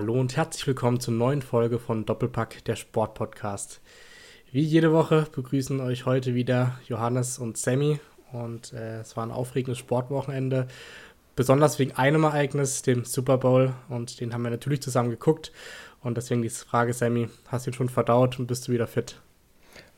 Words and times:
Hallo 0.00 0.18
und 0.18 0.34
herzlich 0.34 0.66
willkommen 0.66 0.98
zur 0.98 1.12
neuen 1.12 1.42
Folge 1.42 1.78
von 1.78 2.06
Doppelpack, 2.06 2.64
der 2.64 2.74
Sportpodcast. 2.74 3.82
Wie 4.50 4.62
jede 4.62 4.94
Woche 4.94 5.26
begrüßen 5.30 5.78
euch 5.82 6.06
heute 6.06 6.34
wieder 6.34 6.80
Johannes 6.88 7.38
und 7.38 7.58
Sammy 7.58 8.00
und 8.32 8.72
äh, 8.72 9.00
es 9.00 9.14
war 9.18 9.26
ein 9.26 9.30
aufregendes 9.30 9.76
Sportwochenende, 9.76 10.68
besonders 11.36 11.78
wegen 11.78 11.92
einem 11.92 12.24
Ereignis, 12.24 12.80
dem 12.80 13.04
Super 13.04 13.36
Bowl 13.36 13.74
und 13.90 14.22
den 14.22 14.32
haben 14.32 14.40
wir 14.40 14.48
natürlich 14.48 14.80
zusammen 14.80 15.10
geguckt 15.10 15.52
und 16.02 16.16
deswegen 16.16 16.40
die 16.40 16.48
Frage, 16.48 16.94
Sammy, 16.94 17.28
hast 17.48 17.66
du 17.66 17.70
ihn 17.70 17.74
schon 17.74 17.90
verdaut 17.90 18.38
und 18.38 18.46
bist 18.46 18.68
du 18.68 18.72
wieder 18.72 18.86
fit? 18.86 19.20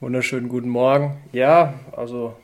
Wunderschönen 0.01 0.49
guten 0.49 0.69
Morgen. 0.69 1.23
Ja, 1.31 1.75
also 1.93 2.35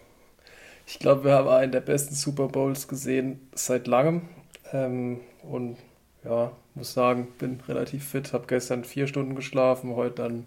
ich 0.87 1.01
glaube, 1.01 1.25
wir 1.25 1.33
haben 1.33 1.48
einen 1.48 1.73
der 1.73 1.80
besten 1.80 2.15
Super 2.15 2.47
Bowls 2.47 2.87
gesehen 2.87 3.48
seit 3.52 3.88
langem 3.88 4.29
ähm, 4.73 5.23
und 5.43 5.77
ja, 6.25 6.52
muss 6.78 6.95
sagen, 6.95 7.28
bin 7.38 7.60
relativ 7.68 8.09
fit, 8.09 8.32
habe 8.32 8.46
gestern 8.46 8.84
vier 8.84 9.06
Stunden 9.06 9.34
geschlafen, 9.34 9.96
heute 9.96 10.23
dann, 10.23 10.45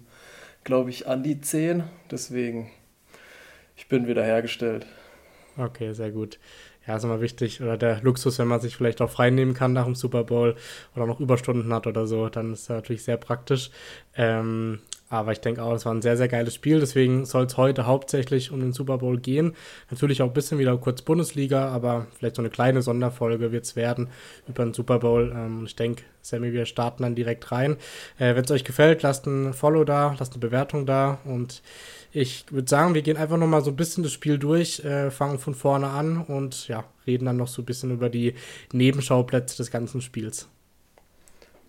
glaube 0.63 0.89
ich, 0.89 1.07
an 1.07 1.23
die 1.23 1.41
zehn. 1.41 1.83
Deswegen, 2.09 2.71
ich 3.75 3.87
bin 3.87 4.07
wieder 4.07 4.23
hergestellt. 4.23 4.85
Okay, 5.57 5.93
sehr 5.93 6.11
gut. 6.11 6.39
Ja, 6.87 6.95
ist 6.95 7.03
immer 7.03 7.21
wichtig. 7.21 7.61
Oder 7.61 7.77
der 7.77 8.01
Luxus, 8.01 8.39
wenn 8.39 8.47
man 8.47 8.59
sich 8.59 8.75
vielleicht 8.75 9.01
auch 9.01 9.09
frei 9.11 9.29
nehmen 9.29 9.53
kann 9.53 9.73
nach 9.73 9.85
dem 9.85 9.95
Super 9.95 10.23
Bowl 10.23 10.55
oder 10.95 11.05
noch 11.05 11.19
Überstunden 11.19 11.71
hat 11.73 11.85
oder 11.85 12.07
so, 12.07 12.29
dann 12.29 12.53
ist 12.53 12.69
das 12.69 12.77
natürlich 12.77 13.03
sehr 13.03 13.17
praktisch. 13.17 13.69
Ähm, 14.15 14.79
aber 15.11 15.33
ich 15.33 15.41
denke 15.41 15.61
auch, 15.61 15.73
es 15.73 15.85
war 15.85 15.93
ein 15.93 16.01
sehr, 16.01 16.15
sehr 16.15 16.29
geiles 16.29 16.55
Spiel. 16.55 16.79
Deswegen 16.79 17.25
soll 17.25 17.43
es 17.43 17.57
heute 17.57 17.85
hauptsächlich 17.85 18.51
um 18.51 18.61
den 18.61 18.71
Super 18.71 18.97
Bowl 18.97 19.19
gehen. 19.19 19.55
Natürlich 19.89 20.21
auch 20.21 20.27
ein 20.27 20.33
bisschen 20.33 20.57
wieder 20.57 20.75
kurz 20.77 21.01
Bundesliga, 21.01 21.67
aber 21.67 22.07
vielleicht 22.17 22.37
so 22.37 22.41
eine 22.41 22.49
kleine 22.49 22.81
Sonderfolge 22.81 23.51
wird 23.51 23.65
es 23.65 23.75
werden 23.75 24.09
über 24.47 24.63
den 24.63 24.73
Super 24.73 24.99
Bowl. 24.99 25.33
Ähm, 25.35 25.65
ich 25.65 25.75
denke, 25.75 26.03
Sammy, 26.21 26.53
wir 26.53 26.65
starten 26.65 27.03
dann 27.03 27.15
direkt 27.15 27.51
rein. 27.51 27.75
Äh, 28.19 28.35
Wenn 28.35 28.45
es 28.45 28.51
euch 28.51 28.63
gefällt, 28.63 29.03
lasst 29.03 29.27
ein 29.27 29.53
Follow 29.53 29.83
da, 29.83 30.15
lasst 30.17 30.31
eine 30.31 30.39
Bewertung 30.39 30.85
da. 30.85 31.19
Und 31.25 31.61
ich 32.13 32.45
würde 32.49 32.69
sagen, 32.69 32.93
wir 32.93 33.01
gehen 33.01 33.17
einfach 33.17 33.37
nochmal 33.37 33.63
so 33.63 33.71
ein 33.71 33.75
bisschen 33.75 34.03
das 34.03 34.13
Spiel 34.13 34.37
durch, 34.37 34.79
äh, 34.85 35.11
fangen 35.11 35.39
von 35.39 35.55
vorne 35.55 35.89
an 35.89 36.21
und 36.21 36.69
ja, 36.69 36.85
reden 37.05 37.25
dann 37.25 37.37
noch 37.37 37.49
so 37.49 37.61
ein 37.61 37.65
bisschen 37.65 37.91
über 37.91 38.09
die 38.09 38.35
Nebenschauplätze 38.71 39.57
des 39.57 39.71
ganzen 39.71 39.99
Spiels. 39.99 40.47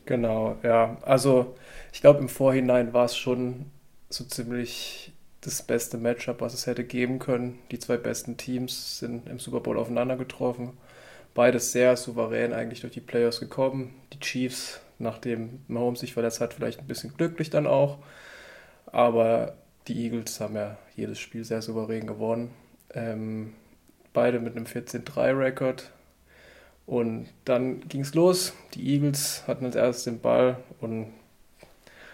Genau, 0.04 0.56
ja. 0.62 0.96
Also 1.02 1.54
ich 1.92 2.00
glaube, 2.00 2.20
im 2.20 2.28
Vorhinein 2.28 2.92
war 2.92 3.04
es 3.04 3.16
schon 3.16 3.66
so 4.08 4.24
ziemlich 4.24 5.12
das 5.42 5.62
beste 5.62 5.98
Matchup, 5.98 6.40
was 6.40 6.54
es 6.54 6.66
hätte 6.66 6.84
geben 6.84 7.18
können. 7.18 7.58
Die 7.70 7.78
zwei 7.78 7.96
besten 7.96 8.36
Teams 8.36 8.98
sind 8.98 9.28
im 9.28 9.38
Super 9.38 9.60
Bowl 9.60 9.78
aufeinander 9.78 10.16
getroffen. 10.16 10.72
Beides 11.34 11.72
sehr 11.72 11.96
souverän 11.96 12.52
eigentlich 12.52 12.80
durch 12.80 12.92
die 12.92 13.00
Playoffs 13.00 13.40
gekommen. 13.40 13.94
Die 14.12 14.20
Chiefs, 14.20 14.80
nachdem 14.98 15.60
Mahomes 15.68 16.00
sich 16.00 16.14
verletzt 16.14 16.40
hat, 16.40 16.54
vielleicht 16.54 16.80
ein 16.80 16.86
bisschen 16.86 17.14
glücklich 17.16 17.50
dann 17.50 17.66
auch. 17.66 17.98
Aber 18.86 19.54
die 19.88 20.04
Eagles 20.04 20.40
haben 20.40 20.54
ja 20.54 20.78
jedes 20.94 21.18
Spiel 21.18 21.44
sehr 21.44 21.62
souverän 21.62 22.06
gewonnen. 22.06 22.50
Ähm, 22.94 23.54
beide 24.12 24.38
mit 24.38 24.56
einem 24.56 24.66
14-3-Rekord. 24.66 25.90
Und 26.86 27.28
dann 27.44 27.80
ging 27.88 28.02
es 28.02 28.14
los. 28.14 28.52
Die 28.74 28.94
Eagles 28.94 29.44
hatten 29.46 29.64
als 29.64 29.76
erstes 29.76 30.04
den 30.04 30.20
Ball 30.20 30.58
und 30.80 31.08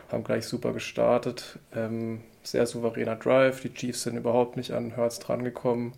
haben 0.08 0.24
gleich 0.24 0.46
super 0.46 0.72
gestartet. 0.72 1.58
Ähm, 1.74 2.20
sehr 2.42 2.66
souveräner 2.66 3.16
Drive. 3.16 3.60
Die 3.60 3.72
Chiefs 3.72 4.02
sind 4.02 4.16
überhaupt 4.16 4.56
nicht 4.56 4.72
an 4.72 4.96
Hurts 4.96 5.18
drangekommen. 5.18 5.92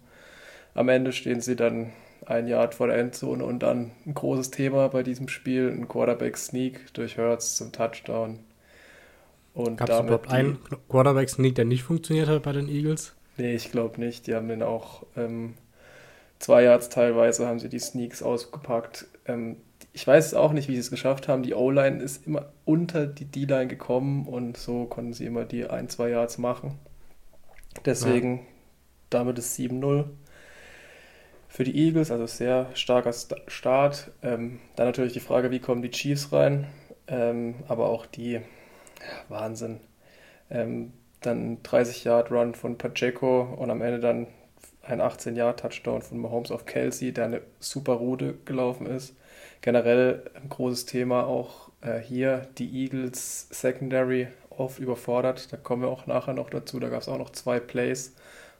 Am 0.75 0.89
Ende 0.89 1.13
stehen 1.13 1.41
sie 1.41 1.57
dann 1.57 1.93
ein 2.27 2.47
Yard 2.47 2.75
vor 2.75 2.89
der 2.89 2.97
Endzone 2.97 3.45
und 3.45 3.61
dann 3.61 3.93
ein 4.07 4.15
großes 4.15 4.51
Thema 4.51 4.89
bei 4.89 5.03
diesem 5.03 5.29
Spiel, 5.29 5.69
ein 5.69 5.89
Quarterback-Sneak 5.89 6.93
durch 6.95 7.19
Hurts 7.19 7.57
zum 7.57 7.73
Touchdown. 7.73 8.41
Gab 9.55 9.89
es 9.89 9.99
überhaupt 10.01 10.31
einen 10.31 10.59
Quarterback-Sneak, 10.89 11.55
der 11.55 11.65
nicht 11.65 11.83
funktioniert 11.83 12.29
hat 12.29 12.43
bei 12.43 12.53
den 12.53 12.69
Eagles? 12.69 13.15
Nee, 13.37 13.55
ich 13.55 13.73
glaube 13.73 14.01
nicht. 14.01 14.27
Die 14.27 14.35
haben 14.35 14.49
den 14.49 14.63
auch 14.63 15.05
ähm, 15.17 15.55
zwei 16.39 16.65
Yards 16.65 16.89
teilweise 16.89 17.47
haben 17.47 17.59
sie 17.59 17.69
die 17.69 17.79
Sneaks 17.79 18.23
ausgepackt. 18.23 19.07
Ähm, 19.27 19.57
ich 19.93 20.07
weiß 20.07 20.35
auch 20.35 20.53
nicht, 20.53 20.69
wie 20.69 20.75
sie 20.75 20.81
es 20.81 20.91
geschafft 20.91 21.29
haben. 21.29 21.43
Die 21.43 21.55
O-Line 21.55 22.03
ist 22.03 22.27
immer 22.27 22.53
unter 22.65 23.07
die 23.07 23.25
D-Line 23.25 23.67
gekommen 23.67 24.27
und 24.27 24.57
so 24.57 24.85
konnten 24.85 25.13
sie 25.13 25.27
immer 25.27 25.45
die 25.45 25.69
ein, 25.69 25.89
zwei 25.89 26.11
Yards 26.11 26.39
machen. 26.39 26.79
Deswegen, 27.85 28.39
ja. 28.39 28.45
damit 29.11 29.39
ist 29.39 29.59
7-0 29.59 30.05
für 31.49 31.65
die 31.65 31.77
Eagles, 31.77 32.11
also 32.11 32.27
sehr 32.27 32.69
starker 32.75 33.13
Start. 33.49 34.13
Ähm, 34.23 34.61
dann 34.77 34.87
natürlich 34.87 35.13
die 35.13 35.21
Frage, 35.21 35.51
wie 35.51 35.59
kommen 35.59 35.83
die 35.83 35.91
Chiefs 35.91 36.33
rein, 36.33 36.67
ähm, 37.09 37.57
aber 37.67 37.89
auch 37.89 38.07
die 38.07 38.35
ja, 38.35 38.41
Wahnsinn. 39.29 39.81
Ähm, 40.51 40.93
dann 41.21 41.63
30 41.63 42.05
Yard 42.05 42.31
Run 42.31 42.55
von 42.55 42.79
Pacheco 42.79 43.43
und 43.43 43.71
am 43.71 43.83
Ende 43.83 43.99
dann 43.99 44.29
ein 44.83 45.01
18 45.01 45.37
Yard 45.37 45.61
Touchdown 45.61 46.03
von 46.03 46.19
Mahomes 46.19 46.51
auf 46.51 46.65
Kelsey, 46.65 47.13
der 47.13 47.25
eine 47.25 47.43
super 47.59 47.95
Route 47.95 48.39
gelaufen 48.45 48.87
ist 48.87 49.15
generell 49.61 50.31
ein 50.35 50.49
großes 50.49 50.87
Thema 50.87 51.27
auch 51.27 51.71
äh, 51.83 51.99
hier, 51.99 52.49
die 52.59 52.83
Eagles 52.83 53.49
Secondary 53.51 54.29
oft 54.51 54.79
überfordert. 54.79 55.53
Da 55.53 55.57
kommen 55.57 55.83
wir 55.83 55.89
auch 55.89 56.07
nachher 56.07 56.35
noch 56.35 56.51
dazu. 56.51 56.79
Da 56.81 56.89
gab 56.89 57.03
es 57.03 57.09
auch 57.09 57.19
noch 57.19 57.31
zwei 57.31 57.61
Plays, 57.61 58.15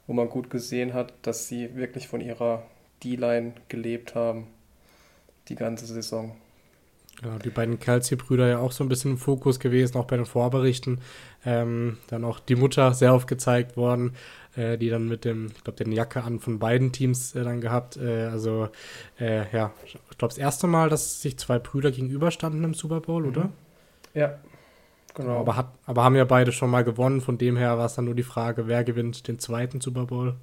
wo 0.07 0.13
man 0.13 0.29
gut 0.29 0.49
gesehen 0.49 0.93
hat, 0.93 1.13
dass 1.21 1.47
sie 1.47 1.75
wirklich 1.75 2.07
von 2.07 2.21
ihrer 2.21 2.63
D-Line 3.03 3.53
gelebt 3.67 4.15
haben, 4.15 4.47
die 5.47 5.55
ganze 5.55 5.85
Saison. 5.85 6.35
Genau, 7.21 7.37
die 7.37 7.49
beiden 7.49 7.79
Kelsey-Brüder 7.79 8.47
ja 8.47 8.59
auch 8.59 8.71
so 8.71 8.83
ein 8.83 8.89
bisschen 8.89 9.11
im 9.11 9.17
Fokus 9.17 9.59
gewesen, 9.59 9.97
auch 9.97 10.05
bei 10.05 10.15
den 10.15 10.25
Vorberichten. 10.25 11.01
Ähm, 11.45 11.97
dann 12.07 12.23
auch 12.23 12.39
die 12.39 12.55
Mutter 12.55 12.93
sehr 12.93 13.13
oft 13.13 13.27
gezeigt 13.27 13.77
worden 13.77 14.15
äh, 14.55 14.77
die 14.77 14.89
dann 14.89 15.07
mit 15.07 15.25
dem, 15.25 15.47
ich 15.55 15.63
glaube, 15.63 15.83
den 15.83 15.91
Jacke 15.91 16.23
an 16.23 16.39
von 16.39 16.59
beiden 16.59 16.91
Teams 16.91 17.35
äh, 17.35 17.43
dann 17.43 17.61
gehabt. 17.61 17.97
Äh, 17.97 18.25
also, 18.25 18.69
äh, 19.19 19.51
ja, 19.55 19.71
ich 19.85 19.93
glaube, 20.17 20.33
das 20.33 20.37
erste 20.37 20.67
Mal, 20.67 20.89
dass 20.89 21.21
sich 21.21 21.37
zwei 21.37 21.59
Brüder 21.59 21.91
gegenüberstanden 21.91 22.63
im 22.63 22.73
Super 22.73 23.01
Bowl, 23.01 23.23
mhm. 23.23 23.29
oder? 23.29 23.49
Ja, 24.13 24.39
genau. 25.13 25.39
Aber, 25.39 25.55
hat, 25.55 25.67
aber 25.85 26.03
haben 26.03 26.15
ja 26.15 26.25
beide 26.25 26.51
schon 26.51 26.69
mal 26.69 26.83
gewonnen, 26.83 27.21
von 27.21 27.37
dem 27.37 27.57
her 27.57 27.77
war 27.77 27.85
es 27.85 27.95
dann 27.95 28.05
nur 28.05 28.15
die 28.15 28.23
Frage, 28.23 28.67
wer 28.67 28.83
gewinnt 28.83 29.27
den 29.27 29.39
zweiten 29.39 29.81
Super 29.81 30.05
Bowl. 30.05 30.35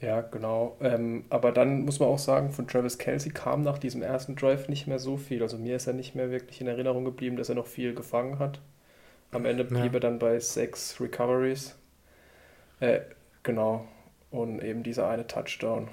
Ja, 0.00 0.20
genau. 0.20 0.76
Ähm, 0.80 1.24
aber 1.30 1.52
dann 1.52 1.84
muss 1.86 2.00
man 2.00 2.10
auch 2.10 2.18
sagen, 2.18 2.50
von 2.50 2.68
Travis 2.68 2.98
Kelsey 2.98 3.32
kam 3.32 3.62
nach 3.62 3.78
diesem 3.78 4.02
ersten 4.02 4.36
Drive 4.36 4.68
nicht 4.68 4.86
mehr 4.86 4.98
so 4.98 5.16
viel. 5.16 5.42
Also 5.42 5.56
mir 5.56 5.76
ist 5.76 5.86
er 5.86 5.94
nicht 5.94 6.14
mehr 6.14 6.30
wirklich 6.30 6.60
in 6.60 6.66
Erinnerung 6.66 7.04
geblieben, 7.04 7.36
dass 7.36 7.48
er 7.48 7.54
noch 7.54 7.66
viel 7.66 7.94
gefangen 7.94 8.38
hat. 8.38 8.60
Am 9.30 9.44
Ende 9.44 9.64
blieb 9.64 9.92
ja. 9.92 9.94
er 9.94 10.00
dann 10.00 10.18
bei 10.18 10.38
sechs 10.38 11.00
Recoveries. 11.00 11.76
Äh, 12.80 13.00
genau. 13.42 13.86
Und 14.30 14.62
eben 14.62 14.82
dieser 14.82 15.08
eine 15.08 15.26
Touchdown. 15.26 15.88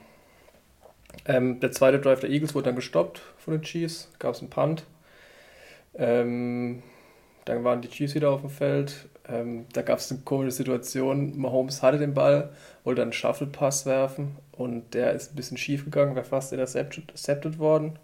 Ähm, 1.25 1.59
der 1.59 1.71
zweite 1.71 1.99
Drive 1.99 2.19
der 2.21 2.29
Eagles 2.29 2.55
wurde 2.55 2.65
dann 2.65 2.75
gestoppt 2.75 3.21
von 3.37 3.53
den 3.53 3.61
Chiefs. 3.61 4.11
Gab 4.19 4.33
es 4.33 4.41
einen 4.41 4.49
Punt. 4.49 4.85
Ähm, 5.95 6.81
dann 7.45 7.63
waren 7.63 7.81
die 7.81 7.89
Chiefs 7.89 8.15
wieder 8.15 8.31
auf 8.31 8.41
dem 8.41 8.49
Feld. 8.49 9.09
Ähm, 9.27 9.65
da 9.73 9.81
gab 9.81 9.99
es 9.99 10.11
eine 10.11 10.21
komische 10.21 10.51
Situation. 10.51 11.37
Mahomes 11.37 11.81
hatte 11.81 11.97
den 11.97 12.13
Ball, 12.13 12.51
wollte 12.83 13.01
einen 13.01 13.13
Shuffle-Pass 13.13 13.85
werfen 13.85 14.37
und 14.51 14.93
der 14.93 15.13
ist 15.13 15.31
ein 15.31 15.35
bisschen 15.35 15.57
schief 15.57 15.85
gegangen, 15.85 16.15
wäre 16.15 16.25
fast 16.25 16.51
intercepted 16.51 17.59
worden. 17.59 17.97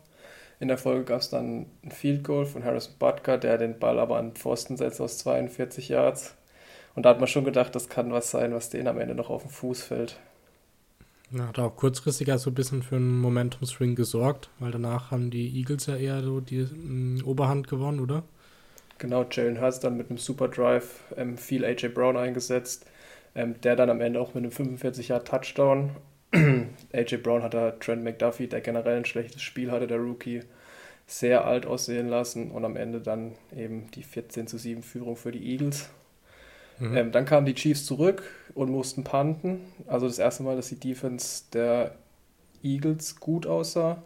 In 0.60 0.68
der 0.68 0.78
Folge 0.78 1.06
gab 1.06 1.22
es 1.22 1.30
dann 1.30 1.68
ein 1.84 1.92
Field 1.92 2.24
Goal 2.24 2.46
von 2.46 2.66
Harrison 2.66 2.94
Butker, 3.00 3.38
der 3.38 3.58
den 3.58 3.80
Ball 3.80 3.98
aber 3.98 4.18
an 4.18 4.32
den 4.32 4.36
Pfosten 4.36 4.76
setzt 4.76 5.00
aus 5.00 5.18
42 5.20 5.88
Yards. 5.90 6.36
Und 6.96 7.06
da 7.06 7.10
hat 7.12 7.20
man 7.20 7.28
schon 7.28 7.46
gedacht, 7.46 7.74
das 7.76 7.88
kann 7.88 8.12
was 8.12 8.32
sein, 8.32 8.54
was 8.54 8.70
denen 8.70 8.88
am 8.88 9.00
Ende 9.00 9.16
noch 9.16 9.30
auf 9.30 9.44
den 9.44 9.52
Fuß 9.52 9.84
fällt. 9.84 10.20
Ja, 11.32 11.48
hat 11.48 11.60
auch 11.60 11.76
kurzfristig 11.76 12.28
so 12.28 12.34
also 12.34 12.50
ein 12.50 12.56
bisschen 12.56 12.84
für 12.84 12.96
einen 12.96 13.20
Momentum-Swing 13.20 13.96
gesorgt, 13.96 14.50
weil 14.60 14.72
danach 14.72 15.12
haben 15.12 15.30
die 15.30 15.48
Eagles 15.58 15.86
ja 15.86 15.96
eher 15.96 16.24
so 16.24 16.42
die 16.42 16.62
m, 16.62 17.16
mm, 17.16 17.24
Oberhand 17.24 17.68
gewonnen, 17.68 18.00
oder? 18.00 18.24
Genau, 18.98 19.26
Jalen 19.32 19.62
Hurts 19.62 19.80
dann 19.80 19.96
mit 19.96 20.10
einem 20.10 20.18
Super 20.18 20.50
Drive 20.50 21.02
ähm, 21.16 21.38
viel 21.38 21.64
AJ 21.64 21.90
Brown 21.90 22.18
eingesetzt, 22.18 22.86
ähm, 23.36 23.56
der 23.62 23.76
dann 23.76 23.90
am 23.90 24.02
Ende 24.02 24.20
auch 24.20 24.34
mit 24.34 24.44
einem 24.44 24.52
45 24.52 25.10
Yard 25.10 25.28
Touchdown 25.28 25.92
AJ 26.94 27.18
Brown 27.18 27.44
hat 27.44 27.54
da 27.54 27.72
Trent 27.72 28.04
McDuffie, 28.04 28.48
der 28.48 28.62
generell 28.62 28.98
ein 28.98 29.06
schlechtes 29.06 29.42
Spiel 29.42 29.72
hatte, 29.72 29.88
der 29.88 29.98
Rookie, 29.98 30.42
sehr 31.08 31.46
alt 31.46 31.66
aussehen 31.66 32.08
lassen 32.08 32.52
und 32.52 32.66
am 32.66 32.76
Ende 32.76 33.02
dann 33.02 33.36
eben 33.56 33.90
die 33.92 34.04
14 34.04 34.46
zu 34.46 34.58
7 34.58 34.84
Führung 34.84 35.16
für 35.16 35.32
die 35.32 35.52
Eagles. 35.52 35.90
Mhm. 36.78 36.98
Ähm, 36.98 37.12
dann 37.12 37.26
kamen 37.26 37.46
die 37.46 37.56
Chiefs 37.56 37.86
zurück 37.86 38.24
und 38.54 38.70
mussten 38.70 39.04
panten. 39.04 39.62
Also 39.88 40.08
das 40.08 40.20
erste 40.20 40.44
Mal, 40.44 40.56
dass 40.56 40.70
die 40.70 40.80
Defense 40.80 41.44
der 41.52 41.96
Eagles 42.64 43.20
gut 43.20 43.48
aussah. 43.48 44.04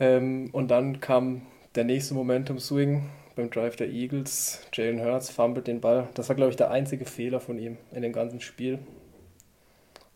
Ähm, 0.00 0.48
und 0.52 0.68
dann 0.70 1.00
kam 1.00 1.42
der 1.74 1.84
nächste 1.84 2.14
Momentum-Swing 2.14 3.08
beim 3.36 3.50
Drive 3.50 3.76
der 3.76 3.88
Eagles. 3.88 4.66
Jalen 4.72 5.00
Hurts 5.00 5.30
fummelt 5.30 5.66
den 5.66 5.80
Ball. 5.80 6.08
Das 6.14 6.28
war, 6.28 6.36
glaube 6.36 6.50
ich, 6.50 6.56
der 6.56 6.70
einzige 6.70 7.04
Fehler 7.04 7.40
von 7.40 7.58
ihm 7.58 7.76
in 7.92 8.02
dem 8.02 8.12
ganzen 8.12 8.40
Spiel. 8.40 8.78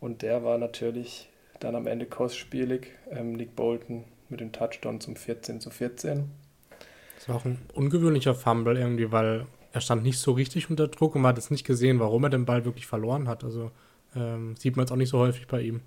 Und 0.02 0.22
der 0.22 0.42
war 0.42 0.58
natürlich 0.58 1.28
dann 1.60 1.76
am 1.76 1.86
Ende 1.86 2.06
kostspielig. 2.06 2.88
Ähm, 3.12 3.34
Nick 3.34 3.54
Bolton 3.54 4.02
mit 4.30 4.40
dem 4.40 4.50
Touchdown 4.50 5.00
zum 5.00 5.14
14 5.14 5.60
zu 5.60 5.70
14. 5.70 6.28
Das 7.14 7.28
war 7.28 7.36
auch 7.36 7.44
ein 7.44 7.62
ungewöhnlicher 7.72 8.34
Fumble 8.34 8.76
irgendwie, 8.76 9.12
weil 9.12 9.46
er 9.72 9.80
stand 9.80 10.02
nicht 10.02 10.18
so 10.18 10.32
richtig 10.32 10.68
unter 10.68 10.88
Druck 10.88 11.14
und 11.14 11.22
man 11.22 11.28
hat 11.28 11.36
jetzt 11.36 11.52
nicht 11.52 11.64
gesehen, 11.64 12.00
warum 12.00 12.24
er 12.24 12.30
den 12.30 12.46
Ball 12.46 12.64
wirklich 12.64 12.84
verloren 12.84 13.28
hat. 13.28 13.44
Also 13.44 13.70
ähm, 14.16 14.56
sieht 14.56 14.76
man 14.76 14.86
jetzt 14.86 14.90
auch 14.90 14.96
nicht 14.96 15.08
so 15.08 15.20
häufig 15.20 15.46
bei 15.46 15.60
ihm. 15.60 15.82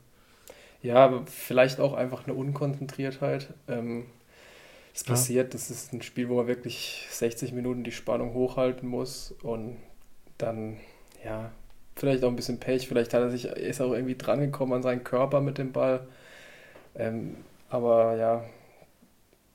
Ja, 0.82 1.04
aber 1.04 1.28
vielleicht 1.28 1.82
auch 1.82 1.94
einfach 1.94 2.24
eine 2.24 2.36
Unkonzentriertheit. 2.36 3.54
Ähm, 3.68 4.06
es 4.94 5.04
passiert, 5.04 5.48
ja. 5.48 5.52
das 5.52 5.70
ist 5.70 5.92
ein 5.92 6.02
Spiel, 6.02 6.30
wo 6.30 6.36
man 6.38 6.48
wirklich 6.48 7.06
60 7.12 7.52
Minuten 7.52 7.84
die 7.84 7.92
Spannung 7.92 8.34
hochhalten 8.34 8.88
muss 8.88 9.36
und 9.44 9.76
dann, 10.38 10.78
ja, 11.22 11.52
vielleicht 11.96 12.24
auch 12.24 12.30
ein 12.30 12.36
bisschen 12.36 12.60
Pech, 12.60 12.88
vielleicht 12.88 13.14
hat 13.14 13.22
er 13.22 13.32
sich, 13.32 13.46
ist 13.46 13.82
auch 13.82 13.94
irgendwie 13.94 14.16
drangekommen 14.16 14.76
an 14.76 14.84
seinen 14.84 15.04
Körper 15.04 15.42
mit 15.42 15.58
dem 15.58 15.72
Ball. 15.72 16.08
Ähm, 16.96 17.38
aber 17.70 18.16
ja, 18.18 18.46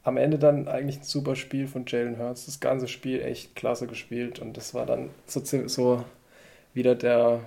am 0.02 0.16
Ende 0.16 0.38
dann 0.38 0.68
eigentlich 0.68 0.98
ein 1.00 1.04
super 1.04 1.36
Spiel 1.36 1.66
von 1.68 1.84
Jalen 1.86 2.18
Hurts. 2.18 2.46
Das 2.46 2.60
ganze 2.60 2.88
Spiel 2.88 3.20
echt 3.20 3.54
klasse 3.56 3.86
gespielt 3.86 4.38
und 4.38 4.56
das 4.56 4.74
war 4.74 4.86
dann 4.86 5.10
so, 5.26 5.42
so 5.68 6.04
wieder 6.74 6.94
der 6.94 7.40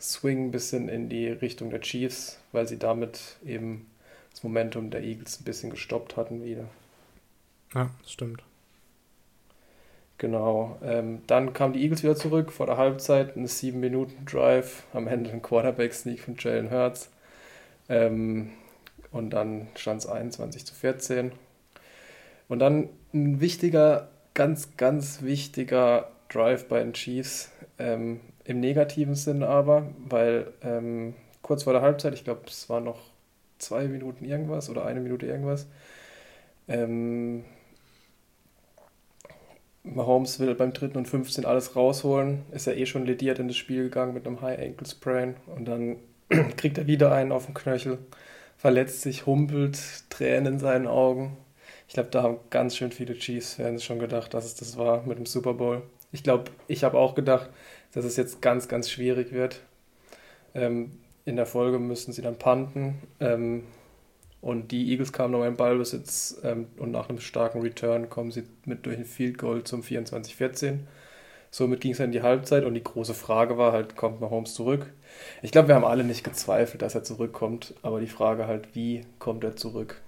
Swing 0.00 0.46
ein 0.46 0.50
bisschen 0.50 0.88
in 0.88 1.08
die 1.08 1.28
Richtung 1.28 1.70
der 1.70 1.80
Chiefs, 1.80 2.40
weil 2.52 2.66
sie 2.66 2.78
damit 2.78 3.36
eben 3.44 3.86
das 4.30 4.42
Momentum 4.42 4.90
der 4.90 5.02
Eagles 5.02 5.40
ein 5.40 5.44
bisschen 5.44 5.70
gestoppt 5.70 6.16
hatten 6.16 6.44
wieder. 6.44 6.68
Ja, 7.74 7.90
das 8.02 8.12
stimmt. 8.12 8.42
Genau. 10.18 10.78
Ähm, 10.82 11.22
dann 11.26 11.52
kamen 11.52 11.74
die 11.74 11.82
Eagles 11.82 12.02
wieder 12.02 12.16
zurück 12.16 12.50
vor 12.50 12.66
der 12.66 12.78
Halbzeit, 12.78 13.36
eine 13.36 13.46
7-Minuten-Drive, 13.46 14.84
am 14.94 15.08
Ende 15.08 15.30
ein 15.30 15.42
Quarterback-Sneak 15.42 16.20
von 16.20 16.36
Jalen 16.38 16.70
Hurts. 16.70 17.10
Ähm, 17.88 18.50
und 19.10 19.30
dann 19.30 19.68
stand 19.76 20.00
es 20.00 20.06
21 20.06 20.64
zu 20.64 20.74
14. 20.74 21.32
Und 22.48 22.58
dann 22.60 22.88
ein 23.12 23.40
wichtiger, 23.40 24.08
ganz, 24.34 24.76
ganz 24.76 25.22
wichtiger 25.22 26.10
Drive 26.28 26.66
bei 26.68 26.78
den 26.80 26.94
Chiefs. 26.94 27.50
Ähm, 27.78 28.20
Im 28.44 28.60
negativen 28.60 29.14
Sinn 29.14 29.42
aber, 29.42 29.88
weil 30.08 30.52
ähm, 30.62 31.14
kurz 31.42 31.64
vor 31.64 31.72
der 31.72 31.82
Halbzeit, 31.82 32.14
ich 32.14 32.24
glaube, 32.24 32.42
es 32.46 32.68
war 32.68 32.80
noch 32.80 33.00
zwei 33.58 33.86
Minuten 33.88 34.24
irgendwas 34.24 34.68
oder 34.70 34.84
eine 34.84 35.00
Minute 35.00 35.26
irgendwas, 35.26 35.66
ähm, 36.68 37.44
Mahomes 39.94 40.40
will 40.40 40.54
beim 40.54 40.72
dritten 40.72 40.98
und 40.98 41.06
15 41.06 41.44
alles 41.44 41.76
rausholen, 41.76 42.42
ist 42.52 42.66
ja 42.66 42.72
eh 42.72 42.86
schon 42.86 43.06
lediert 43.06 43.38
in 43.38 43.48
das 43.48 43.56
Spiel 43.56 43.84
gegangen 43.84 44.14
mit 44.14 44.26
einem 44.26 44.40
High 44.40 44.58
Ankle 44.58 44.86
Sprain 44.86 45.36
und 45.46 45.66
dann 45.66 45.96
kriegt 46.56 46.78
er 46.78 46.86
wieder 46.86 47.12
einen 47.12 47.32
auf 47.32 47.46
den 47.46 47.54
Knöchel, 47.54 47.98
verletzt 48.56 49.02
sich, 49.02 49.26
humpelt, 49.26 49.78
Tränen 50.10 50.54
in 50.54 50.58
seinen 50.58 50.86
Augen. 50.86 51.36
Ich 51.88 51.94
glaube, 51.94 52.10
da 52.10 52.22
haben 52.22 52.38
ganz 52.50 52.76
schön 52.76 52.90
viele 52.90 53.14
Chiefs-Fans 53.14 53.84
schon 53.84 53.98
gedacht, 53.98 54.34
dass 54.34 54.44
es 54.44 54.56
das 54.56 54.76
war 54.76 55.06
mit 55.06 55.18
dem 55.18 55.26
Super 55.26 55.54
Bowl. 55.54 55.82
Ich 56.10 56.22
glaube, 56.22 56.50
ich 56.66 56.82
habe 56.82 56.98
auch 56.98 57.14
gedacht, 57.14 57.50
dass 57.92 58.04
es 58.04 58.16
jetzt 58.16 58.42
ganz, 58.42 58.68
ganz 58.68 58.90
schwierig 58.90 59.32
wird. 59.32 59.60
Ähm, 60.54 60.98
in 61.24 61.36
der 61.36 61.46
Folge 61.46 61.78
müssen 61.78 62.12
sie 62.12 62.22
dann 62.22 62.38
panten. 62.38 63.02
Ähm, 63.20 63.64
und 64.46 64.70
die 64.70 64.92
Eagles 64.92 65.12
kamen 65.12 65.32
noch 65.32 65.44
im 65.44 65.56
Ballbesitz 65.56 66.40
ähm, 66.44 66.68
und 66.78 66.92
nach 66.92 67.08
einem 67.08 67.18
starken 67.18 67.62
Return 67.62 68.08
kommen 68.08 68.30
sie 68.30 68.44
mit 68.64 68.86
durch 68.86 68.96
ein 68.96 69.04
Field 69.04 69.38
Goal 69.38 69.64
zum 69.64 69.80
24-14. 69.82 70.82
Somit 71.50 71.80
ging 71.80 71.90
es 71.90 71.98
in 71.98 72.12
die 72.12 72.22
Halbzeit 72.22 72.64
und 72.64 72.74
die 72.74 72.84
große 72.84 73.12
Frage 73.12 73.58
war 73.58 73.72
halt, 73.72 73.96
kommt 73.96 74.20
Mahomes 74.20 74.54
zurück? 74.54 74.92
Ich 75.42 75.50
glaube, 75.50 75.66
wir 75.66 75.74
haben 75.74 75.84
alle 75.84 76.04
nicht 76.04 76.22
gezweifelt, 76.22 76.80
dass 76.82 76.94
er 76.94 77.02
zurückkommt, 77.02 77.74
aber 77.82 77.98
die 77.98 78.06
Frage 78.06 78.46
halt, 78.46 78.68
wie 78.76 79.04
kommt 79.18 79.42
er 79.42 79.56
zurück? 79.56 80.00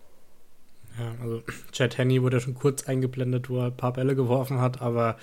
Ja, 1.01 1.17
also 1.21 1.43
Chad 1.73 1.99
Henney 1.99 2.23
wurde 2.23 2.41
schon 2.41 2.55
kurz 2.55 2.85
eingeblendet, 2.85 3.51
wo 3.51 3.59
er 3.59 3.67
ein 3.67 3.77
paar 3.77 3.95
Bälle 3.95 4.15
geworfen 4.15 4.61
hat, 4.61 4.81
aber 4.81 5.17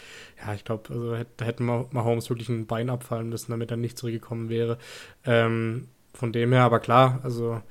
ja, 0.46 0.54
ich 0.54 0.66
glaube, 0.66 0.94
also 0.94 1.16
da 1.38 1.46
hätte 1.46 1.64
Mahomes 1.64 2.30
wirklich 2.30 2.50
ein 2.50 2.66
Bein 2.66 2.90
abfallen 2.90 3.30
müssen, 3.30 3.52
damit 3.52 3.72
er 3.72 3.78
nicht 3.78 3.98
zurückgekommen 3.98 4.50
wäre. 4.50 4.78
Ähm, 5.24 5.88
von 6.14 6.32
dem 6.32 6.54
her, 6.54 6.64
aber 6.64 6.80
klar, 6.80 7.20
also 7.24 7.62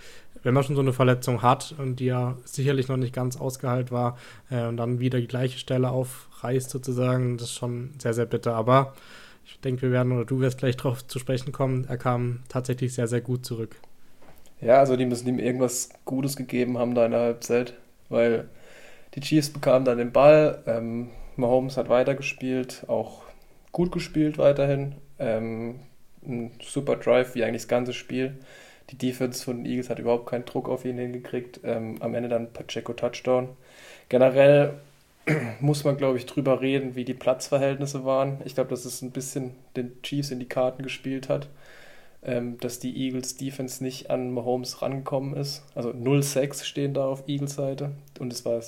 wenn 0.44 0.55
man 0.55 0.62
schon 0.62 0.76
so 0.76 0.82
eine 0.82 0.93
Verletzung 0.93 1.43
hat 1.43 1.75
und 1.79 1.99
die 1.99 2.06
ja 2.06 2.37
sicherlich 2.44 2.87
noch 2.88 2.96
nicht 2.96 3.14
ganz 3.14 3.37
ausgeheilt 3.37 3.91
war 3.91 4.17
äh, 4.50 4.67
und 4.67 4.76
dann 4.76 5.00
wieder 5.00 5.19
die 5.19 5.26
gleiche 5.26 5.58
Stelle 5.58 5.91
aufreißt 5.91 6.70
sozusagen, 6.70 7.38
das 7.38 7.49
ist 7.49 7.56
schon 7.56 7.94
sehr, 7.99 8.14
sehr 8.14 8.26
bitter. 8.26 8.55
Aber 8.55 8.94
ich 9.46 9.58
denke, 9.61 9.82
wir 9.82 9.91
werden 9.91 10.12
oder 10.12 10.25
du 10.25 10.41
wirst 10.41 10.58
gleich 10.58 10.76
darauf 10.76 11.06
zu 11.06 11.19
sprechen 11.19 11.50
kommen. 11.50 11.87
Er 11.88 11.96
kam 11.96 12.41
tatsächlich 12.49 12.94
sehr, 12.94 13.08
sehr 13.08 13.23
gut 13.23 13.44
zurück. 13.44 13.76
Ja, 14.61 14.79
also 14.79 14.96
die 14.96 15.06
müssen 15.06 15.29
ihm 15.29 15.38
irgendwas 15.38 15.91
Gutes 16.05 16.37
gegeben 16.37 16.79
haben 16.79 16.94
da 16.94 17.06
in 17.06 17.11
der 17.11 17.20
Halbzeit, 17.20 17.75
weil 18.08 18.49
die 19.14 19.20
Chiefs 19.20 19.50
bekamen 19.50 19.85
dann 19.85 19.99
den 19.99 20.12
Ball. 20.12 20.62
Ähm, 20.67 21.11
Mahomes 21.37 21.76
hat 21.76 21.88
weitergespielt, 21.88 22.85
auch 22.87 23.23
gut 23.73 23.93
gespielt 23.93 24.38
weiterhin. 24.38 24.94
Ähm, 25.19 25.81
ein 26.26 26.52
super 26.62 26.97
Drive, 26.97 27.35
wie 27.35 27.44
eigentlich 27.44 27.62
das 27.62 27.69
ganze 27.69 27.93
Spiel. 27.93 28.38
Die 28.90 28.98
Defense 28.98 29.44
von 29.44 29.58
den 29.58 29.66
Eagles 29.66 29.90
hat 29.90 29.98
überhaupt 29.98 30.26
keinen 30.26 30.44
Druck 30.44 30.69
auf 30.69 30.84
ihn 30.84 30.98
hingekriegt. 30.98 31.60
Ähm, 31.64 31.96
am 32.00 32.14
Ende 32.14 32.28
dann 32.28 32.52
Pacheco 32.52 32.92
Touchdown. 32.92 33.48
Generell 34.08 34.75
muss 35.60 35.84
man, 35.84 35.96
glaube 35.96 36.19
ich, 36.19 36.26
drüber 36.26 36.60
reden, 36.60 36.94
wie 36.94 37.04
die 37.04 37.14
Platzverhältnisse 37.14 38.04
waren. 38.04 38.38
Ich 38.44 38.54
glaube, 38.54 38.70
dass 38.70 38.84
es 38.84 39.02
ein 39.02 39.10
bisschen 39.10 39.52
den 39.76 40.02
Chiefs 40.02 40.31
in 40.31 40.38
die 40.38 40.48
Karten 40.48 40.82
gespielt 40.82 41.28
hat, 41.28 41.48
ähm, 42.22 42.58
dass 42.60 42.78
die 42.78 42.96
Eagles 42.96 43.36
Defense 43.36 43.82
nicht 43.82 44.10
an 44.10 44.32
Mahomes 44.32 44.82
rangekommen 44.82 45.34
ist. 45.34 45.62
Also 45.75 45.90
0-6 45.90 46.64
stehen 46.64 46.94
da 46.94 47.06
auf 47.06 47.26
Eagles 47.26 47.54
Seite 47.54 47.92
und 48.19 48.32
es 48.32 48.44
war 48.44 48.60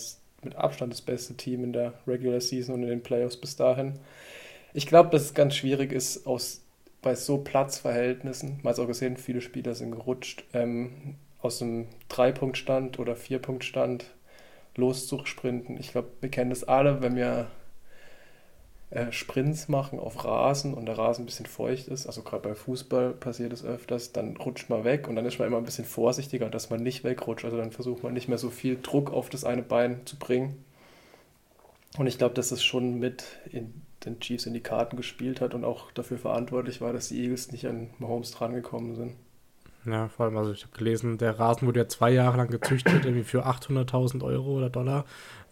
mit 0.43 0.57
Abstand 0.57 0.93
das 0.93 1.03
beste 1.03 1.35
Team 1.35 1.65
in 1.65 1.73
der 1.73 1.95
Regular 2.07 2.41
Season 2.41 2.75
und 2.75 2.83
in 2.83 2.89
den 2.89 3.03
Playoffs 3.03 3.37
bis 3.37 3.57
dahin. 3.57 3.95
Ich 4.73 4.87
glaube, 4.87 5.11
dass 5.11 5.23
es 5.23 5.35
ganz 5.35 5.55
schwierig 5.55 5.93
ist, 5.93 6.27
aus 6.27 6.63
bei 7.03 7.15
so 7.15 7.39
Platzverhältnissen, 7.39 8.61
man 8.63 8.71
hat 8.71 8.75
es 8.75 8.79
auch 8.79 8.87
gesehen, 8.87 9.17
viele 9.17 9.41
Spieler 9.41 9.75
sind 9.75 9.93
gerutscht, 9.93 10.45
ähm, 10.53 11.17
aus 11.41 11.63
einem 11.63 11.87
Drei-Punkt-Stand 12.09 12.99
oder 12.99 13.15
Vier-Punkt-Stand 13.17 14.07
loszusprinten. 14.75 15.79
Ich 15.79 15.93
glaube, 15.93 16.09
wir 16.21 16.31
kennen 16.31 16.51
das 16.51 16.65
alle, 16.65 17.01
wenn 17.03 17.17
wir 17.17 17.49
äh, 18.91 19.11
Sprints 19.11 19.69
machen 19.69 19.99
auf 19.99 20.25
Rasen 20.25 20.75
und 20.75 20.87
der 20.87 20.97
Rasen 20.97 21.23
ein 21.23 21.27
bisschen 21.27 21.47
feucht 21.47 21.89
ist, 21.89 22.07
also 22.07 22.23
gerade 22.23 22.49
bei 22.49 22.55
Fußball 22.55 23.13
passiert 23.13 23.53
es 23.53 23.65
öfters, 23.65 24.13
dann 24.13 24.37
rutscht 24.37 24.71
man 24.71 24.85
weg 24.85 25.09
und 25.09 25.17
dann 25.17 25.27
ist 25.27 25.39
man 25.39 25.49
immer 25.49 25.59
ein 25.59 25.65
bisschen 25.65 25.85
vorsichtiger, 25.85 26.49
dass 26.51 26.71
man 26.71 26.83
nicht 26.83 27.03
wegrutscht. 27.03 27.45
Also 27.45 27.57
dann 27.57 27.73
versucht 27.73 28.03
man 28.03 28.13
nicht 28.13 28.29
mehr 28.29 28.39
so 28.39 28.51
viel 28.51 28.79
Druck 28.81 29.13
auf 29.13 29.29
das 29.29 29.45
eine 29.45 29.63
Bein 29.63 30.07
zu 30.07 30.17
bringen. 30.19 30.65
Und 31.99 32.07
ich 32.07 32.19
glaube, 32.19 32.35
das 32.35 32.53
ist 32.53 32.65
schon 32.65 32.99
mit 32.99 33.25
in 33.51 33.83
den 34.07 34.21
Chiefs 34.21 34.47
in 34.47 34.55
die 34.55 34.61
Karten 34.61 34.97
gespielt 34.97 35.41
hat 35.41 35.53
und 35.53 35.65
auch 35.65 35.91
dafür 35.93 36.19
verantwortlich 36.19 36.81
war, 36.81 36.93
dass 36.93 37.09
die 37.09 37.23
Eagles 37.23 37.53
nicht 37.53 37.67
an 37.67 37.91
Mahomes 37.99 38.31
drangekommen 38.31 38.95
sind. 38.95 39.15
Ja, 39.85 40.09
vor 40.09 40.27
allem, 40.27 40.37
also 40.37 40.53
ich 40.53 40.63
habe 40.65 40.77
gelesen, 40.77 41.19
der 41.19 41.39
Rasen 41.39 41.67
wurde 41.67 41.81
ja 41.81 41.89
zwei 41.89 42.11
Jahre 42.11 42.37
lang 42.37 42.49
gezüchtet, 42.49 43.05
irgendwie 43.05 43.25
für 43.25 43.47
800.000 43.47 44.25
Euro 44.25 44.57
oder 44.57 44.71
Dollar. 44.71 45.05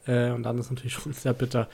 Äh, 0.07 0.31
und 0.31 0.43
dann 0.43 0.59
ist 0.59 0.71
natürlich 0.71 0.93
schon 0.95 1.13
sehr 1.13 1.35
bitter, 1.35 1.69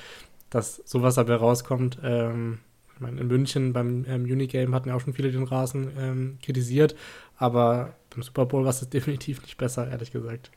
dass 0.50 0.76
sowas 0.84 1.14
dabei 1.14 1.36
rauskommt. 1.36 1.98
Ähm, 2.02 2.58
ich 2.94 3.00
meine, 3.00 3.20
in 3.20 3.28
München 3.28 3.72
beim 3.72 4.04
ähm, 4.08 4.24
Unigame 4.24 4.74
hatten 4.74 4.88
ja 4.88 4.94
auch 4.94 5.00
schon 5.00 5.14
viele 5.14 5.30
den 5.30 5.44
Rasen 5.44 5.90
ähm, 5.98 6.38
kritisiert, 6.42 6.94
aber 7.38 7.94
beim 8.10 8.22
Super 8.22 8.44
Bowl 8.46 8.64
war 8.64 8.70
es 8.70 8.86
definitiv 8.90 9.42
nicht 9.42 9.56
besser, 9.56 9.90
ehrlich 9.90 10.12
gesagt. 10.12 10.50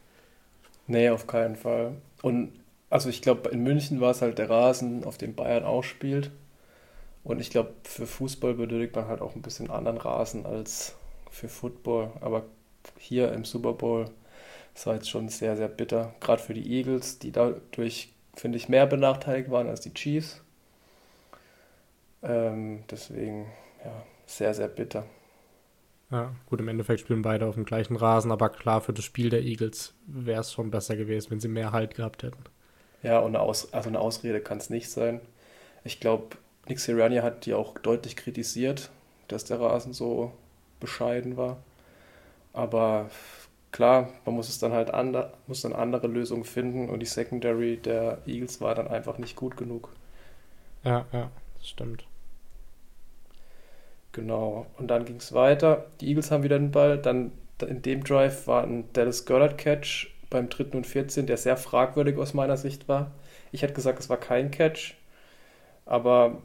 Nee, 0.87 1.09
auf 1.09 1.27
keinen 1.27 1.55
Fall. 1.55 1.95
Und 2.21 2.51
also 2.93 3.09
ich 3.09 3.21
glaube, 3.21 3.49
in 3.49 3.63
München 3.63 4.01
war 4.01 4.11
es 4.11 4.21
halt 4.21 4.37
der 4.37 4.49
Rasen, 4.49 5.03
auf 5.03 5.17
dem 5.17 5.35
Bayern 5.35 5.63
auch 5.65 5.83
spielt. 5.83 6.31
Und 7.23 7.39
ich 7.39 7.49
glaube, 7.49 7.73
für 7.83 8.07
Fußball 8.07 8.53
benötigt 8.55 8.95
man 8.95 9.07
halt 9.07 9.21
auch 9.21 9.35
ein 9.35 9.41
bisschen 9.41 9.71
anderen 9.71 9.97
Rasen 9.97 10.45
als 10.45 10.95
für 11.31 11.49
Football. 11.49 12.11
Aber 12.21 12.43
hier 12.99 13.31
im 13.33 13.45
Super 13.45 13.73
Bowl 13.73 14.09
das 14.73 14.87
war 14.87 14.95
jetzt 14.95 15.09
schon 15.09 15.29
sehr, 15.29 15.55
sehr 15.55 15.67
bitter. 15.67 16.15
Gerade 16.19 16.41
für 16.41 16.53
die 16.53 16.67
Eagles, 16.77 17.19
die 17.19 17.31
dadurch, 17.31 18.13
finde 18.35 18.57
ich, 18.57 18.69
mehr 18.69 18.87
benachteiligt 18.87 19.51
waren 19.51 19.67
als 19.67 19.81
die 19.81 19.93
Chiefs. 19.93 20.41
Ähm, 22.23 22.83
deswegen, 22.89 23.47
ja, 23.83 24.03
sehr, 24.25 24.53
sehr 24.53 24.67
bitter. 24.67 25.05
Ja, 26.09 26.33
gut, 26.47 26.59
im 26.59 26.67
Endeffekt 26.67 27.01
spielen 27.01 27.21
beide 27.21 27.45
auf 27.45 27.55
dem 27.55 27.65
gleichen 27.65 27.95
Rasen, 27.95 28.31
aber 28.31 28.49
klar, 28.49 28.81
für 28.81 28.93
das 28.93 29.03
Spiel 29.03 29.29
der 29.29 29.41
Eagles 29.41 29.93
wäre 30.05 30.41
es 30.41 30.51
schon 30.51 30.71
besser 30.71 30.95
gewesen, 30.95 31.31
wenn 31.31 31.39
sie 31.39 31.47
mehr 31.47 31.71
Halt 31.71 31.95
gehabt 31.95 32.23
hätten. 32.23 32.43
Ja, 33.03 33.19
und 33.19 33.35
eine, 33.35 33.41
Aus 33.41 33.73
also 33.73 33.89
eine 33.89 33.99
Ausrede 33.99 34.41
kann 34.41 34.57
es 34.57 34.69
nicht 34.69 34.89
sein. 34.91 35.21
Ich 35.83 35.99
glaube, 35.99 36.37
Nick 36.67 36.79
Sirianni 36.79 37.17
hat 37.17 37.45
die 37.45 37.53
auch 37.53 37.77
deutlich 37.79 38.15
kritisiert, 38.15 38.89
dass 39.27 39.45
der 39.45 39.59
Rasen 39.59 39.93
so 39.93 40.31
bescheiden 40.79 41.37
war. 41.37 41.57
Aber 42.53 43.09
klar, 43.71 44.09
man 44.25 44.35
muss 44.35 44.49
es 44.49 44.59
dann 44.59 44.73
halt 44.73 44.91
ander, 44.91 45.33
muss 45.47 45.61
dann 45.61 45.73
andere 45.73 46.07
Lösungen 46.07 46.45
finden 46.45 46.89
und 46.89 46.99
die 47.01 47.05
Secondary 47.07 47.77
der 47.77 48.19
Eagles 48.27 48.61
war 48.61 48.75
dann 48.75 48.87
einfach 48.87 49.17
nicht 49.17 49.35
gut 49.35 49.57
genug. 49.57 49.89
Ja, 50.83 51.05
ja, 51.11 51.31
das 51.57 51.69
stimmt. 51.69 52.05
Genau. 54.13 54.67
Und 54.77 54.87
dann 54.87 55.05
ging 55.05 55.17
es 55.17 55.33
weiter. 55.33 55.85
Die 55.99 56.07
Eagles 56.09 56.31
haben 56.31 56.43
wieder 56.43 56.59
den 56.59 56.71
Ball. 56.71 56.97
Dann 56.99 57.31
in 57.67 57.81
dem 57.81 58.03
Drive 58.03 58.47
war 58.47 58.63
ein 58.63 58.85
Dallas 58.93 59.25
Goddard 59.25 59.57
Catch 59.57 60.12
beim 60.33 60.49
dritten 60.49 60.77
und 60.77 60.85
14, 60.85 61.25
der 61.25 61.37
sehr 61.37 61.55
fragwürdig 61.55 62.17
aus 62.17 62.33
meiner 62.33 62.57
Sicht 62.57 62.89
war. 62.89 63.11
Ich 63.53 63.61
hätte 63.61 63.73
gesagt, 63.73 63.99
es 63.99 64.09
war 64.09 64.17
kein 64.17 64.51
Catch, 64.51 64.95
aber 65.85 66.41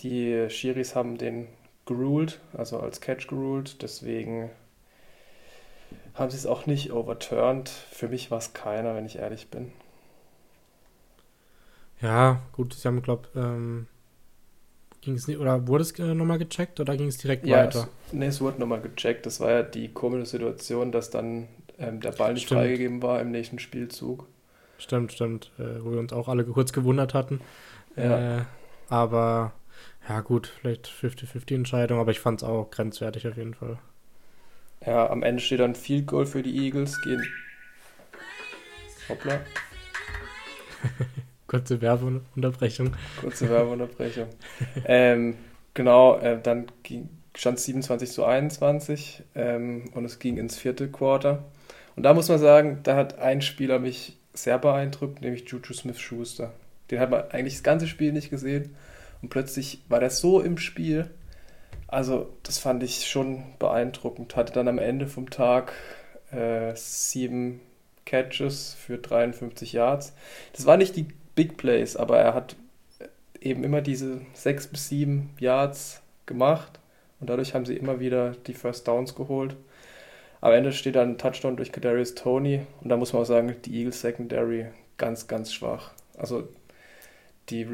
die 0.00 0.48
Schiris 0.48 0.94
haben 0.94 1.18
den 1.18 1.48
geruled, 1.86 2.40
also 2.56 2.78
als 2.78 3.00
Catch 3.00 3.26
geruled, 3.26 3.82
deswegen 3.82 4.50
haben 6.14 6.30
sie 6.30 6.36
es 6.36 6.46
auch 6.46 6.66
nicht 6.66 6.92
overturned. 6.92 7.68
Für 7.68 8.08
mich 8.08 8.30
war 8.30 8.38
es 8.38 8.52
keiner, 8.52 8.94
wenn 8.94 9.06
ich 9.06 9.16
ehrlich 9.16 9.48
bin. 9.48 9.72
Ja, 12.00 12.42
gut, 12.52 12.74
sie 12.74 12.86
haben, 12.86 13.02
glaube 13.02 13.28
ähm, 13.34 13.86
ging 15.00 15.14
es 15.14 15.26
nicht, 15.26 15.38
oder 15.38 15.66
wurde 15.66 15.82
es 15.82 15.98
äh, 15.98 16.14
nochmal 16.14 16.38
gecheckt 16.38 16.80
oder 16.80 16.96
ging 16.96 17.08
es 17.08 17.18
direkt 17.18 17.46
ja, 17.46 17.58
weiter? 17.58 17.88
Es, 18.06 18.12
nee, 18.12 18.26
es 18.26 18.40
wurde 18.40 18.60
nochmal 18.60 18.80
gecheckt. 18.80 19.26
Das 19.26 19.40
war 19.40 19.50
ja 19.50 19.62
die 19.62 19.92
komische 19.92 20.26
Situation, 20.26 20.92
dass 20.92 21.10
dann 21.10 21.48
ähm, 21.80 22.00
der 22.00 22.12
Ball 22.12 22.34
nicht 22.34 22.46
stimmt. 22.46 22.60
freigegeben 22.60 23.02
war 23.02 23.20
im 23.20 23.30
nächsten 23.30 23.58
Spielzug. 23.58 24.26
Stimmt, 24.78 25.12
stimmt, 25.12 25.50
äh, 25.58 25.82
wo 25.84 25.92
wir 25.92 25.98
uns 25.98 26.12
auch 26.12 26.28
alle 26.28 26.44
kurz 26.44 26.72
gewundert 26.72 27.14
hatten. 27.14 27.40
Ja. 27.96 28.38
Äh, 28.38 28.42
aber 28.88 29.52
ja, 30.08 30.20
gut, 30.20 30.52
vielleicht 30.60 30.88
50-50 30.88 31.54
Entscheidung, 31.54 31.98
aber 31.98 32.10
ich 32.10 32.20
fand 32.20 32.42
es 32.42 32.48
auch 32.48 32.70
grenzwertig 32.70 33.26
auf 33.28 33.36
jeden 33.36 33.54
Fall. 33.54 33.78
Ja, 34.84 35.10
am 35.10 35.22
Ende 35.22 35.42
steht 35.42 35.60
dann 35.60 35.74
Field 35.74 36.06
Goal 36.06 36.26
für 36.26 36.42
die 36.42 36.56
Eagles, 36.56 37.00
gehen. 37.02 37.22
Hoppla. 39.08 39.40
Kurze 41.46 41.80
Werbeunterbrechung. 41.80 42.94
Kurze 43.20 43.50
Werbeunterbrechung. 43.50 44.28
ähm, 44.86 45.36
genau, 45.74 46.18
äh, 46.18 46.40
dann 46.40 46.66
stand 47.36 47.58
es 47.58 47.64
27 47.64 48.10
zu 48.10 48.24
21 48.24 49.22
ähm, 49.34 49.90
und 49.94 50.04
es 50.04 50.18
ging 50.18 50.38
ins 50.38 50.56
vierte 50.56 50.90
Quarter. 50.90 51.44
Und 51.96 52.02
da 52.04 52.14
muss 52.14 52.28
man 52.28 52.38
sagen, 52.38 52.80
da 52.82 52.96
hat 52.96 53.18
ein 53.18 53.42
Spieler 53.42 53.78
mich 53.78 54.16
sehr 54.32 54.58
beeindruckt, 54.58 55.20
nämlich 55.20 55.48
Juju 55.48 55.74
Smith-Schuster. 55.74 56.52
Den 56.90 57.00
hat 57.00 57.10
man 57.10 57.30
eigentlich 57.30 57.54
das 57.54 57.62
ganze 57.62 57.86
Spiel 57.86 58.12
nicht 58.12 58.30
gesehen 58.30 58.74
und 59.22 59.28
plötzlich 59.28 59.82
war 59.88 60.00
der 60.00 60.10
so 60.10 60.40
im 60.40 60.58
Spiel. 60.58 61.10
Also, 61.86 62.32
das 62.42 62.58
fand 62.58 62.82
ich 62.82 63.08
schon 63.08 63.42
beeindruckend. 63.58 64.36
Hatte 64.36 64.52
dann 64.52 64.68
am 64.68 64.78
Ende 64.78 65.06
vom 65.08 65.30
Tag 65.30 65.72
äh, 66.30 66.72
sieben 66.74 67.60
Catches 68.04 68.74
für 68.74 68.98
53 68.98 69.72
Yards. 69.72 70.14
Das 70.52 70.66
war 70.66 70.76
nicht 70.76 70.96
die 70.96 71.06
Big 71.34 71.56
Plays, 71.56 71.96
aber 71.96 72.18
er 72.18 72.34
hat 72.34 72.56
eben 73.40 73.64
immer 73.64 73.80
diese 73.80 74.20
sechs 74.34 74.66
bis 74.66 74.88
sieben 74.88 75.30
Yards 75.38 76.02
gemacht 76.26 76.78
und 77.20 77.30
dadurch 77.30 77.54
haben 77.54 77.66
sie 77.66 77.76
immer 77.76 78.00
wieder 78.00 78.32
die 78.46 78.54
First 78.54 78.86
Downs 78.86 79.14
geholt. 79.14 79.56
Am 80.40 80.52
Ende 80.52 80.72
steht 80.72 80.96
dann 80.96 81.10
ein 81.10 81.18
Touchdown 81.18 81.56
durch 81.56 81.72
Kadarius 81.72 82.14
Tony 82.14 82.62
und 82.80 82.88
da 82.88 82.96
muss 82.96 83.12
man 83.12 83.22
auch 83.22 83.26
sagen, 83.26 83.54
die 83.64 83.78
Eagles 83.78 84.00
Secondary 84.00 84.66
ganz, 84.96 85.26
ganz 85.26 85.52
schwach. 85.52 85.92
Also 86.16 86.48
die, 87.50 87.66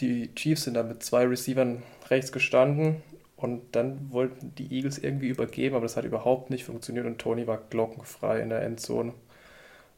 die 0.00 0.34
Chiefs 0.34 0.64
sind 0.64 0.74
da 0.74 0.82
mit 0.82 1.02
zwei 1.02 1.24
Receivern 1.24 1.82
rechts 2.08 2.30
gestanden 2.30 3.02
und 3.36 3.74
dann 3.74 4.10
wollten 4.12 4.54
die 4.54 4.72
Eagles 4.72 4.98
irgendwie 4.98 5.28
übergeben, 5.28 5.74
aber 5.74 5.84
das 5.84 5.96
hat 5.96 6.04
überhaupt 6.04 6.50
nicht 6.50 6.64
funktioniert 6.64 7.06
und 7.06 7.18
Tony 7.18 7.46
war 7.46 7.58
glockenfrei 7.58 8.40
in 8.40 8.50
der 8.50 8.62
Endzone. 8.62 9.14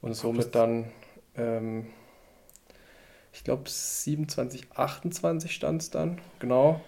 Und 0.01 0.15
somit 0.15 0.55
dann 0.55 0.93
ähm, 1.37 1.87
ich 3.39 3.45
glaube 3.45 3.69
27, 3.69 4.73
28 4.75 5.55
stand 5.55 5.83
es 5.83 5.91
dann, 5.91 6.21
genau. 6.41 6.81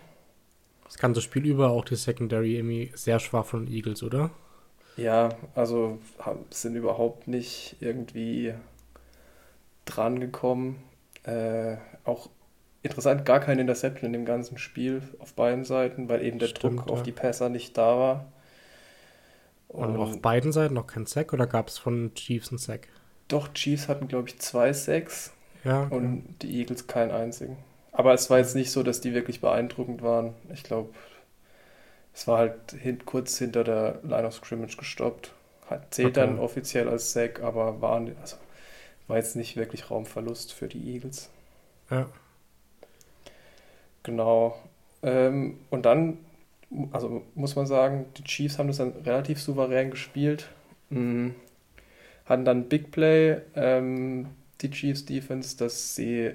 Das 0.84 0.98
ganze 0.98 1.20
Spiel 1.20 1.46
über 1.46 1.70
auch 1.70 1.84
die 1.84 1.94
Secondary 1.94 2.56
irgendwie 2.56 2.90
sehr 2.94 3.20
schwach 3.20 3.46
von 3.46 3.66
den 3.66 3.74
Eagles, 3.74 4.02
oder? 4.02 4.30
Ja, 5.00 5.30
also 5.54 5.98
sind 6.50 6.76
überhaupt 6.76 7.28
nicht 7.28 7.76
irgendwie 7.80 8.54
dran 9.84 10.20
gekommen. 10.20 10.82
Äh, 11.24 11.76
auch 12.04 12.28
interessant, 12.82 13.24
gar 13.24 13.40
keine 13.40 13.60
Interception 13.60 14.06
in 14.06 14.12
dem 14.12 14.24
ganzen 14.24 14.58
Spiel 14.58 15.02
auf 15.18 15.34
beiden 15.34 15.64
Seiten, 15.64 16.08
weil 16.08 16.22
eben 16.24 16.38
der 16.38 16.48
Stimmt, 16.48 16.80
Druck 16.80 16.86
ja. 16.88 16.92
auf 16.92 17.02
die 17.02 17.12
Pässer 17.12 17.48
nicht 17.48 17.76
da 17.76 17.98
war. 17.98 18.32
Und, 19.68 19.96
Und 19.96 19.96
auf 19.98 20.20
beiden 20.20 20.52
Seiten 20.52 20.74
noch 20.74 20.86
kein 20.86 21.06
Sack 21.06 21.32
oder 21.32 21.46
gab 21.46 21.68
es 21.68 21.78
von 21.78 22.12
Chiefs 22.14 22.50
einen 22.50 22.58
Sack? 22.58 22.88
Doch, 23.28 23.52
Chiefs 23.52 23.88
hatten, 23.88 24.08
glaube 24.08 24.28
ich, 24.28 24.38
zwei 24.38 24.72
Sacks. 24.72 25.32
Ja. 25.64 25.84
Und 25.84 26.16
ja. 26.16 26.34
die 26.42 26.58
Eagles 26.58 26.86
keinen 26.86 27.12
einzigen. 27.12 27.56
Aber 27.92 28.14
es 28.14 28.30
war 28.30 28.38
jetzt 28.38 28.56
nicht 28.56 28.70
so, 28.70 28.82
dass 28.82 29.00
die 29.00 29.14
wirklich 29.14 29.40
beeindruckend 29.40 30.02
waren. 30.02 30.34
Ich 30.52 30.62
glaube, 30.62 30.90
es 32.14 32.26
war 32.26 32.38
halt 32.38 32.72
hin, 32.72 33.04
kurz 33.04 33.38
hinter 33.38 33.64
der 33.64 34.00
Line 34.02 34.26
of 34.26 34.34
Scrimmage 34.34 34.76
gestoppt. 34.76 35.32
Hat, 35.68 35.94
zählt 35.94 36.18
okay. 36.18 36.26
dann 36.26 36.38
offiziell 36.38 36.88
als 36.88 37.12
Sack, 37.12 37.40
aber 37.42 37.80
waren, 37.80 38.14
also, 38.20 38.36
war 39.06 39.16
jetzt 39.16 39.36
nicht 39.36 39.56
wirklich 39.56 39.90
Raumverlust 39.90 40.52
für 40.52 40.68
die 40.68 40.94
Eagles. 40.94 41.30
Ja. 41.90 42.08
Genau. 44.02 44.58
Ähm, 45.02 45.58
und 45.70 45.86
dann, 45.86 46.18
also 46.92 47.22
muss 47.34 47.56
man 47.56 47.66
sagen, 47.66 48.06
die 48.16 48.24
Chiefs 48.24 48.58
haben 48.58 48.68
das 48.68 48.78
dann 48.78 48.92
relativ 49.04 49.40
souverän 49.40 49.90
gespielt. 49.90 50.48
Mhm. 50.90 51.34
Hatten 52.26 52.44
dann 52.44 52.68
Big 52.68 52.90
Play. 52.90 53.40
Ähm, 53.54 54.28
die 54.60 54.70
Chiefs 54.70 55.04
Defense, 55.04 55.56
dass 55.56 55.94
sie 55.94 56.32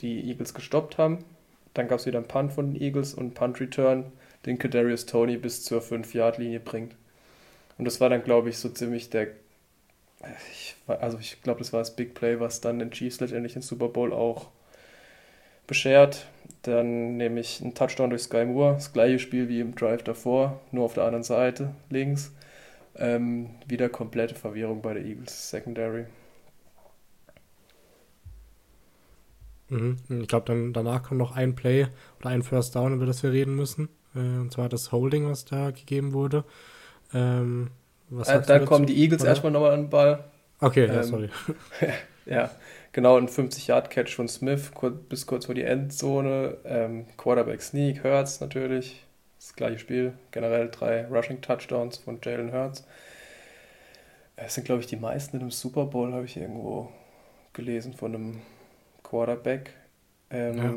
die 0.00 0.28
Eagles 0.28 0.54
gestoppt 0.54 0.98
haben. 0.98 1.18
Dann 1.74 1.88
gab 1.88 1.98
es 1.98 2.06
wieder 2.06 2.18
einen 2.18 2.28
Punt 2.28 2.52
von 2.52 2.72
den 2.72 2.82
Eagles 2.82 3.14
und 3.14 3.22
einen 3.22 3.34
Punt 3.34 3.60
Return, 3.60 4.04
den 4.46 4.58
Kadarius 4.58 5.06
Tony 5.06 5.36
bis 5.36 5.62
zur 5.62 5.82
5-Yard-Linie 5.82 6.60
bringt. 6.60 6.94
Und 7.78 7.84
das 7.84 8.00
war 8.00 8.08
dann, 8.08 8.22
glaube 8.22 8.50
ich, 8.50 8.58
so 8.58 8.68
ziemlich 8.68 9.10
der. 9.10 9.28
Ich, 10.52 10.76
also, 10.86 11.18
ich 11.18 11.40
glaube, 11.42 11.60
das 11.60 11.72
war 11.72 11.80
das 11.80 11.96
Big 11.96 12.14
Play, 12.14 12.40
was 12.40 12.60
dann 12.60 12.78
den 12.78 12.90
Chiefs 12.90 13.20
letztendlich 13.20 13.54
den 13.54 13.62
Super 13.62 13.88
Bowl 13.88 14.12
auch 14.12 14.48
beschert. 15.66 16.26
Dann 16.62 17.16
nehme 17.16 17.40
ich 17.40 17.62
einen 17.62 17.74
Touchdown 17.74 18.10
durch 18.10 18.22
Sky 18.22 18.44
Moore, 18.44 18.74
das 18.74 18.92
gleiche 18.92 19.18
Spiel 19.18 19.48
wie 19.48 19.60
im 19.60 19.74
Drive 19.74 20.02
davor, 20.02 20.60
nur 20.72 20.84
auf 20.84 20.94
der 20.94 21.04
anderen 21.04 21.22
Seite, 21.24 21.74
links. 21.88 22.32
Ähm, 22.96 23.50
wieder 23.66 23.88
komplette 23.88 24.34
Verwirrung 24.34 24.82
bei 24.82 24.94
der 24.94 25.04
Eagles 25.04 25.50
Secondary. 25.50 26.06
Mhm. 29.68 29.98
Ich 30.08 30.28
glaube, 30.28 30.46
dann 30.46 30.72
danach 30.72 31.02
kommt 31.02 31.18
noch 31.18 31.34
ein 31.36 31.54
Play 31.54 31.86
oder 32.18 32.30
ein 32.30 32.42
First 32.42 32.74
Down, 32.76 32.94
über 32.94 33.06
das 33.06 33.22
wir 33.22 33.32
reden 33.32 33.54
müssen. 33.54 33.88
Äh, 34.14 34.18
und 34.18 34.52
zwar 34.52 34.68
das 34.68 34.92
Holding, 34.92 35.28
was 35.28 35.44
da 35.44 35.70
gegeben 35.70 36.12
wurde. 36.12 36.44
Ähm, 37.12 37.70
äh, 38.10 38.40
dann 38.42 38.64
kommen 38.64 38.86
die 38.86 39.00
Eagles 39.00 39.22
oder? 39.22 39.30
erstmal 39.30 39.52
nochmal 39.52 39.72
an 39.72 39.82
den 39.82 39.90
Ball. 39.90 40.24
Okay, 40.60 40.84
ähm, 40.84 40.94
ja, 40.94 41.02
sorry. 41.02 41.30
ja, 42.26 42.50
genau, 42.92 43.16
ein 43.16 43.28
50-Yard-Catch 43.28 44.14
von 44.14 44.28
Smith 44.28 44.72
kurz, 44.74 44.94
bis 45.08 45.26
kurz 45.26 45.46
vor 45.46 45.54
die 45.54 45.62
Endzone. 45.62 46.56
Ähm, 46.64 47.06
Quarterback 47.16 47.62
Sneak, 47.62 48.04
Hurts 48.04 48.40
natürlich. 48.40 49.04
Das 49.38 49.54
gleiche 49.54 49.78
Spiel. 49.78 50.12
Generell 50.32 50.68
drei 50.70 51.06
Rushing-Touchdowns 51.06 51.98
von 51.98 52.18
Jalen 52.22 52.52
Hurts. 52.52 52.84
Es 54.36 54.54
sind, 54.54 54.64
glaube 54.64 54.80
ich, 54.80 54.86
die 54.86 54.96
meisten 54.96 55.36
in 55.36 55.42
einem 55.42 55.50
Super 55.50 55.86
Bowl, 55.86 56.12
habe 56.12 56.24
ich 56.24 56.36
irgendwo 56.36 56.90
gelesen 57.52 57.94
von 57.94 58.14
einem 58.14 58.40
Quarterback. 59.02 59.70
Ähm, 60.30 60.56
ja. 60.56 60.74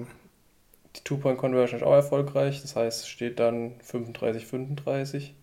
Die 0.96 1.04
Two-Point-Conversion 1.04 1.80
ist 1.80 1.86
auch 1.86 1.94
erfolgreich, 1.94 2.62
das 2.62 2.76
heißt, 2.76 3.02
es 3.02 3.08
steht 3.08 3.40
dann 3.40 3.80
35, 3.82 4.46
35. 4.46 5.34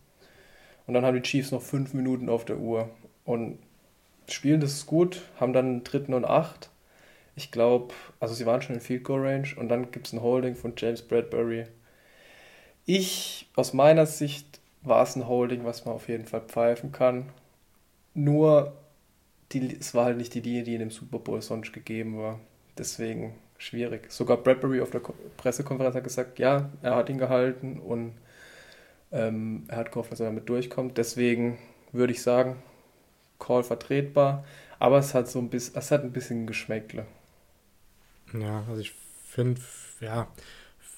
Und 0.86 0.94
dann 0.94 1.04
haben 1.04 1.16
die 1.16 1.22
Chiefs 1.22 1.50
noch 1.50 1.62
fünf 1.62 1.94
Minuten 1.94 2.28
auf 2.28 2.44
der 2.44 2.58
Uhr. 2.58 2.88
Und 3.24 3.58
spielen 4.28 4.60
das 4.60 4.86
gut, 4.86 5.22
haben 5.38 5.52
dann 5.52 5.66
einen 5.66 5.84
dritten 5.84 6.14
und 6.14 6.24
acht. 6.24 6.70
Ich 7.36 7.50
glaube, 7.50 7.94
also 8.18 8.34
sie 8.34 8.46
waren 8.46 8.62
schon 8.62 8.76
in 8.76 8.80
Field 8.80 9.04
Goal 9.04 9.26
Range 9.26 9.48
und 9.56 9.68
dann 9.68 9.90
gibt 9.90 10.06
es 10.06 10.12
ein 10.12 10.22
Holding 10.22 10.56
von 10.56 10.74
James 10.76 11.02
Bradbury. 11.02 11.66
Ich, 12.86 13.48
aus 13.56 13.72
meiner 13.72 14.06
Sicht, 14.06 14.60
war 14.82 15.02
es 15.02 15.16
ein 15.16 15.28
Holding, 15.28 15.64
was 15.64 15.84
man 15.84 15.94
auf 15.94 16.08
jeden 16.08 16.26
Fall 16.26 16.40
pfeifen 16.42 16.92
kann. 16.92 17.28
Nur, 18.14 18.76
die, 19.52 19.76
es 19.78 19.94
war 19.94 20.06
halt 20.06 20.16
nicht 20.16 20.34
die 20.34 20.40
Linie, 20.40 20.64
die 20.64 20.74
in 20.74 20.80
dem 20.80 20.90
Super 20.90 21.18
Bowl 21.18 21.42
sonst 21.42 21.72
gegeben 21.72 22.18
war. 22.18 22.40
Deswegen 22.78 23.34
schwierig. 23.60 24.10
Sogar 24.10 24.38
Bradbury 24.38 24.80
auf 24.80 24.90
der 24.90 25.00
Pressekonferenz 25.36 25.94
hat 25.94 26.04
gesagt, 26.04 26.38
ja, 26.38 26.70
er 26.82 26.96
hat 26.96 27.08
ihn 27.08 27.18
gehalten 27.18 27.78
und 27.78 28.14
ähm, 29.12 29.64
er 29.68 29.76
hat 29.78 29.92
gehofft, 29.92 30.10
dass 30.10 30.20
er 30.20 30.26
damit 30.26 30.48
durchkommt. 30.48 30.96
Deswegen 30.98 31.58
würde 31.92 32.12
ich 32.12 32.22
sagen, 32.22 32.56
Call 33.38 33.62
vertretbar, 33.62 34.44
aber 34.78 34.98
es 34.98 35.14
hat 35.14 35.28
so 35.28 35.38
ein 35.38 35.50
bisschen, 35.50 35.76
es 35.76 35.90
hat 35.90 36.02
ein 36.02 36.12
bisschen 36.12 36.46
Geschmäckle. 36.46 37.06
Ja, 38.32 38.64
also 38.68 38.80
ich 38.80 38.94
finde, 39.26 39.60
ja, 40.00 40.28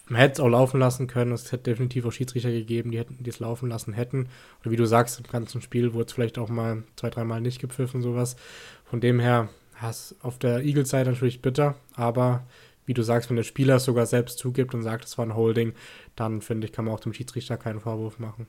man 0.06 0.20
hätte 0.20 0.34
es 0.34 0.40
auch 0.40 0.48
laufen 0.48 0.78
lassen 0.78 1.06
können. 1.06 1.32
Es 1.32 1.50
hätte 1.52 1.64
definitiv 1.64 2.04
auch 2.04 2.12
Schiedsrichter 2.12 2.50
gegeben, 2.50 2.90
die 2.90 2.98
hätten 2.98 3.18
es 3.26 3.40
laufen 3.40 3.68
lassen 3.68 3.92
hätten. 3.92 4.28
Oder 4.60 4.70
wie 4.70 4.76
du 4.76 4.84
sagst, 4.84 5.18
im 5.18 5.26
ganzen 5.26 5.62
Spiel 5.62 5.94
wurde 5.94 6.06
es 6.06 6.12
vielleicht 6.12 6.38
auch 6.38 6.48
mal 6.48 6.82
zwei, 6.96 7.10
dreimal 7.10 7.40
nicht 7.40 7.60
gepfiffen, 7.60 8.02
sowas. 8.02 8.36
Von 8.84 9.00
dem 9.00 9.20
her, 9.20 9.48
das 9.82 10.16
auf 10.22 10.38
der 10.38 10.60
Eagles-Seite 10.60 11.10
natürlich 11.10 11.42
bitter, 11.42 11.74
aber 11.94 12.46
wie 12.86 12.94
du 12.94 13.02
sagst, 13.02 13.30
wenn 13.30 13.36
der 13.36 13.42
Spieler 13.42 13.76
es 13.76 13.84
sogar 13.84 14.06
selbst 14.06 14.38
zugibt 14.38 14.74
und 14.74 14.82
sagt, 14.82 15.04
es 15.04 15.16
war 15.18 15.26
ein 15.26 15.36
Holding, 15.36 15.74
dann 16.16 16.40
finde 16.40 16.66
ich, 16.66 16.72
kann 16.72 16.84
man 16.84 16.94
auch 16.94 17.00
dem 17.00 17.12
Schiedsrichter 17.12 17.56
keinen 17.56 17.80
Vorwurf 17.80 18.18
machen. 18.18 18.46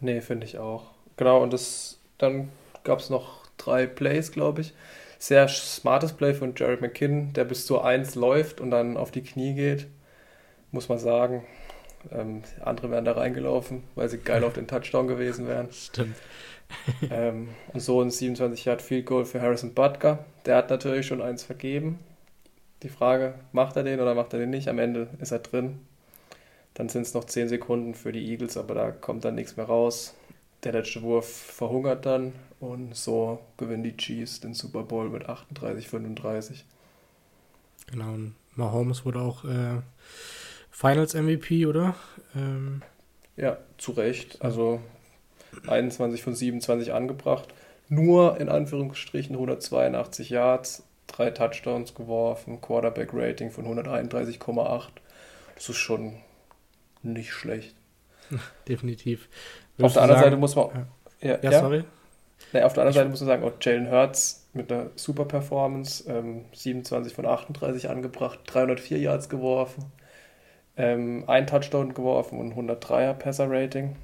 Nee, 0.00 0.20
finde 0.20 0.46
ich 0.46 0.58
auch. 0.58 0.90
Genau, 1.16 1.42
und 1.42 1.52
das 1.52 1.98
dann 2.18 2.50
gab 2.84 3.00
es 3.00 3.10
noch 3.10 3.46
drei 3.56 3.86
Plays, 3.86 4.32
glaube 4.32 4.60
ich. 4.60 4.74
Sehr 5.18 5.48
smartes 5.48 6.12
Play 6.12 6.34
von 6.34 6.54
Jared 6.54 6.80
McKinnon, 6.80 7.32
der 7.32 7.44
bis 7.44 7.66
zur 7.66 7.84
1 7.84 8.14
läuft 8.14 8.60
und 8.60 8.70
dann 8.70 8.96
auf 8.96 9.10
die 9.10 9.22
Knie 9.22 9.54
geht. 9.54 9.86
Muss 10.70 10.88
man 10.88 10.98
sagen. 10.98 11.44
Ähm, 12.12 12.42
andere 12.60 12.90
wären 12.90 13.06
da 13.06 13.12
reingelaufen, 13.12 13.84
weil 13.94 14.08
sie 14.08 14.18
geil 14.18 14.44
auf 14.44 14.52
den 14.52 14.68
Touchdown 14.68 15.08
gewesen 15.08 15.48
wären. 15.48 15.68
Stimmt. 15.72 16.16
ähm, 17.10 17.48
und 17.72 17.80
so 17.80 18.00
ein 18.00 18.10
27 18.10 18.64
Yard 18.64 18.82
Field 18.82 19.06
Goal 19.06 19.24
für 19.24 19.40
Harrison 19.40 19.74
Butker. 19.74 20.24
Der 20.46 20.56
hat 20.56 20.70
natürlich 20.70 21.06
schon 21.06 21.22
eins 21.22 21.42
vergeben. 21.42 21.98
Die 22.82 22.88
Frage, 22.88 23.34
macht 23.52 23.76
er 23.76 23.82
den 23.82 24.00
oder 24.00 24.14
macht 24.14 24.32
er 24.32 24.38
den 24.38 24.50
nicht? 24.50 24.68
Am 24.68 24.78
Ende 24.78 25.08
ist 25.20 25.32
er 25.32 25.38
drin. 25.38 25.80
Dann 26.74 26.88
sind 26.88 27.02
es 27.02 27.14
noch 27.14 27.24
10 27.24 27.48
Sekunden 27.48 27.94
für 27.94 28.12
die 28.12 28.30
Eagles, 28.30 28.56
aber 28.56 28.74
da 28.74 28.90
kommt 28.90 29.24
dann 29.24 29.36
nichts 29.36 29.56
mehr 29.56 29.66
raus. 29.66 30.14
Der 30.64 30.72
letzte 30.72 31.02
Wurf 31.02 31.26
verhungert 31.26 32.04
dann 32.04 32.32
und 32.58 32.96
so 32.96 33.38
gewinnen 33.56 33.84
die 33.84 33.96
Chiefs 33.96 34.40
den 34.40 34.54
Super 34.54 34.82
Bowl 34.82 35.08
mit 35.08 35.28
38-35. 35.28 36.64
Genau, 37.86 38.14
und 38.14 38.34
Mahomes 38.54 39.04
wurde 39.04 39.20
auch 39.20 39.44
äh, 39.44 39.80
Finals 40.70 41.14
MVP, 41.14 41.66
oder? 41.66 41.94
Ähm, 42.34 42.82
ja, 43.36 43.58
zu 43.78 43.92
Recht. 43.92 44.42
Also 44.42 44.80
21 45.66 46.22
von 46.22 46.34
27 46.34 46.92
angebracht. 46.92 47.52
Nur 47.88 48.40
in 48.40 48.48
Anführungsstrichen 48.48 49.34
182 49.34 50.30
Yards, 50.30 50.84
drei 51.06 51.30
Touchdowns 51.30 51.94
geworfen, 51.94 52.60
Quarterback-Rating 52.60 53.50
von 53.50 53.66
131,8. 53.66 54.88
Das 55.54 55.68
ist 55.68 55.76
schon 55.76 56.14
nicht 57.02 57.32
schlecht. 57.32 57.74
Definitiv. 58.68 59.28
Würdest 59.76 59.84
auf 59.84 59.92
der 59.94 60.02
anderen 60.02 60.20
sagen, 60.20 60.30
Seite 60.30 60.40
muss 60.40 60.56
man. 60.56 60.86
Ja, 61.20 61.38
ja, 61.42 61.50
ja? 61.50 61.60
sorry. 61.60 61.84
Nee, 62.52 62.62
auf 62.62 62.72
der 62.72 62.82
anderen 62.82 62.90
ich, 62.90 62.94
Seite 62.94 63.08
muss 63.10 63.20
man 63.20 63.28
sagen, 63.28 63.44
auch 63.44 63.52
Jalen 63.60 63.90
Hurts 63.90 64.48
mit 64.52 64.72
einer 64.72 64.90
super 64.96 65.24
Performance, 65.24 66.04
ähm, 66.08 66.44
27 66.52 67.12
von 67.12 67.26
38 67.26 67.90
angebracht, 67.90 68.40
304 68.46 68.98
Yards 68.98 69.28
geworfen, 69.28 69.84
ähm, 70.76 71.24
ein 71.26 71.46
Touchdown 71.46 71.94
geworfen 71.94 72.38
und 72.38 72.54
103er 72.54 73.14
Passer-Rating. 73.14 73.96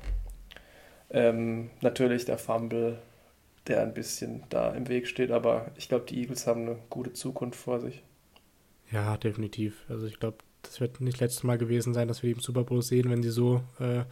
Ähm, 1.11 1.71
natürlich 1.81 2.25
der 2.25 2.39
Fumble, 2.39 2.99
der 3.67 3.83
ein 3.83 3.95
bisschen 3.95 4.45
da 4.49 4.71
im 4.73 4.89
Weg 4.89 5.07
steht, 5.07 5.31
aber 5.31 5.71
ich 5.77 5.89
glaube, 5.89 6.07
die 6.07 6.21
Eagles 6.21 6.47
haben 6.47 6.63
eine 6.63 6.79
gute 6.89 7.13
Zukunft 7.13 7.59
vor 7.59 7.81
sich. 7.81 8.03
Ja, 8.91 9.17
definitiv. 9.17 9.85
Also 9.89 10.07
ich 10.07 10.19
glaube, 10.19 10.39
das 10.63 10.81
wird 10.81 11.01
nicht 11.01 11.15
das 11.15 11.21
letzte 11.21 11.47
Mal 11.47 11.59
gewesen 11.59 11.95
sein, 11.95 12.09
dass 12.09 12.23
wir 12.23 12.29
die 12.29 12.37
im 12.37 12.41
Super 12.41 12.65
Bowl 12.65 12.83
sehen, 12.83 13.11
wenn 13.11 13.23
sie 13.23 13.31
so 13.31 13.63
äh, 13.79 14.05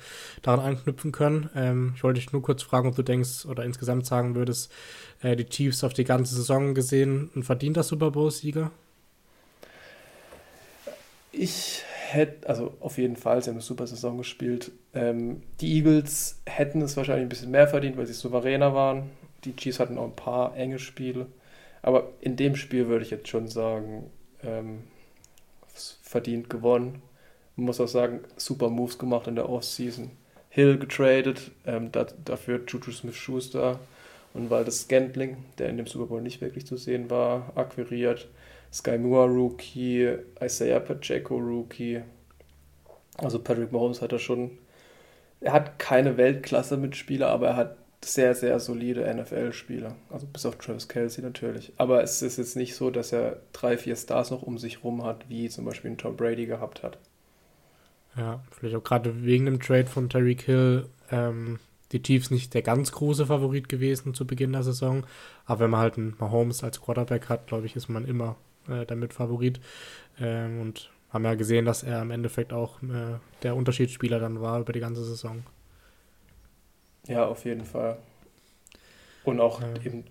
daran 0.43 0.61
anknüpfen 0.61 1.12
können. 1.12 1.50
Ähm, 1.55 1.93
ich 1.95 2.02
wollte 2.02 2.21
dich 2.21 2.33
nur 2.33 2.43
kurz 2.43 2.62
fragen, 2.62 2.88
ob 2.88 2.97
du 2.97 3.02
denkst 3.02 3.47
oder 3.47 3.64
insgesamt 3.64 4.07
sagen 4.07 4.35
würdest, 4.35 4.73
äh, 5.23 5.37
die 5.37 5.45
Chiefs 5.45 5.85
auf 5.85 5.93
die 5.93 6.05
ganze 6.05 6.35
Saison 6.35 6.75
gesehen 6.75 7.31
ein 7.37 7.43
verdienter 7.43 7.83
Super 7.83 8.11
Bowl-Sieger? 8.11 8.71
Ich 11.33 11.83
hätte, 12.12 12.49
also 12.49 12.75
auf 12.81 12.99
jeden 12.99 13.17
Fall, 13.17 13.43
sie 13.43 13.50
haben 13.50 13.57
eine 13.57 13.62
super 13.62 13.87
Saison 13.87 14.19
gespielt. 14.19 14.73
Ähm, 14.95 15.43
die 15.61 15.77
Eagles 15.77 16.41
hätten 16.47 16.83
es 16.83 16.97
wahrscheinlich 16.97 17.27
ein 17.27 17.29
bisschen 17.29 17.50
mehr 17.50 17.69
verdient, 17.69 17.97
weil 17.97 18.07
sie 18.07 18.12
souveräner 18.12 18.75
waren. 18.75 19.11
Die 19.45 19.55
Chiefs 19.55 19.81
hatten 19.81 19.99
auch 19.99 20.05
ein 20.05 20.17
paar 20.17 20.57
enge 20.57 20.79
Spiele. 20.79 21.27
Aber 21.83 22.11
in 22.21 22.37
dem 22.37 22.57
Spiel 22.57 22.88
würde 22.88 23.05
ich 23.05 23.11
jetzt 23.11 23.29
schon 23.29 23.49
sagen, 23.49 24.11
ähm, 24.43 24.81
verdient 26.03 26.50
gewonnen. 26.50 27.03
Man 27.57 27.67
muss 27.67 27.81
auch 27.81 27.88
sagen, 27.88 28.21
super 28.37 28.71
Moves 28.71 28.99
gemacht 28.99 29.27
in 29.27 29.37
der 29.37 29.49
Offseason. 29.49 30.11
Hill 30.50 30.79
getradet, 30.79 31.50
ähm, 31.66 31.92
da, 31.92 32.07
dafür 32.25 32.62
Juju 32.66 32.90
Smith-Schuster 32.90 33.79
und 34.35 34.51
weil 34.51 34.64
das 34.64 34.81
Scantling, 34.81 35.37
der 35.59 35.68
in 35.68 35.77
dem 35.77 35.87
Super 35.87 36.07
Bowl 36.07 36.23
nicht 36.23 36.40
wirklich 36.40 36.66
zu 36.66 36.77
sehen 36.77 37.11
war, 37.11 37.53
akquiriert. 37.55 38.29
Sky 38.72 38.98
Moore 38.98 39.31
Rookie, 39.31 40.16
Isaiah 40.42 40.81
Pacheco 40.81 41.37
Rookie. 41.37 42.02
Also 43.16 43.38
Patrick 43.40 43.72
Mahomes 43.72 44.02
hat 44.02 44.12
er 44.12 44.18
schon, 44.18 44.59
er 45.40 45.52
hat 45.52 45.78
keine 45.78 46.16
Weltklasse-Mitspieler, 46.16 47.28
aber 47.28 47.48
er 47.48 47.57
hat 47.57 47.76
sehr, 48.04 48.35
sehr 48.35 48.61
solide 48.61 49.12
NFL-Spieler. 49.12 49.96
Also 50.11 50.26
bis 50.26 50.46
auf 50.46 50.57
Travis 50.57 50.88
Kelsey 50.88 51.22
natürlich. 51.22 51.72
Aber 51.76 52.02
es 52.02 52.22
ist 52.22 52.38
jetzt 52.38 52.57
nicht 52.57 52.76
so, 52.76 52.90
dass 52.90 53.12
er 53.12 53.40
drei, 53.52 53.76
vier 53.76 53.96
Stars 53.96 54.31
noch 54.31 54.42
um 54.42 54.59
sich 54.59 54.85
rum 54.85 55.02
hat, 55.04 55.28
wie 55.28 55.48
zum 55.48 55.64
Beispiel 55.64 55.90
ein 55.90 55.98
Tom 55.98 56.16
Brady 56.16 56.46
gehabt 56.46 56.83
hat. 56.83 56.98
Ja, 58.16 58.40
vielleicht 58.50 58.76
auch 58.76 58.85
gerade 58.85 59.24
wegen 59.24 59.46
dem 59.46 59.61
Trade 59.61 59.87
von 59.87 60.09
Terry 60.09 60.37
Hill 60.37 60.87
ähm, 61.11 61.59
die 61.92 62.02
Chiefs 62.02 62.31
nicht 62.31 62.54
der 62.54 62.62
ganz 62.62 62.92
große 62.92 63.26
Favorit 63.26 63.68
gewesen 63.68 64.14
zu 64.14 64.26
Beginn 64.26 64.52
der 64.52 64.62
Saison. 64.62 65.04
Aber 65.46 65.61
wenn 65.61 65.70
man 65.70 65.81
halt 65.81 65.96
einen 65.96 66.14
Mahomes 66.18 66.62
als 66.62 66.81
Quarterback 66.81 67.28
hat, 67.28 67.46
glaube 67.46 67.66
ich, 67.66 67.76
ist 67.76 67.88
man 67.88 68.04
immer 68.04 68.37
äh, 68.68 68.87
damit 68.87 69.12
Favorit. 69.14 69.61
Ähm, 70.20 70.61
und 70.61 70.90
haben 71.11 71.24
ja 71.24 71.35
gesehen, 71.35 71.64
dass 71.64 71.83
er 71.83 72.02
im 72.02 72.11
Endeffekt 72.11 72.52
auch 72.52 72.83
äh, 72.83 73.18
der 73.42 73.57
Unterschiedsspieler 73.57 74.18
dann 74.18 74.40
war 74.40 74.61
über 74.61 74.72
die 74.72 74.81
ganze 74.81 75.04
Saison. 75.04 75.42
Ja, 77.07 77.26
auf 77.26 77.44
jeden 77.44 77.64
Fall. 77.64 77.96
Und 79.24 79.40
auch 79.40 79.61
ja. 79.61 79.68
eben 79.85 80.04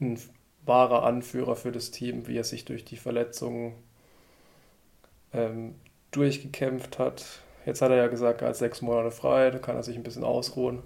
ein 0.00 0.18
wahrer 0.64 1.04
Anführer 1.04 1.56
für 1.56 1.72
das 1.72 1.90
Team, 1.90 2.26
wie 2.26 2.36
er 2.36 2.44
sich 2.44 2.64
durch 2.64 2.84
die 2.84 2.96
Verletzungen 2.96 3.74
ähm, 5.32 5.76
durchgekämpft 6.10 6.98
hat. 6.98 7.24
Jetzt 7.66 7.82
hat 7.82 7.90
er 7.90 7.96
ja 7.96 8.08
gesagt, 8.08 8.42
er 8.42 8.48
hat 8.48 8.56
sechs 8.56 8.82
Monate 8.82 9.10
frei, 9.10 9.50
da 9.50 9.58
kann 9.58 9.76
er 9.76 9.82
sich 9.82 9.96
ein 9.96 10.02
bisschen 10.02 10.24
ausruhen. 10.24 10.82